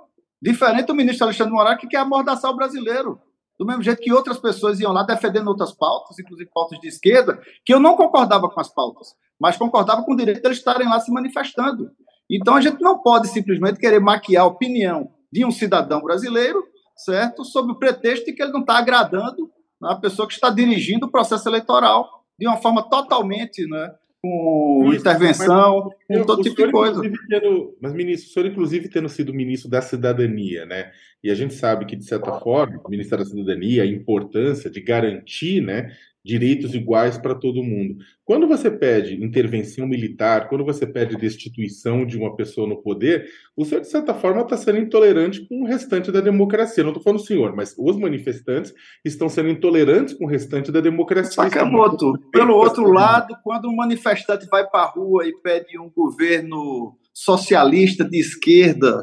Diferente 0.44 0.88
do 0.88 0.94
ministro 0.94 1.24
Alexandre 1.24 1.52
de 1.52 1.56
Moraes, 1.56 1.80
que 1.80 1.86
quer 1.86 1.96
amordaçar 1.96 2.50
o 2.50 2.54
brasileiro. 2.54 3.18
Do 3.58 3.64
mesmo 3.64 3.82
jeito 3.82 4.02
que 4.02 4.12
outras 4.12 4.36
pessoas 4.36 4.78
iam 4.78 4.92
lá 4.92 5.02
defendendo 5.02 5.48
outras 5.48 5.72
pautas, 5.72 6.18
inclusive 6.18 6.50
pautas 6.52 6.78
de 6.80 6.86
esquerda, 6.86 7.40
que 7.64 7.72
eu 7.72 7.80
não 7.80 7.96
concordava 7.96 8.50
com 8.50 8.60
as 8.60 8.68
pautas, 8.68 9.14
mas 9.40 9.56
concordava 9.56 10.02
com 10.02 10.12
o 10.12 10.16
direito 10.16 10.42
de 10.42 10.46
eles 10.46 10.58
estarem 10.58 10.86
lá 10.86 11.00
se 11.00 11.10
manifestando. 11.10 11.90
Então 12.28 12.56
a 12.56 12.60
gente 12.60 12.78
não 12.82 12.98
pode 12.98 13.28
simplesmente 13.28 13.80
querer 13.80 14.00
maquiar 14.00 14.44
a 14.44 14.46
opinião 14.46 15.10
de 15.32 15.46
um 15.46 15.50
cidadão 15.50 16.02
brasileiro, 16.02 16.62
certo? 16.94 17.42
Sob 17.42 17.72
o 17.72 17.78
pretexto 17.78 18.26
de 18.26 18.34
que 18.34 18.42
ele 18.42 18.52
não 18.52 18.60
está 18.60 18.76
agradando 18.76 19.50
a 19.82 19.96
pessoa 19.96 20.28
que 20.28 20.34
está 20.34 20.50
dirigindo 20.50 21.06
o 21.06 21.10
processo 21.10 21.48
eleitoral 21.48 22.22
de 22.38 22.46
uma 22.46 22.58
forma 22.58 22.82
totalmente 22.82 23.66
né, 23.66 23.94
com 24.24 24.88
Isso, 24.88 25.00
intervenção, 25.00 25.90
mas, 26.08 26.18
com 26.18 26.24
todo 26.24 26.42
tipo 26.42 26.56
de 26.56 26.72
coisa. 26.72 27.02
Tendo, 27.28 27.76
mas, 27.78 27.92
ministro, 27.92 28.30
o 28.30 28.32
senhor, 28.32 28.46
inclusive, 28.50 28.88
tendo 28.88 29.08
sido 29.10 29.34
ministro 29.34 29.68
da 29.68 29.82
cidadania, 29.82 30.64
né? 30.64 30.92
E 31.22 31.30
a 31.30 31.34
gente 31.34 31.52
sabe 31.52 31.84
que, 31.84 31.94
de 31.94 32.06
certa 32.06 32.32
forma, 32.40 32.80
o 32.82 32.90
Ministério 32.90 33.22
da 33.22 33.30
Cidadania, 33.30 33.82
a 33.82 33.86
importância 33.86 34.70
de 34.70 34.80
garantir 34.80 35.60
né, 35.60 35.92
direitos 36.24 36.74
iguais 36.74 37.18
para 37.18 37.34
todo 37.34 37.62
mundo. 37.62 37.96
Quando 38.24 38.48
você 38.48 38.70
pede 38.70 39.22
intervenção 39.22 39.86
militar, 39.86 40.48
quando 40.48 40.64
você 40.64 40.86
pede 40.86 41.16
destituição 41.16 42.06
de 42.06 42.16
uma 42.16 42.34
pessoa 42.34 42.66
no 42.66 42.80
poder, 42.80 43.28
o 43.54 43.64
senhor, 43.64 43.82
de 43.82 43.88
certa 43.88 44.14
forma, 44.14 44.40
está 44.40 44.56
sendo 44.56 44.78
intolerante 44.78 45.46
com 45.46 45.62
o 45.62 45.66
restante 45.66 46.10
da 46.10 46.20
democracia. 46.20 46.82
Não 46.82 46.90
estou 46.90 47.02
falando 47.02 47.20
o 47.20 47.24
senhor, 47.24 47.54
mas 47.54 47.74
os 47.78 47.96
manifestantes 47.98 48.72
estão 49.04 49.28
sendo 49.28 49.50
intolerantes 49.50 50.14
com 50.14 50.24
o 50.24 50.28
restante 50.28 50.72
da 50.72 50.80
democracia. 50.80 51.32
Sakamoto, 51.32 52.18
pelo 52.32 52.54
outro 52.54 52.90
lado, 52.90 53.36
quando 53.44 53.68
um 53.68 53.76
manifestante 53.76 54.46
vai 54.46 54.66
para 54.66 54.84
a 54.84 54.90
rua 54.90 55.28
e 55.28 55.32
pede 55.42 55.78
um 55.78 55.90
governo 55.90 56.96
socialista 57.12 58.02
de 58.02 58.18
esquerda, 58.18 59.02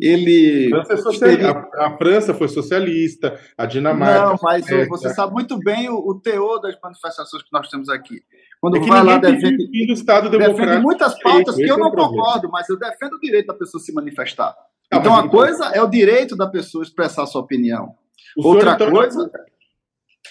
ele. 0.00 0.74
A 0.74 0.84
França, 0.84 1.26
é 1.26 1.84
a, 1.84 1.96
França 1.96 2.34
foi 2.34 2.48
socialista, 2.48 3.38
a 3.56 3.66
Dinamarca. 3.66 4.26
Não, 4.26 4.38
mas 4.42 4.68
é, 4.68 4.86
você 4.86 5.10
sabe 5.10 5.32
muito 5.32 5.58
bem 5.58 5.88
o, 5.88 5.96
o, 5.96 6.20
teor 6.20 6.60
das 6.60 6.76
manifestações 6.82 7.42
que 7.42 7.52
nós 7.52 7.68
temos 7.68 7.88
aqui. 7.88 8.22
Quando 8.60 8.76
é 8.76 8.80
vai 8.80 9.04
lá, 9.04 9.18
defende, 9.18 9.86
do 9.86 9.92
Estado 9.92 10.30
defende 10.30 10.80
muitas 10.80 11.18
pautas 11.20 11.56
que 11.56 11.70
eu 11.70 11.78
não 11.78 11.90
concordo, 11.90 12.50
mas 12.50 12.68
eu 12.68 12.78
defendo 12.78 13.14
o 13.14 13.20
direito 13.20 13.46
da 13.46 13.54
pessoa 13.54 13.82
se 13.82 13.92
manifestar. 13.92 14.54
Ah, 14.90 14.96
então, 14.96 15.12
uma 15.12 15.28
coisa 15.28 15.66
é 15.66 15.82
o 15.82 15.86
direito 15.86 16.36
da 16.36 16.48
pessoa 16.48 16.82
expressar 16.82 17.26
sua 17.26 17.40
opinião. 17.40 17.94
Outra 18.36 18.62
senhor, 18.62 18.74
então, 18.74 18.90
coisa. 18.90 19.30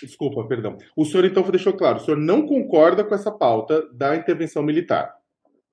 Desculpa, 0.02 0.48
perdão. 0.48 0.78
O 0.96 1.06
senhor, 1.06 1.26
então, 1.26 1.44
deixou 1.44 1.74
claro: 1.74 1.98
o 1.98 2.02
senhor 2.02 2.18
não 2.18 2.46
concorda 2.46 3.04
com 3.04 3.16
essa 3.16 3.32
pauta 3.32 3.88
da 3.94 4.16
intervenção 4.16 4.62
militar? 4.62 5.16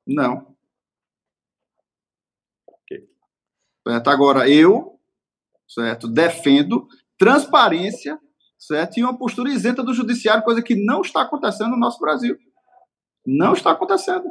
Não. 0.07 0.56
Certo? 3.87 4.11
Agora, 4.11 4.51
eu 4.51 4.99
certo, 5.69 6.09
defendo 6.09 6.89
transparência 7.17 8.19
certo? 8.59 8.99
e 8.99 9.05
uma 9.05 9.17
postura 9.17 9.49
isenta 9.49 9.83
do 9.83 9.95
judiciário, 9.95 10.43
coisa 10.43 10.61
que 10.61 10.75
não 10.75 11.03
está 11.03 11.23
acontecendo 11.23 11.71
no 11.71 11.79
nosso 11.79 12.01
Brasil. 12.01 12.37
Não 13.25 13.53
está 13.53 13.71
acontecendo. 13.71 14.25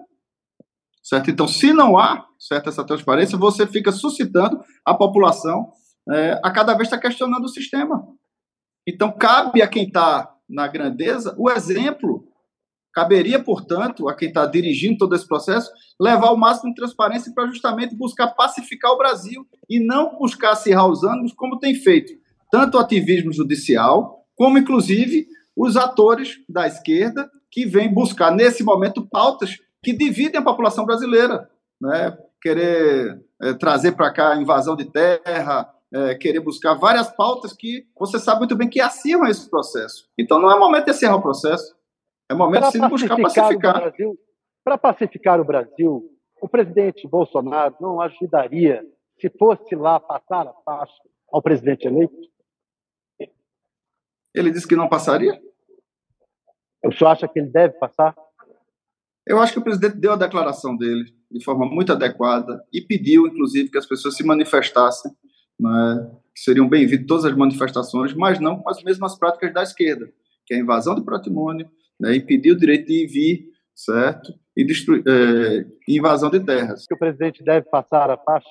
Certo? 1.02 1.32
Então, 1.32 1.48
se 1.48 1.72
não 1.72 1.98
há 1.98 2.28
certo, 2.38 2.68
essa 2.68 2.84
transparência, 2.84 3.38
você 3.38 3.66
fica 3.66 3.94
suscitando 3.94 4.62
a 4.84 4.94
população 4.94 5.72
é, 6.12 6.40
a 6.44 6.52
cada 6.52 6.74
vez 6.74 6.88
está 6.88 7.00
questionando 7.00 7.46
o 7.46 7.50
sistema. 7.50 8.06
Então, 8.86 9.12
cabe 9.12 9.62
a 9.62 9.68
quem 9.68 9.88
está 9.88 10.36
na 10.50 10.68
grandeza 10.68 11.34
o 11.38 11.50
exemplo 11.50 12.28
Caberia, 12.96 13.44
portanto, 13.44 14.08
a 14.08 14.16
quem 14.16 14.30
está 14.30 14.46
dirigindo 14.46 14.98
todo 14.98 15.14
esse 15.14 15.28
processo, 15.28 15.70
levar 16.00 16.32
o 16.32 16.38
máximo 16.38 16.70
de 16.70 16.76
transparência 16.76 17.30
para 17.36 17.46
justamente 17.48 17.94
buscar 17.94 18.28
pacificar 18.28 18.92
o 18.94 18.98
Brasil 18.98 19.46
e 19.70 19.82
não 19.82 20.18
buscar 20.18 20.52
acirrar 20.52 20.88
os 20.88 21.04
ânimos, 21.04 21.34
como 21.34 21.60
tem 21.60 21.76
feito 21.76 22.14
tanto 22.50 22.78
o 22.78 22.80
ativismo 22.80 23.34
judicial, 23.34 24.26
como 24.34 24.58
inclusive 24.58 25.28
os 25.58 25.76
atores 25.76 26.38
da 26.48 26.66
esquerda 26.68 27.30
que 27.52 27.66
vêm 27.66 27.94
buscar, 27.94 28.32
nesse 28.32 28.64
momento, 28.64 29.06
pautas 29.06 29.58
que 29.84 29.92
dividem 29.92 30.40
a 30.40 30.44
população 30.44 30.86
brasileira. 30.86 31.50
Né? 31.82 32.18
Querer 32.42 33.22
é, 33.42 33.54
trazer 33.54 33.92
para 33.92 34.12
cá 34.14 34.38
invasão 34.38 34.74
de 34.74 34.86
terra, 34.86 35.70
é, 35.94 36.16
querer 36.16 36.40
buscar 36.40 36.76
várias 36.76 37.10
pautas 37.10 37.52
que 37.52 37.86
você 38.00 38.20
sabe 38.20 38.40
muito 38.40 38.56
bem 38.56 38.70
que 38.70 38.80
acirram 38.80 39.28
esse 39.28 39.50
processo. 39.50 40.08
Então, 40.18 40.40
não 40.40 40.50
é 40.50 40.58
momento 40.58 40.86
de 40.86 40.92
acirrar 40.92 41.18
o 41.18 41.22
processo. 41.22 41.76
É 42.30 42.34
momento 42.34 42.72
de 42.72 42.80
buscar 42.90 43.18
pacificar. 43.18 43.94
Para 44.64 44.78
pacificar 44.78 45.40
o 45.40 45.46
Brasil, 45.46 46.10
o 46.42 46.50
presidente 46.50 47.08
Bolsonaro 47.08 47.76
não 47.80 48.02
ajudaria 48.02 48.84
se 49.20 49.30
fosse 49.30 49.76
lá 49.76 50.00
passar 50.00 50.48
a 50.48 50.54
faixa 50.66 51.02
ao 51.32 51.42
presidente 51.42 51.88
eleito? 51.88 52.16
Ele 54.34 54.52
disse 54.52 54.68
que 54.68 54.76
não 54.76 54.90
passaria? 54.90 55.40
O 56.84 56.92
senhor 56.92 57.12
acha 57.12 57.28
que 57.28 57.40
ele 57.40 57.50
deve 57.50 57.76
passar? 57.76 58.16
Eu 59.26 59.40
acho 59.40 59.54
que 59.54 59.60
o 59.60 59.64
presidente 59.64 59.98
deu 59.98 60.14
a 60.14 60.18
declaração 60.18 60.76
dele 60.76 61.16
de 61.32 61.44
forma 61.44 61.66
muito 61.66 61.92
adequada 61.92 62.64
e 62.72 62.82
pediu, 62.82 63.28
inclusive, 63.28 63.70
que 63.70 63.78
as 63.78 63.86
pessoas 63.86 64.16
se 64.16 64.24
manifestassem 64.24 65.12
né, 65.60 66.12
que 66.34 66.42
seriam 66.42 66.68
bem-vindos 66.68 67.08
todas 67.08 67.26
as 67.26 67.36
manifestações, 67.36 68.14
mas 68.14 68.40
não 68.40 68.60
com 68.60 68.70
as 68.70 68.84
mesmas 68.84 69.18
práticas 69.18 69.54
da 69.54 69.64
esquerda, 69.64 70.12
que 70.46 70.54
é 70.54 70.58
a 70.58 70.60
invasão 70.60 70.94
de 70.96 71.04
patrimônio, 71.04 71.70
né, 72.00 72.16
impedir 72.16 72.52
o 72.52 72.58
direito 72.58 72.88
de 72.88 73.04
ir 73.04 73.08
vir, 73.08 73.52
certo? 73.74 74.34
E 74.56 74.66
destruir, 74.66 75.04
é, 75.08 75.66
invasão 75.88 76.30
de 76.30 76.40
terras. 76.40 76.86
Que 76.88 76.94
o 76.94 77.00
presidente 77.00 77.44
deve 77.44 77.68
passar 77.70 78.10
a 78.10 78.18
faixa 78.18 78.50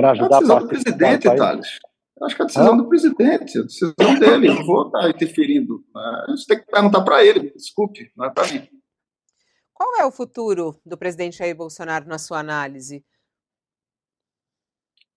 para 0.00 0.12
ajudar 0.12 0.36
é 0.36 0.36
a 0.36 0.40
decisão 0.40 0.58
do 0.60 0.68
presidente, 0.68 1.36
Thales. 1.36 1.78
Acho 2.22 2.36
que 2.36 2.42
é 2.42 2.44
a 2.44 2.46
decisão 2.46 2.76
do 2.76 2.88
presidente, 2.88 3.58
a 3.58 3.62
decisão 3.62 4.18
dele. 4.18 4.48
Eu 4.48 4.54
não 4.54 4.66
vou 4.66 4.86
estar 4.86 5.08
interferindo. 5.08 5.84
Né? 5.94 6.24
Você 6.28 6.46
tem 6.46 6.58
que 6.58 6.70
perguntar 6.70 7.02
para 7.02 7.24
ele, 7.24 7.50
desculpe, 7.52 8.10
não 8.16 8.26
é 8.26 8.30
para 8.30 8.52
mim. 8.52 8.68
Qual 9.74 9.96
é 9.96 10.04
o 10.04 10.10
futuro 10.10 10.78
do 10.84 10.98
presidente 10.98 11.38
Jair 11.38 11.56
Bolsonaro 11.56 12.06
na 12.06 12.18
sua 12.18 12.38
análise? 12.38 13.04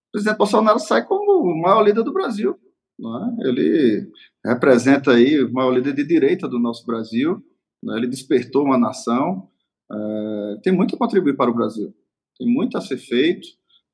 O 0.07 0.11
presidente 0.13 0.37
Bolsonaro 0.37 0.79
sai 0.79 1.05
como 1.05 1.43
o 1.43 1.61
maior 1.61 1.81
líder 1.81 2.03
do 2.03 2.13
Brasil. 2.13 2.57
É? 2.99 3.47
Ele 3.47 4.07
representa 4.45 5.11
aí 5.11 5.43
o 5.43 5.51
maior 5.51 5.71
líder 5.71 5.93
de 5.93 6.05
direita 6.05 6.47
do 6.47 6.59
nosso 6.59 6.85
Brasil. 6.85 7.43
Né? 7.83 7.97
Ele 7.97 8.07
despertou 8.07 8.63
uma 8.63 8.77
nação. 8.77 9.49
É, 9.91 10.57
tem 10.63 10.73
muito 10.73 10.95
a 10.95 10.97
contribuir 10.97 11.35
para 11.35 11.51
o 11.51 11.53
Brasil. 11.53 11.93
Tem 12.37 12.47
muito 12.47 12.77
a 12.77 12.81
ser 12.81 12.97
feito. 12.97 13.47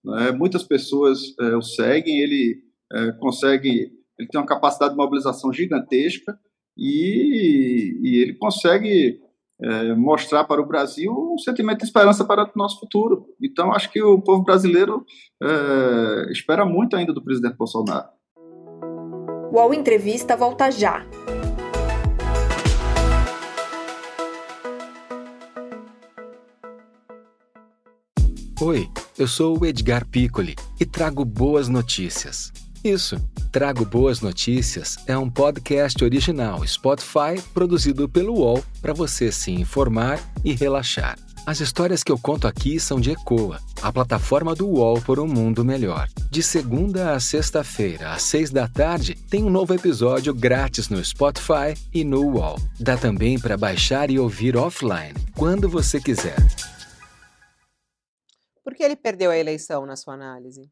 Né? 0.04 0.32
Muitas 0.32 0.64
pessoas 0.64 1.34
é, 1.40 1.56
o 1.56 1.62
seguem. 1.62 2.20
Ele 2.20 2.62
é, 2.92 3.12
consegue, 3.14 3.92
ele 4.18 4.28
tem 4.30 4.40
uma 4.40 4.48
capacidade 4.48 4.92
de 4.92 4.98
mobilização 4.98 5.52
gigantesca 5.54 6.38
e, 6.78 8.00
e 8.02 8.22
ele 8.22 8.34
consegue 8.36 9.20
é, 9.62 9.94
mostrar 9.94 10.46
para 10.46 10.62
o 10.62 10.66
Brasil 10.66 11.12
um 11.12 11.38
sentimento 11.38 11.80
de 11.80 11.86
esperança 11.86 12.24
para 12.26 12.46
o 12.46 12.52
nosso 12.56 12.80
futuro. 12.80 13.28
Então, 13.42 13.74
acho 13.74 13.92
que 13.92 14.02
o 14.02 14.22
povo 14.22 14.44
brasileiro 14.44 15.06
é, 15.44 16.32
espera 16.32 16.66
muito 16.66 16.96
ainda 16.96 17.14
do 17.14 17.24
presidente 17.24 17.58
Bolsonaro. 17.58 18.08
O 19.52 19.56
UOL 19.56 19.74
Entrevista 19.74 20.38
volta 20.38 20.70
já. 20.70 21.04
Oi, 28.62 28.88
eu 29.18 29.28
sou 29.28 29.60
o 29.60 29.66
Edgar 29.66 30.06
Piccoli 30.08 30.56
e 30.80 30.86
trago 30.86 31.26
boas 31.26 31.68
notícias. 31.68 32.52
Isso, 32.84 33.18
Trago 33.52 33.84
Boas 33.84 34.22
Notícias 34.22 34.98
é 35.08 35.18
um 35.18 35.28
podcast 35.28 36.04
original 36.04 36.66
Spotify 36.68 37.42
produzido 37.52 38.08
pelo 38.08 38.36
UOL 38.36 38.64
para 38.80 38.94
você 38.94 39.32
se 39.32 39.50
informar 39.52 40.20
e 40.46 40.54
relaxar. 40.54 41.18
As 41.50 41.60
histórias 41.62 42.04
que 42.04 42.12
eu 42.12 42.20
conto 42.20 42.48
aqui 42.48 42.80
são 42.80 43.00
de 43.00 43.10
Ecoa, 43.10 43.60
a 43.82 43.92
plataforma 43.92 44.54
do 44.54 44.68
UOL 44.68 45.02
por 45.02 45.20
um 45.20 45.26
mundo 45.26 45.66
melhor. 45.66 46.08
De 46.30 46.44
segunda 46.44 47.14
a 47.14 47.20
sexta-feira, 47.20 48.12
às 48.12 48.22
seis 48.22 48.52
da 48.52 48.68
tarde, 48.68 49.16
tem 49.16 49.44
um 49.44 49.50
novo 49.50 49.74
episódio 49.74 50.32
grátis 50.32 50.90
no 50.90 51.04
Spotify 51.04 51.74
e 51.92 52.04
no 52.04 52.22
UOL. 52.22 52.58
Dá 52.80 52.96
também 52.96 53.40
para 53.40 53.58
baixar 53.58 54.12
e 54.12 54.20
ouvir 54.20 54.56
offline, 54.56 55.16
quando 55.36 55.68
você 55.68 56.00
quiser. 56.00 56.38
Por 58.64 58.76
que 58.76 58.84
ele 58.84 58.96
perdeu 58.96 59.32
a 59.32 59.38
eleição, 59.38 59.88
na 59.88 59.96
sua 59.96 60.14
análise? 60.14 60.70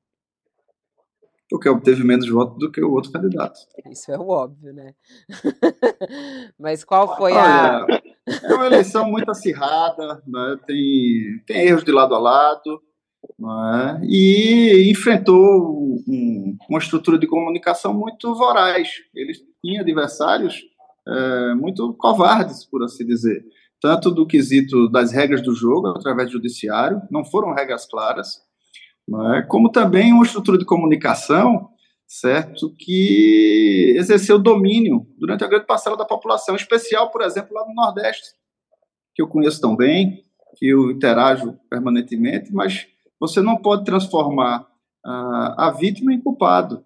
porque 1.50 1.70
obteve 1.70 2.04
menos 2.04 2.30
votos 2.30 2.60
do 2.60 2.70
que 2.70 2.84
o 2.84 2.92
outro 2.92 3.12
candidato. 3.12 3.58
Isso 3.90 4.12
é 4.12 4.20
o 4.20 4.28
óbvio, 4.28 4.74
né? 4.74 4.94
Mas 6.60 6.84
qual 6.84 7.16
foi 7.16 7.32
Olha, 7.32 7.86
a. 7.86 8.17
É 8.44 8.54
uma 8.54 8.66
eleição 8.66 9.10
muito 9.10 9.32
acirrada, 9.32 10.22
né? 10.28 10.60
tem, 10.68 11.42
tem 11.46 11.68
erros 11.68 11.84
de 11.84 11.92
lado 11.92 12.14
a 12.14 12.20
lado, 12.20 12.82
né? 13.40 14.02
e 14.04 14.90
enfrentou 14.92 16.04
um, 16.08 16.58
uma 16.70 16.80
estrutura 16.80 17.18
de 17.18 17.26
comunicação 17.26 17.94
muito 17.94 18.36
voraz. 18.36 18.90
Ele 19.16 19.34
tinha 19.64 19.82
adversários 19.82 20.62
é, 21.08 21.54
muito 21.56 21.94
covardes, 21.94 22.66
por 22.66 22.84
assim 22.84 23.06
dizer. 23.06 23.46
Tanto 23.80 24.12
do 24.12 24.26
quesito 24.26 24.90
das 24.90 25.12
regras 25.12 25.42
do 25.42 25.54
jogo, 25.54 25.88
através 25.88 26.30
do 26.30 26.34
judiciário, 26.34 27.02
não 27.10 27.24
foram 27.24 27.54
regras 27.54 27.86
claras, 27.86 28.42
é? 29.36 29.42
como 29.44 29.72
também 29.72 30.12
uma 30.12 30.26
estrutura 30.26 30.58
de 30.58 30.66
comunicação, 30.66 31.70
certo, 32.08 32.74
que 32.78 33.94
exerceu 33.98 34.40
domínio 34.40 35.06
durante 35.20 35.44
a 35.44 35.48
grande 35.48 35.66
parcela 35.66 35.98
da 35.98 36.06
população, 36.06 36.56
especial, 36.56 37.12
por 37.12 37.22
exemplo, 37.22 37.54
lá 37.54 37.68
no 37.68 37.76
Nordeste, 37.76 38.30
que 39.14 39.22
eu 39.22 39.28
conheço 39.28 39.60
tão 39.60 39.76
bem, 39.76 40.24
que 40.58 40.68
eu 40.68 40.92
interajo 40.92 41.60
permanentemente, 41.70 42.54
mas 42.54 42.88
você 43.20 43.42
não 43.42 43.58
pode 43.58 43.84
transformar 43.84 44.66
a, 45.06 45.68
a 45.68 45.72
vítima 45.72 46.14
em 46.14 46.22
culpado. 46.22 46.84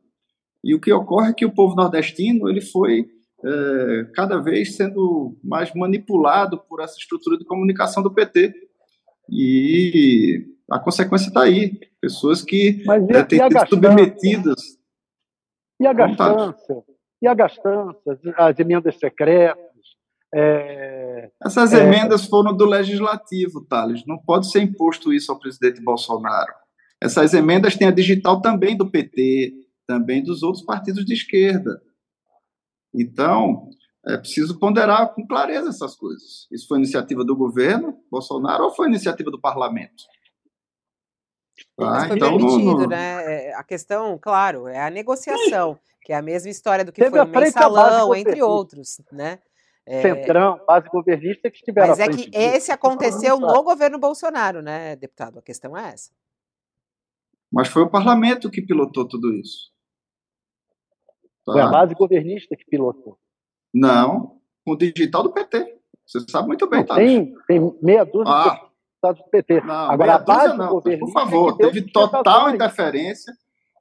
E 0.63 0.73
o 0.73 0.79
que 0.79 0.91
ocorre 0.91 1.29
é 1.29 1.33
que 1.33 1.45
o 1.45 1.53
povo 1.53 1.75
nordestino 1.75 2.49
ele 2.49 2.61
foi 2.61 3.07
é, 3.43 4.05
cada 4.13 4.37
vez 4.37 4.75
sendo 4.75 5.37
mais 5.43 5.73
manipulado 5.73 6.59
por 6.69 6.81
essa 6.81 6.97
estrutura 6.97 7.37
de 7.37 7.45
comunicação 7.45 8.03
do 8.03 8.13
PT. 8.13 8.53
E 9.29 10.45
a 10.69 10.79
consequência 10.79 11.29
está 11.29 11.43
aí. 11.43 11.79
Pessoas 11.99 12.43
que 12.43 12.83
Mas 12.85 13.03
e, 13.09 13.13
é, 13.13 13.23
têm 13.23 13.39
sido 13.39 13.69
submetidas. 13.69 14.80
E 15.81 15.87
a 15.87 15.93
gastança? 15.93 16.83
E 17.19 17.27
a 17.27 17.33
gastança, 17.33 18.19
as 18.37 18.59
emendas 18.59 18.99
secretas? 18.99 19.57
É, 20.33 21.31
Essas 21.43 21.73
é, 21.73 21.83
emendas 21.83 22.25
foram 22.25 22.55
do 22.55 22.65
legislativo, 22.65 23.65
Thales. 23.65 24.03
Não 24.05 24.19
pode 24.19 24.51
ser 24.51 24.61
imposto 24.61 25.11
isso 25.11 25.31
ao 25.31 25.39
presidente 25.39 25.81
Bolsonaro. 25.81 26.53
Essas 27.01 27.33
emendas 27.33 27.75
têm 27.75 27.87
a 27.87 27.91
digital 27.91 28.41
também 28.41 28.77
do 28.77 28.91
PT, 28.91 29.53
também 29.87 30.23
dos 30.23 30.43
outros 30.43 30.63
partidos 30.63 31.03
de 31.03 31.13
esquerda. 31.13 31.81
Então, 32.93 33.67
é 34.05 34.17
preciso 34.17 34.59
ponderar 34.59 35.15
com 35.15 35.25
clareza 35.25 35.69
essas 35.69 35.95
coisas. 35.95 36.47
Isso 36.51 36.67
foi 36.67 36.77
iniciativa 36.77 37.25
do 37.25 37.35
governo 37.35 37.97
Bolsonaro 38.09 38.65
ou 38.65 38.71
foi 38.71 38.87
iniciativa 38.87 39.31
do 39.31 39.41
parlamento? 39.41 40.03
Mas 41.77 42.07
foi 42.07 42.17
então, 42.17 42.37
permitido, 42.37 42.87
né? 42.87 43.47
É, 43.49 43.55
a 43.55 43.63
questão, 43.63 44.17
claro, 44.17 44.67
é 44.67 44.79
a 44.79 44.89
negociação, 44.89 45.77
que 46.01 46.13
é 46.13 46.15
a 46.15 46.21
mesma 46.21 46.49
história 46.49 46.85
do 46.85 46.91
que 46.91 47.01
Teve 47.01 47.17
foi 47.17 47.25
o 47.25 47.27
mensalão, 47.27 48.15
entre 48.15 48.41
outros, 48.41 49.01
né? 49.11 49.39
É... 49.85 50.01
Centrão, 50.01 50.59
base 50.67 50.87
governista 50.89 51.49
que 51.49 51.57
estiveram 51.57 51.89
Mas 51.89 51.99
é 51.99 52.07
que 52.07 52.29
esse 52.33 52.71
aconteceu 52.71 53.39
no 53.39 53.63
governo 53.63 53.97
Bolsonaro, 53.97 54.61
né, 54.61 54.95
deputado? 54.95 55.39
A 55.39 55.41
questão 55.41 55.75
é 55.75 55.89
essa. 55.89 56.11
Mas 57.51 57.67
foi 57.67 57.81
o 57.81 57.89
parlamento 57.89 58.49
que 58.49 58.61
pilotou 58.61 59.07
tudo 59.07 59.33
isso. 59.33 59.71
Tá? 61.45 61.53
Foi 61.53 61.61
a 61.61 61.67
base 61.67 61.95
governista 61.95 62.55
que 62.55 62.63
pilotou. 62.65 63.19
Não, 63.73 64.39
com 64.63 64.73
o 64.73 64.77
digital 64.77 65.23
do 65.23 65.33
PT. 65.33 65.79
Você 66.05 66.19
sabe 66.29 66.47
muito 66.47 66.67
bem, 66.69 66.85
tá? 66.85 66.95
Tem, 66.95 67.33
tem 67.47 67.77
meia 67.81 68.03
dúzia 68.03 68.33
ah, 68.33 68.70
deputados 69.01 69.21
do 69.23 69.29
PT. 69.29 69.61
Não, 69.61 69.91
Agora, 69.91 70.15
a 70.15 70.19
base 70.19 70.57
não, 70.57 70.67
do 70.67 70.71
governo. 70.73 71.05
Por 71.05 71.11
favor, 71.11 71.57
teve 71.57 71.81
total 71.91 72.53
interferência 72.53 73.33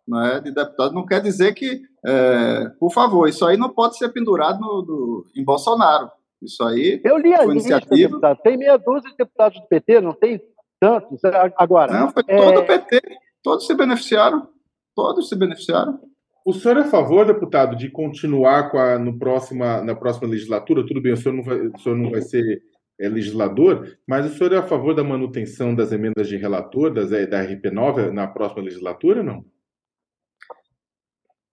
né, 0.08 0.40
de 0.40 0.52
deputados. 0.52 0.94
Não 0.94 1.04
quer 1.04 1.20
dizer 1.20 1.54
que, 1.54 1.82
é, 2.04 2.68
por 2.80 2.90
favor, 2.92 3.28
isso 3.28 3.44
aí 3.44 3.56
não 3.56 3.68
pode 3.68 3.98
ser 3.98 4.08
pendurado 4.08 4.58
no, 4.60 4.82
no, 4.82 5.24
em 5.36 5.44
Bolsonaro. 5.44 6.10
Isso 6.42 6.64
aí. 6.64 7.00
Eu 7.04 7.18
li 7.18 7.34
a 7.34 7.44
lista, 7.44 7.78
deputado. 7.80 8.38
Tem 8.42 8.56
meia 8.56 8.78
dúzia 8.78 9.10
de 9.10 9.16
deputados 9.16 9.60
do 9.60 9.66
PT, 9.66 10.00
não 10.00 10.14
tem 10.14 10.40
tantos. 10.80 11.20
Agora. 11.56 11.92
Não, 11.92 12.10
foi 12.10 12.24
é... 12.26 12.36
todo 12.36 12.60
o 12.60 12.66
PT. 12.66 13.02
Todos 13.42 13.66
se 13.66 13.74
beneficiaram. 13.74 14.48
Todos 14.96 15.28
se 15.28 15.36
beneficiaram. 15.36 16.00
O 16.44 16.54
senhor 16.54 16.78
é 16.78 16.80
a 16.80 16.84
favor, 16.84 17.26
deputado, 17.26 17.76
de 17.76 17.90
continuar 17.90 18.70
com 18.70 18.78
a, 18.78 18.98
no 18.98 19.18
próxima, 19.18 19.82
na 19.82 19.94
próxima 19.94 20.26
legislatura? 20.26 20.86
Tudo 20.86 21.02
bem, 21.02 21.12
o 21.12 21.16
senhor 21.16 21.34
não 21.34 21.44
vai, 21.44 21.58
o 21.58 21.78
senhor 21.78 21.96
não 21.96 22.10
vai 22.10 22.22
ser 22.22 22.62
é, 23.00 23.08
legislador, 23.08 23.96
mas 24.06 24.30
o 24.30 24.36
senhor 24.36 24.52
é 24.52 24.58
a 24.58 24.66
favor 24.66 24.94
da 24.94 25.02
manutenção 25.02 25.74
das 25.74 25.90
emendas 25.90 26.28
de 26.28 26.36
relator, 26.36 26.92
das, 26.92 27.10
é, 27.10 27.26
da 27.26 27.42
RP9, 27.42 28.10
na 28.10 28.26
próxima 28.26 28.62
legislatura, 28.62 29.22
não? 29.22 29.42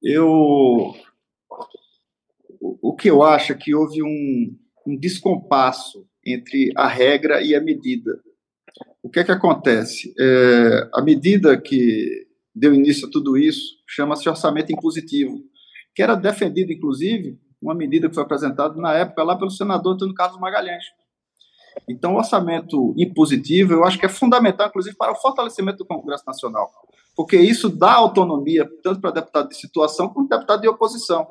Eu. 0.03 0.93
O 2.59 2.95
que 2.95 3.09
eu 3.09 3.23
acho 3.23 3.53
é 3.53 3.55
que 3.55 3.73
houve 3.73 4.03
um, 4.03 4.57
um 4.85 4.97
descompasso 4.97 6.05
entre 6.25 6.71
a 6.75 6.87
regra 6.87 7.41
e 7.41 7.55
a 7.55 7.61
medida. 7.61 8.19
O 9.01 9.09
que 9.09 9.19
é 9.19 9.23
que 9.23 9.31
acontece? 9.31 10.13
É, 10.19 10.89
a 10.93 11.01
medida 11.01 11.59
que 11.59 12.27
deu 12.53 12.73
início 12.73 13.07
a 13.07 13.11
tudo 13.11 13.37
isso 13.37 13.77
chama-se 13.87 14.27
orçamento 14.27 14.71
impositivo, 14.71 15.41
que 15.95 16.03
era 16.03 16.15
defendido, 16.15 16.73
inclusive, 16.73 17.39
uma 17.61 17.73
medida 17.73 18.09
que 18.09 18.15
foi 18.15 18.23
apresentada 18.23 18.75
na 18.79 18.93
época 18.93 19.23
lá 19.23 19.37
pelo 19.37 19.49
senador 19.49 19.93
Antônio 19.93 20.13
Carlos 20.13 20.39
Magalhães. 20.39 20.83
Então, 21.87 22.13
o 22.13 22.17
orçamento 22.17 22.93
impositivo, 22.97 23.73
eu 23.73 23.85
acho 23.85 23.97
que 23.97 24.05
é 24.05 24.09
fundamental, 24.09 24.67
inclusive, 24.67 24.95
para 24.95 25.11
o 25.11 25.15
fortalecimento 25.15 25.79
do 25.79 25.85
Congresso 25.85 26.23
Nacional, 26.27 26.69
porque 27.15 27.37
isso 27.37 27.69
dá 27.69 27.93
autonomia 27.93 28.67
tanto 28.83 28.99
para 28.99 29.11
deputado 29.11 29.49
de 29.49 29.55
situação 29.55 30.09
como 30.09 30.27
deputado 30.27 30.61
de 30.61 30.67
oposição. 30.67 31.25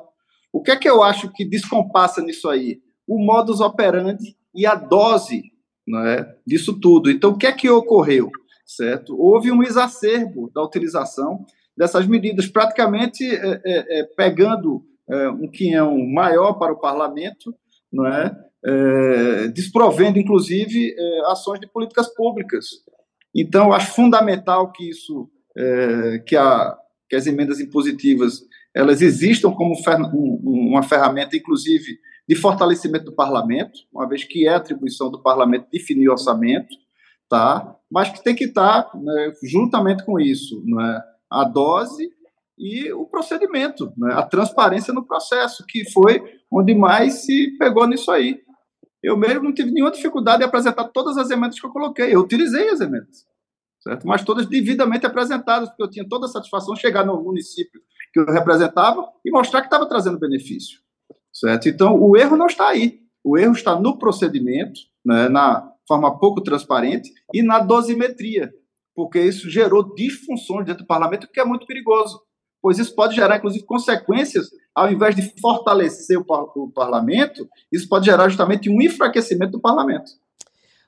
O 0.51 0.61
que 0.61 0.71
é 0.71 0.75
que 0.75 0.89
eu 0.89 1.03
acho 1.03 1.31
que 1.31 1.45
descompassa 1.45 2.21
nisso 2.21 2.49
aí? 2.49 2.81
O 3.07 3.19
modus 3.19 3.61
operandi 3.61 4.35
e 4.53 4.65
a 4.65 4.75
dose 4.75 5.43
não 5.87 6.05
é, 6.05 6.35
disso 6.45 6.77
tudo. 6.79 7.09
Então, 7.09 7.31
o 7.31 7.37
que 7.37 7.47
é 7.47 7.51
que 7.53 7.69
ocorreu? 7.69 8.29
certo? 8.67 9.19
Houve 9.19 9.51
um 9.51 9.63
exacerbo 9.63 10.51
da 10.53 10.61
utilização 10.61 11.45
dessas 11.75 12.05
medidas, 12.05 12.47
praticamente 12.47 13.23
é, 13.23 13.61
é, 13.65 13.99
é, 13.99 14.03
pegando 14.03 14.83
é, 15.09 15.29
um 15.29 15.49
quinhão 15.49 15.97
maior 16.05 16.53
para 16.53 16.73
o 16.73 16.79
parlamento, 16.79 17.55
não 17.91 18.05
é? 18.05 18.35
É 18.65 19.47
desprovendo, 19.49 20.19
inclusive, 20.19 20.95
é, 20.97 21.31
ações 21.31 21.59
de 21.59 21.67
políticas 21.67 22.13
públicas. 22.13 22.65
Então, 23.35 23.71
acho 23.71 23.93
fundamental 23.93 24.71
que 24.71 24.89
isso, 24.89 25.29
que, 26.25 26.35
a, 26.35 26.75
que 27.09 27.15
as 27.15 27.27
emendas 27.27 27.59
impositivas 27.59 28.41
elas 28.77 29.01
existam 29.01 29.51
como 29.51 29.75
fer 29.83 29.97
uma 30.13 30.83
ferramenta, 30.83 31.35
inclusive, 31.35 31.97
de 32.27 32.35
fortalecimento 32.35 33.05
do 33.05 33.15
parlamento, 33.15 33.79
uma 33.91 34.07
vez 34.07 34.23
que 34.23 34.47
é 34.47 34.53
atribuição 34.53 35.09
do 35.09 35.21
parlamento 35.21 35.67
definir 35.71 36.09
orçamento, 36.09 36.75
tá? 37.29 37.75
mas 37.89 38.09
que 38.09 38.23
tem 38.23 38.35
que 38.35 38.45
estar 38.45 38.89
né, 38.93 39.33
juntamente 39.43 40.05
com 40.05 40.19
isso, 40.19 40.61
né, 40.65 41.01
a 41.29 41.43
dose 41.43 42.09
e 42.57 42.91
o 42.91 43.05
procedimento, 43.05 43.91
né, 43.97 44.13
a 44.13 44.23
transparência 44.23 44.93
no 44.93 45.05
processo, 45.05 45.65
que 45.67 45.89
foi 45.91 46.21
onde 46.51 46.75
mais 46.75 47.25
se 47.25 47.57
pegou 47.57 47.87
nisso 47.87 48.11
aí. 48.11 48.41
Eu 49.03 49.15
mesmo 49.15 49.43
não 49.43 49.53
tive 49.53 49.71
nenhuma 49.71 49.91
dificuldade 49.91 50.43
em 50.43 50.45
apresentar 50.45 50.85
todas 50.85 51.17
as 51.17 51.29
emendas 51.29 51.59
que 51.59 51.65
eu 51.65 51.71
coloquei, 51.71 52.13
eu 52.13 52.21
utilizei 52.21 52.69
as 52.69 52.81
emendas, 52.81 53.25
certo? 53.79 54.07
mas 54.07 54.23
todas 54.23 54.47
devidamente 54.47 55.05
apresentadas, 55.05 55.69
porque 55.69 55.83
eu 55.83 55.89
tinha 55.89 56.07
toda 56.07 56.25
a 56.25 56.29
satisfação 56.29 56.73
de 56.73 56.81
chegar 56.81 57.05
no 57.05 57.21
município 57.21 57.79
que 58.13 58.19
eu 58.19 58.25
representava 58.25 59.07
e 59.23 59.31
mostrar 59.31 59.61
que 59.61 59.67
estava 59.67 59.87
trazendo 59.87 60.19
benefício. 60.19 60.79
Certo? 61.31 61.69
Então, 61.69 62.01
o 62.01 62.17
erro 62.17 62.35
não 62.35 62.47
está 62.47 62.69
aí. 62.69 63.01
O 63.23 63.37
erro 63.37 63.53
está 63.53 63.79
no 63.79 63.97
procedimento, 63.99 64.79
né, 65.05 65.29
na 65.29 65.71
forma 65.87 66.17
pouco 66.17 66.41
transparente 66.41 67.11
e 67.33 67.41
na 67.41 67.59
dosimetria, 67.59 68.51
porque 68.95 69.19
isso 69.19 69.49
gerou 69.49 69.93
disfunções 69.93 70.65
dentro 70.65 70.83
do 70.83 70.87
parlamento, 70.87 71.27
que 71.31 71.39
é 71.39 71.45
muito 71.45 71.65
perigoso, 71.65 72.21
pois 72.61 72.79
isso 72.79 72.95
pode 72.95 73.15
gerar, 73.15 73.37
inclusive, 73.37 73.65
consequências, 73.65 74.49
ao 74.77 74.91
invés 74.91 75.15
de 75.15 75.23
fortalecer 75.41 76.19
o, 76.19 76.23
o 76.55 76.71
parlamento, 76.71 77.49
isso 77.71 77.89
pode 77.89 78.05
gerar 78.05 78.29
justamente 78.29 78.69
um 78.69 78.79
enfraquecimento 78.79 79.53
do 79.53 79.59
parlamento. 79.59 80.11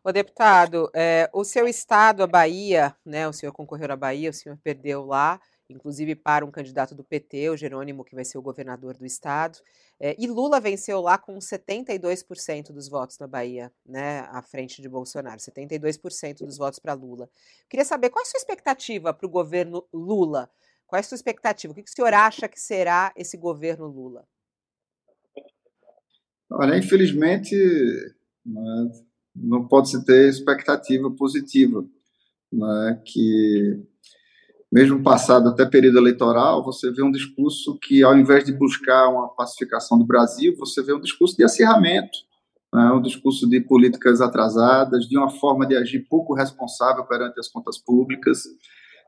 O 0.04 0.12
deputado, 0.12 0.92
é, 0.94 1.28
o 1.34 1.44
seu 1.44 1.68
estado, 1.68 2.22
a 2.22 2.28
Bahia, 2.28 2.96
né, 3.04 3.28
o 3.28 3.34
senhor 3.34 3.52
concorreu 3.52 3.92
à 3.92 3.96
Bahia, 3.96 4.30
o 4.30 4.34
senhor 4.34 4.60
perdeu 4.64 5.08
lá, 5.08 5.42
inclusive 5.68 6.14
para 6.14 6.46
um 6.46 6.52
candidato 6.52 6.94
do 6.94 7.04
PT, 7.04 7.50
o 7.50 7.58
Jerônimo, 7.58 8.06
que 8.06 8.14
vai 8.14 8.24
ser 8.24 8.38
o 8.38 8.44
governador 8.44 8.96
do 8.96 9.08
estado. 9.08 9.58
É, 10.00 10.16
e 10.20 10.28
Lula 10.28 10.60
venceu 10.60 11.02
lá 11.02 11.18
com 11.18 11.40
72% 11.40 12.72
dos 12.72 12.88
votos 12.88 13.18
na 13.18 13.26
Bahia, 13.26 13.72
né, 13.84 14.20
à 14.30 14.44
frente 14.44 14.84
de 14.84 14.88
Bolsonaro, 14.88 15.40
72% 15.40 16.46
dos 16.46 16.58
votos 16.60 16.78
para 16.78 16.94
Lula. 16.94 17.28
Queria 17.68 17.86
saber 17.86 18.12
qual 18.12 18.24
é 18.24 18.28
a 18.28 18.30
sua 18.30 18.38
expectativa 18.38 19.12
para 19.16 19.26
o 19.26 19.30
governo 19.30 19.84
Lula? 19.92 20.48
Qual 20.90 20.98
é 20.98 21.02
a 21.02 21.04
sua 21.04 21.16
expectativa? 21.16 21.72
O 21.72 21.76
que, 21.76 21.84
o 21.84 21.88
senhor 21.88 22.14
acha 22.16 22.48
que 22.48 22.60
será 22.60 23.14
esse 23.16 23.38
governo 23.38 23.86
Lula? 23.86 24.26
Olha, 26.52 26.76
infelizmente, 26.76 27.56
né, 28.44 28.92
não 29.36 29.68
pode-se 29.68 30.04
ter 30.04 30.28
expectativa 30.28 31.12
positiva, 31.12 31.86
né, 32.52 33.02
que 33.06 33.86
mesmo 34.72 35.04
passado 35.04 35.50
até 35.50 35.64
período 35.64 36.00
eleitoral, 36.00 36.64
você 36.64 36.92
vê 36.92 37.04
um 37.04 37.12
discurso 37.12 37.78
que, 37.80 38.02
ao 38.02 38.18
invés 38.18 38.44
de 38.44 38.52
buscar 38.52 39.10
uma 39.10 39.30
pacificação 39.30 39.98
do 39.98 40.06
Brasil, 40.06 40.56
você 40.58 40.82
vê 40.82 40.92
um 40.92 41.02
discurso 41.02 41.38
de 41.38 41.44
acirramento, 41.44 42.18
né? 42.74 42.92
um 42.92 43.02
discurso 43.02 43.48
de 43.48 43.62
políticas 43.62 44.22
atrasadas, 44.22 45.06
de 45.08 45.18
uma 45.18 45.30
forma 45.30 45.66
de 45.68 45.76
agir 45.76 46.06
pouco 46.08 46.34
responsável 46.34 47.04
perante 47.06 47.40
as 47.40 47.48
contas 47.48 47.78
públicas. 47.80 48.44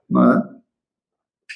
Né? 0.10 0.61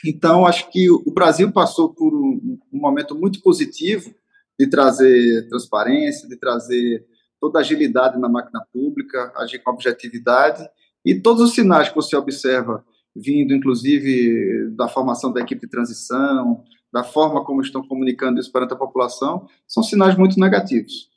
Então, 0.04 0.46
acho 0.46 0.70
que 0.72 0.90
o 0.90 1.12
Brasil 1.12 1.52
passou 1.52 1.94
por 1.94 2.14
um, 2.14 2.60
um 2.74 2.80
momento 2.80 3.16
muito 3.16 3.42
positivo 3.42 4.14
de 4.60 4.68
trazer 4.68 5.48
transparência, 5.48 6.28
de 6.28 6.38
trazer 6.38 7.06
toda 7.40 7.60
agilidade 7.60 8.20
na 8.20 8.30
máquina 8.30 8.66
pública, 8.74 9.32
agir 9.36 9.60
com 9.60 9.72
objetividade, 9.72 10.68
e 11.04 11.20
todos 11.20 11.44
os 11.44 11.54
sinais 11.54 11.90
que 11.90 11.96
você 11.96 12.16
observa 12.16 12.84
vindo 13.16 13.54
inclusive 13.54 14.70
da 14.72 14.90
formação 14.90 15.32
da 15.32 15.40
equipe 15.40 15.62
de 15.62 15.70
transição, 15.70 16.66
da 16.92 17.04
forma 17.04 17.46
como 17.46 17.62
estão 17.62 17.88
comunicando 17.88 18.40
isso 18.40 18.52
para 18.52 18.66
a 18.66 18.76
população, 18.76 19.48
são 19.66 19.82
sinais 19.82 20.18
muito 20.18 20.40
negativos. 20.40 21.10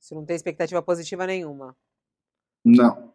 Você 0.00 0.14
não 0.14 0.24
tem 0.24 0.36
expectativa 0.36 0.82
positiva 0.82 1.26
nenhuma? 1.26 1.76
Não. 2.64 3.12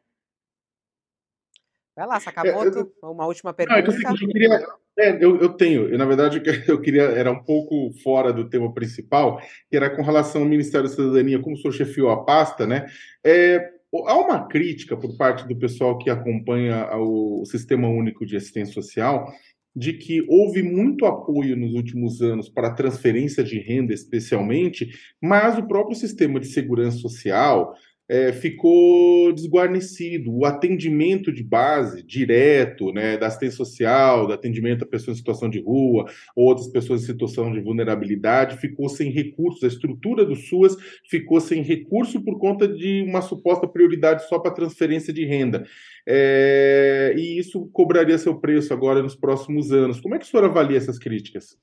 Vai 1.96 2.08
lá, 2.08 2.20
Sakamoto, 2.20 2.80
é, 2.80 2.82
eu, 2.82 3.12
uma 3.12 3.26
última 3.26 3.54
pergunta. 3.54 3.82
Não, 3.82 4.12
eu, 4.12 4.28
queria, 4.28 4.66
é, 4.98 5.24
eu, 5.24 5.38
eu, 5.42 5.50
tenho, 5.50 5.90
eu, 5.90 5.98
na 5.98 6.06
verdade, 6.06 6.42
eu 6.68 6.80
queria, 6.80 7.04
era 7.04 7.32
um 7.32 7.44
pouco 7.44 7.92
fora 8.02 8.32
do 8.32 8.50
tema 8.50 8.74
principal, 8.74 9.42
que 9.70 9.76
era 9.76 9.90
com 9.90 10.02
relação 10.02 10.42
ao 10.42 10.48
Ministério 10.48 10.88
da 10.88 10.96
Cidadania, 10.96 11.40
como 11.40 11.56
o 11.56 11.60
senhor 11.60 11.74
chefiou 11.74 12.10
a 12.10 12.24
pasta, 12.24 12.66
né? 12.66 12.88
É, 13.26 13.70
há 14.08 14.18
uma 14.18 14.48
crítica 14.48 14.96
por 14.96 15.18
parte 15.18 15.48
do 15.48 15.58
pessoal 15.58 15.98
que 15.98 16.10
acompanha 16.10 16.90
o 16.96 17.44
Sistema 17.46 17.90
Único 17.90 18.26
de 18.26 18.38
Assistência 18.38 18.74
Social 18.74 19.32
de 19.76 19.94
que 19.94 20.26
houve 20.28 20.62
muito 20.62 21.06
apoio 21.06 21.56
nos 21.56 21.74
últimos 21.74 22.22
anos 22.22 22.50
para 22.50 22.74
transferência 22.74 23.44
de 23.44 23.58
renda, 23.58 23.94
especialmente, 23.94 24.90
mas 25.22 25.58
o 25.58 25.66
próprio 25.68 25.96
sistema 25.96 26.40
de 26.40 26.48
segurança 26.48 26.98
social, 26.98 27.74
é, 28.12 28.34
ficou 28.34 29.32
desguarnecido. 29.32 30.36
O 30.36 30.46
atendimento 30.46 31.32
de 31.32 31.42
base, 31.42 32.04
direto, 32.04 32.92
né, 32.92 33.16
da 33.16 33.28
assistência 33.28 33.56
social, 33.56 34.28
do 34.28 34.34
atendimento 34.34 34.84
a 34.84 34.88
pessoas 34.88 35.16
em 35.16 35.20
situação 35.20 35.50
de 35.50 35.62
rua, 35.62 36.12
outras 36.36 36.68
pessoas 36.68 37.04
em 37.04 37.06
situação 37.06 37.54
de 37.54 37.62
vulnerabilidade, 37.62 38.58
ficou 38.58 38.90
sem 38.90 39.10
recursos. 39.10 39.64
A 39.64 39.68
estrutura 39.68 40.26
do 40.26 40.36
SUAS 40.36 40.76
ficou 41.10 41.40
sem 41.40 41.64
recurso 41.64 42.22
por 42.22 42.38
conta 42.38 42.68
de 42.68 43.02
uma 43.08 43.22
suposta 43.22 43.66
prioridade 43.66 44.28
só 44.28 44.38
para 44.40 44.52
transferência 44.52 45.14
de 45.14 45.24
renda. 45.24 45.64
É, 46.06 47.16
e 47.16 47.40
isso 47.40 47.70
cobraria 47.72 48.18
seu 48.18 48.36
preço 48.36 48.74
agora 48.74 49.02
nos 49.02 49.16
próximos 49.16 49.72
anos. 49.72 50.02
Como 50.02 50.16
é 50.16 50.20
que 50.20 50.26
o 50.26 50.28
senhor 50.28 50.44
avalia 50.44 50.78
essas 50.78 51.00
críticas? 51.00 51.58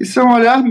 Isso 0.00 0.18
é 0.18 0.24
um 0.24 0.34
olhar 0.34 0.64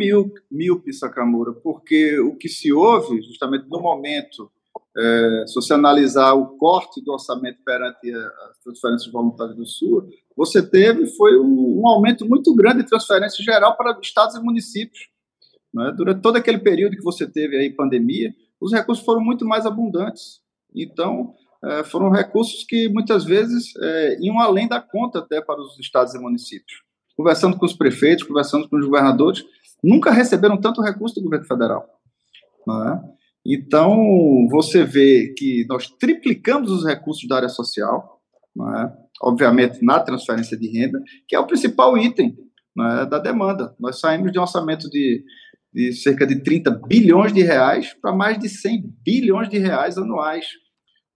míope, 0.51 0.91
Sakamura, 0.91 1.53
porque 1.53 2.19
o 2.19 2.35
que 2.35 2.49
se 2.49 2.73
ouve, 2.73 3.21
justamente 3.21 3.65
no 3.69 3.79
momento 3.79 4.51
é, 4.97 5.43
se 5.47 5.55
você 5.55 5.73
analisar 5.73 6.33
o 6.33 6.57
corte 6.57 7.01
do 7.03 7.13
orçamento 7.13 7.59
perante 7.63 8.11
as 8.13 8.59
transferências 8.63 9.11
voluntárias 9.11 9.55
do 9.55 9.65
Sul, 9.65 10.09
você 10.35 10.61
teve 10.61 11.07
foi 11.07 11.39
um, 11.39 11.81
um 11.81 11.87
aumento 11.87 12.27
muito 12.27 12.53
grande 12.55 12.83
de 12.83 12.89
transferência 12.89 13.43
geral 13.43 13.77
para 13.77 13.97
estados 14.01 14.35
e 14.35 14.41
municípios. 14.41 15.07
Né? 15.73 15.93
Durante 15.95 16.21
todo 16.21 16.35
aquele 16.35 16.59
período 16.59 16.97
que 16.97 17.03
você 17.03 17.27
teve 17.27 17.57
aí 17.57 17.69
pandemia, 17.69 18.33
os 18.59 18.73
recursos 18.73 19.05
foram 19.05 19.21
muito 19.21 19.45
mais 19.45 19.65
abundantes. 19.65 20.41
Então, 20.75 21.33
é, 21.63 21.83
foram 21.83 22.09
recursos 22.09 22.63
que 22.63 22.89
muitas 22.89 23.23
vezes 23.23 23.73
é, 23.81 24.17
iam 24.21 24.39
além 24.39 24.67
da 24.67 24.81
conta 24.81 25.19
até 25.19 25.41
para 25.41 25.61
os 25.61 25.79
estados 25.79 26.13
e 26.13 26.19
municípios. 26.19 26.81
Conversando 27.15 27.57
com 27.57 27.65
os 27.65 27.73
prefeitos, 27.73 28.25
conversando 28.25 28.67
com 28.67 28.77
os 28.77 28.85
governadores, 28.85 29.45
nunca 29.83 30.11
receberam 30.11 30.59
tanto 30.59 30.81
recurso 30.81 31.15
do 31.15 31.23
governo 31.23 31.45
federal. 31.45 31.85
Não 32.65 32.87
é? 32.87 33.18
Então, 33.45 34.47
você 34.49 34.83
vê 34.83 35.33
que 35.37 35.65
nós 35.67 35.87
triplicamos 35.87 36.71
os 36.71 36.85
recursos 36.85 37.27
da 37.27 37.37
área 37.37 37.49
social, 37.49 38.19
é? 38.57 38.91
obviamente 39.21 39.83
na 39.83 39.99
transferência 39.99 40.57
de 40.57 40.67
renda, 40.67 41.01
que 41.27 41.35
é 41.35 41.39
o 41.39 41.47
principal 41.47 41.97
item 41.97 42.35
é? 42.79 43.05
da 43.05 43.17
demanda. 43.17 43.75
Nós 43.79 43.99
saímos 43.99 44.31
de 44.31 44.39
um 44.39 44.41
orçamento 44.41 44.89
de, 44.89 45.23
de 45.73 45.93
cerca 45.93 46.27
de 46.27 46.43
30 46.43 46.81
bilhões 46.87 47.33
de 47.33 47.41
reais 47.41 47.93
para 48.01 48.13
mais 48.13 48.37
de 48.37 48.49
100 48.49 48.83
bilhões 49.05 49.49
de 49.49 49.57
reais 49.57 49.97
anuais 49.97 50.45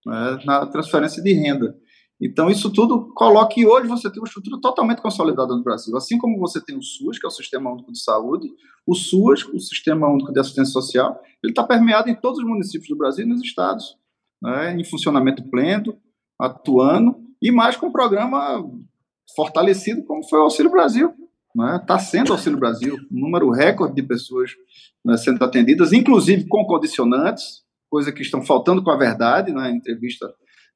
é? 0.08 0.46
na 0.46 0.66
transferência 0.66 1.22
de 1.22 1.34
renda. 1.34 1.76
Então, 2.22 2.50
isso 2.50 2.72
tudo 2.72 3.12
coloca 3.14 3.54
que 3.54 3.66
hoje 3.66 3.88
você 3.88 4.10
tem 4.10 4.22
uma 4.22 4.28
estrutura 4.28 4.60
totalmente 4.62 5.02
consolidada 5.02 5.56
no 5.56 5.64
Brasil. 5.64 5.96
Assim 5.98 6.18
como 6.18 6.40
você 6.40 6.64
tem 6.64 6.78
o 6.78 6.82
SUS, 6.82 7.20
que 7.20 7.26
é 7.26 7.28
o 7.28 7.32
Sistema 7.32 7.72
Único 7.72 7.92
de 7.92 8.02
Saúde, 8.02 8.50
o 8.86 8.94
SUAS, 8.94 9.44
o 9.46 9.60
Sistema 9.60 10.08
Único 10.08 10.32
de 10.32 10.40
Assistência 10.40 10.72
Social, 10.72 11.20
ele 11.44 11.52
está 11.52 11.64
permeado 11.64 12.10
em 12.10 12.16
todos 12.16 12.40
os 12.40 12.46
municípios 12.46 12.90
do 12.90 12.98
Brasil 12.98 13.26
e 13.26 13.30
nos 13.30 13.42
estados, 13.42 13.98
né, 14.42 14.76
em 14.76 14.84
funcionamento 14.84 15.44
pleno, 15.50 15.98
atuando, 16.40 17.16
e 17.42 17.52
mais 17.52 17.76
com 17.76 17.88
um 17.88 17.92
programa 17.92 18.64
fortalecido 19.36 20.04
como 20.04 20.24
foi 20.28 20.40
o 20.40 20.44
Auxílio 20.44 20.72
Brasil. 20.72 21.10
Está 21.10 21.74
né, 21.74 21.84
tá 21.86 22.00
sendo 22.00 22.32
Auxílio 22.32 22.60
Brasil, 22.60 22.96
um 23.12 23.20
número 23.20 23.50
recorde 23.50 23.96
de 23.96 24.04
pessoas 24.04 24.52
né, 25.06 25.18
sendo 25.18 25.44
atendidas, 25.44 25.94
inclusive 25.94 26.48
com 26.48 26.66
condicionantes, 26.66 27.64
coisa 27.90 28.12
que 28.12 28.22
estão 28.22 28.42
faltando 28.42 28.84
com 28.84 28.90
a 28.90 28.98
verdade, 28.98 29.52
na 29.52 29.64
né, 29.64 29.72
entrevista 29.72 30.34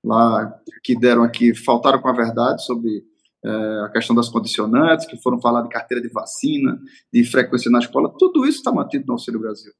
lá 0.07 0.59
que 0.83 0.97
deram 0.97 1.23
aqui 1.23 1.53
faltaram 1.53 2.01
com 2.01 2.07
a 2.07 2.13
verdade 2.13 2.65
sobre 2.65 3.03
é, 3.45 3.49
a 3.85 3.89
questão 3.89 4.15
das 4.15 4.29
condicionantes, 4.29 5.05
que 5.05 5.21
foram 5.21 5.39
falar 5.39 5.61
de 5.61 5.69
carteira 5.69 6.01
de 6.01 6.09
vacina, 6.11 6.79
de 7.13 7.23
frequência 7.23 7.69
na 7.69 7.79
escola, 7.79 8.13
tudo 8.17 8.45
isso 8.45 8.57
está 8.57 8.71
mantido 8.71 9.05
no 9.05 9.13
Auxílio 9.13 9.39
Brasil. 9.39 9.71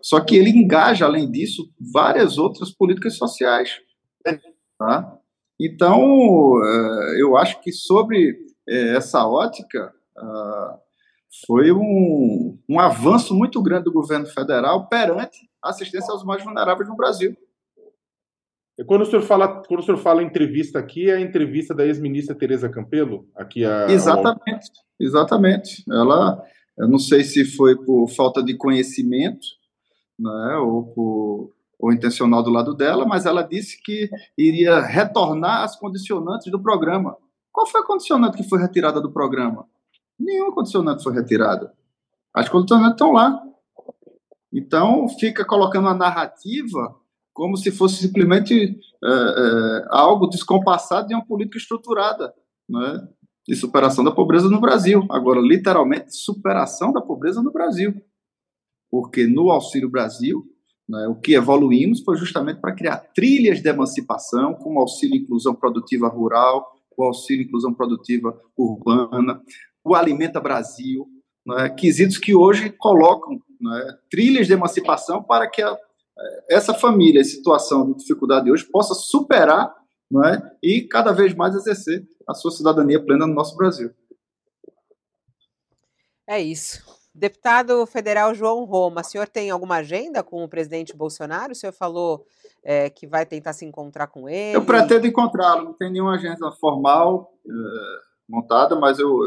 Só 0.00 0.20
que 0.20 0.36
ele 0.36 0.50
engaja, 0.50 1.04
além 1.04 1.30
disso, 1.30 1.68
várias 1.92 2.38
outras 2.38 2.70
políticas 2.70 3.16
sociais. 3.16 3.70
Tá? 4.78 5.16
Então, 5.60 6.02
uh, 6.02 7.18
eu 7.18 7.36
acho 7.36 7.60
que 7.60 7.72
sobre 7.72 8.32
uh, 8.32 8.96
essa 8.96 9.26
ótica, 9.26 9.92
uh, 10.18 10.78
foi 11.46 11.72
um, 11.72 12.58
um 12.68 12.80
avanço 12.80 13.34
muito 13.34 13.62
grande 13.62 13.84
do 13.84 13.92
governo 13.92 14.26
federal 14.26 14.88
perante 14.88 15.38
a 15.62 15.70
assistência 15.70 16.12
aos 16.12 16.24
mais 16.24 16.42
vulneráveis 16.42 16.88
no 16.88 16.96
Brasil. 16.96 17.36
Quando 18.84 19.02
o 19.02 19.06
senhor 19.06 19.22
fala, 19.22 19.62
quando 19.66 19.80
o 19.80 19.82
senhor 19.82 19.96
fala 19.96 20.22
entrevista 20.22 20.78
aqui, 20.78 21.08
é 21.08 21.14
a 21.14 21.20
entrevista 21.20 21.74
da 21.74 21.86
ex-ministra 21.86 22.34
Tereza 22.34 22.68
Campelo? 22.68 23.26
Aqui 23.34 23.64
a, 23.64 23.86
exatamente, 23.90 24.44
ao... 24.44 25.06
exatamente. 25.06 25.82
Ela, 25.90 26.42
eu 26.78 26.86
não 26.86 26.98
sei 26.98 27.24
se 27.24 27.44
foi 27.44 27.74
por 27.74 28.08
falta 28.08 28.42
de 28.42 28.54
conhecimento, 28.54 29.46
né, 30.18 30.56
ou 30.58 30.84
por 30.92 31.56
ou 31.78 31.92
intencional 31.92 32.42
do 32.42 32.50
lado 32.50 32.74
dela, 32.74 33.04
mas 33.04 33.26
ela 33.26 33.42
disse 33.42 33.80
que 33.82 34.08
iria 34.36 34.80
retornar 34.80 35.62
as 35.62 35.76
condicionantes 35.76 36.50
do 36.50 36.60
programa. 36.60 37.16
Qual 37.52 37.66
foi 37.66 37.80
a 37.80 37.84
condicionante 37.84 38.36
que 38.36 38.48
foi 38.48 38.58
retirada 38.58 39.00
do 39.00 39.12
programa? 39.12 39.66
Nenhuma 40.18 40.54
condicionante 40.54 41.02
foi 41.02 41.12
retirada. 41.12 41.72
As 42.32 42.48
condicionantes 42.48 42.92
estão 42.92 43.12
lá. 43.12 43.42
Então, 44.52 45.08
fica 45.18 45.44
colocando 45.44 45.88
a 45.88 45.94
narrativa 45.94 46.96
como 47.36 47.54
se 47.54 47.70
fosse 47.70 47.96
simplesmente 47.96 48.78
é, 49.04 49.08
é, 49.08 49.86
algo 49.90 50.26
descompassado 50.26 51.08
de 51.08 51.14
uma 51.14 51.24
política 51.24 51.58
estruturada 51.58 52.32
né, 52.66 53.06
de 53.46 53.54
superação 53.54 54.02
da 54.02 54.10
pobreza 54.10 54.48
no 54.48 54.58
Brasil. 54.58 55.06
Agora, 55.10 55.38
literalmente, 55.38 56.16
superação 56.16 56.94
da 56.94 57.02
pobreza 57.02 57.42
no 57.42 57.52
Brasil. 57.52 57.94
Porque 58.90 59.26
no 59.26 59.50
Auxílio 59.50 59.90
Brasil, 59.90 60.46
né, 60.88 61.06
o 61.08 61.14
que 61.14 61.34
evoluímos 61.34 62.00
foi 62.00 62.16
justamente 62.16 62.58
para 62.58 62.74
criar 62.74 62.96
trilhas 63.14 63.60
de 63.60 63.68
emancipação, 63.68 64.54
como 64.54 64.80
auxílio 64.80 65.20
inclusão 65.20 65.54
produtiva 65.54 66.08
rural, 66.08 66.66
o 66.96 67.04
auxílio 67.04 67.44
inclusão 67.44 67.74
produtiva 67.74 68.34
urbana, 68.56 69.42
o 69.84 69.94
Alimenta 69.94 70.40
Brasil, 70.40 71.06
né, 71.46 71.68
quesitos 71.68 72.16
que 72.16 72.34
hoje 72.34 72.70
colocam 72.70 73.38
né, 73.60 73.98
trilhas 74.10 74.46
de 74.46 74.54
emancipação 74.54 75.22
para 75.22 75.46
que 75.46 75.60
a, 75.60 75.76
essa 76.48 76.72
família 76.72 77.20
em 77.20 77.24
situação 77.24 77.92
de 77.92 77.98
dificuldade 77.98 78.50
hoje 78.50 78.64
possa 78.64 78.94
superar 78.94 79.74
né, 80.10 80.50
e 80.62 80.82
cada 80.82 81.12
vez 81.12 81.34
mais 81.34 81.54
exercer 81.54 82.06
a 82.26 82.34
sua 82.34 82.50
cidadania 82.50 83.04
plena 83.04 83.26
no 83.26 83.34
nosso 83.34 83.56
Brasil. 83.56 83.90
É 86.28 86.40
isso. 86.40 86.82
Deputado 87.14 87.86
federal 87.86 88.34
João 88.34 88.64
Roma, 88.64 89.00
o 89.00 89.04
senhor 89.04 89.26
tem 89.26 89.50
alguma 89.50 89.76
agenda 89.76 90.22
com 90.22 90.44
o 90.44 90.48
presidente 90.48 90.94
Bolsonaro? 90.94 91.52
O 91.52 91.54
senhor 91.54 91.72
falou 91.72 92.26
é, 92.62 92.90
que 92.90 93.06
vai 93.06 93.24
tentar 93.24 93.52
se 93.52 93.64
encontrar 93.64 94.08
com 94.08 94.28
ele? 94.28 94.56
Eu 94.56 94.64
pretendo 94.64 95.06
encontrá-lo, 95.06 95.64
não 95.64 95.72
tem 95.72 95.90
nenhuma 95.90 96.16
agenda 96.16 96.50
formal 96.52 97.32
é, 97.46 97.50
montada, 98.28 98.76
mas 98.76 98.98
eu, 98.98 99.18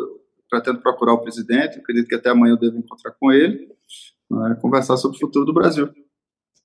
pretendo 0.50 0.82
procurar 0.82 1.14
o 1.14 1.22
presidente, 1.22 1.80
acredito 1.80 2.08
que 2.08 2.16
até 2.16 2.30
amanhã 2.30 2.54
eu 2.54 2.60
devo 2.60 2.78
encontrar 2.78 3.12
com 3.20 3.32
ele, 3.32 3.70
né, 4.30 4.58
conversar 4.62 4.98
sobre 4.98 5.18
o 5.18 5.20
futuro 5.20 5.46
do 5.46 5.54
Brasil. 5.54 5.90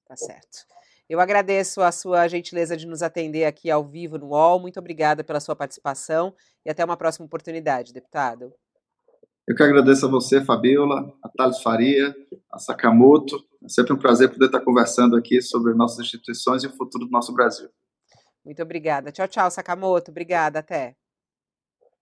Tá 0.07 0.17
certo. 0.17 0.67
Eu 1.09 1.21
agradeço 1.21 1.83
a 1.83 1.93
sua 1.93 2.27
gentileza 2.29 2.77
de 2.77 2.87
nos 2.87 3.03
atender 3.03 3.45
aqui 3.45 3.71
ao 3.71 3.85
vivo 3.85 4.17
no 4.19 4.29
UOL. 4.29 4.61
Muito 4.61 4.79
obrigada 4.79 5.23
pela 5.23 5.41
sua 5.41 5.55
participação 5.55 6.35
e 6.65 6.71
até 6.71 6.85
uma 6.85 6.97
próxima 6.97 7.27
oportunidade, 7.27 7.93
deputado. 7.93 8.53
Eu 9.47 9.55
que 9.55 9.63
agradeço 9.63 10.07
a 10.07 10.09
você, 10.09 10.43
Fabiola, 10.43 11.15
a 11.23 11.29
Thales 11.29 11.61
Faria, 11.61 12.15
a 12.51 12.59
Sakamoto. 12.59 13.37
É 13.63 13.69
sempre 13.69 13.93
um 13.93 13.99
prazer 13.99 14.31
poder 14.31 14.47
estar 14.47 14.61
conversando 14.61 15.17
aqui 15.17 15.43
sobre 15.43 15.75
nossas 15.75 15.99
instituições 16.07 16.65
e 16.65 16.67
o 16.67 16.75
futuro 16.75 17.05
do 17.05 17.11
nosso 17.11 17.35
Brasil. 17.35 17.69
Muito 18.43 18.63
obrigada. 18.63 19.13
Tchau, 19.13 19.29
tchau, 19.29 19.51
Sakamoto. 19.51 20.11
Obrigada. 20.11 20.61
Até. 20.61 20.97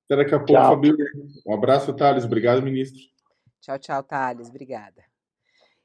Até 0.05 0.17
daqui 0.17 0.35
a 0.35 0.39
pouco, 0.39 0.53
tchau. 0.53 0.75
Fabíola. 0.75 1.05
Um 1.45 1.55
abraço, 1.55 1.93
Thales. 1.95 2.25
Obrigado, 2.25 2.63
ministro. 2.63 3.03
Tchau, 3.61 3.79
tchau, 3.79 4.03
Thales. 4.05 4.49
Obrigada. 4.49 5.03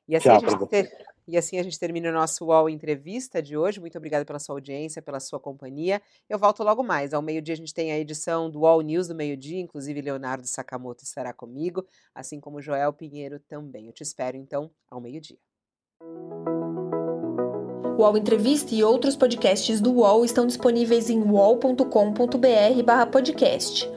E 0.08 0.16
assim, 0.16 0.30
tchau, 0.30 0.46
a 0.46 0.50
gente 0.50 0.68
ter... 0.68 0.92
e 1.28 1.38
assim 1.38 1.60
a 1.60 1.64
gente 1.64 1.78
termina 1.78 2.10
o 2.10 2.14
nosso 2.14 2.46
UOL 2.46 2.70
Entrevista 2.70 3.42
de 3.42 3.58
hoje. 3.58 3.80
Muito 3.80 3.98
obrigada 3.98 4.24
pela 4.24 4.40
sua 4.40 4.56
audiência, 4.56 5.02
pela 5.02 5.20
sua 5.20 5.40
companhia. 5.40 6.02
Eu 6.30 6.40
volto 6.40 6.64
logo 6.64 6.84
mais. 6.84 7.14
Ao 7.14 7.22
meio-dia 7.22 7.54
a 7.54 7.58
gente 7.58 7.74
tem 7.74 7.92
a 7.92 8.00
edição 8.00 8.50
do 8.50 8.62
UOL 8.62 8.82
News 8.82 9.08
do 9.08 9.16
meio-dia, 9.16 9.60
inclusive 9.60 10.02
Leonardo 10.02 10.48
Sakamoto 10.48 11.04
estará 11.04 11.34
comigo, 11.34 11.86
assim 12.16 12.40
como 12.40 12.62
Joel 12.62 12.94
Pinheiro 12.94 13.40
também. 13.40 13.88
Eu 13.88 13.94
te 13.94 14.04
espero, 14.04 14.38
então, 14.38 14.72
ao 14.90 15.02
meio-dia. 15.02 15.38
O 17.98 18.02
UOL 18.02 18.18
Entrevista 18.18 18.76
e 18.76 18.84
outros 18.84 19.16
podcasts 19.16 19.82
do 19.82 19.92
UOL 19.92 20.24
estão 20.24 20.46
disponíveis 20.46 21.10
em 21.10 21.20
uol.com.br/podcast. 21.20 23.97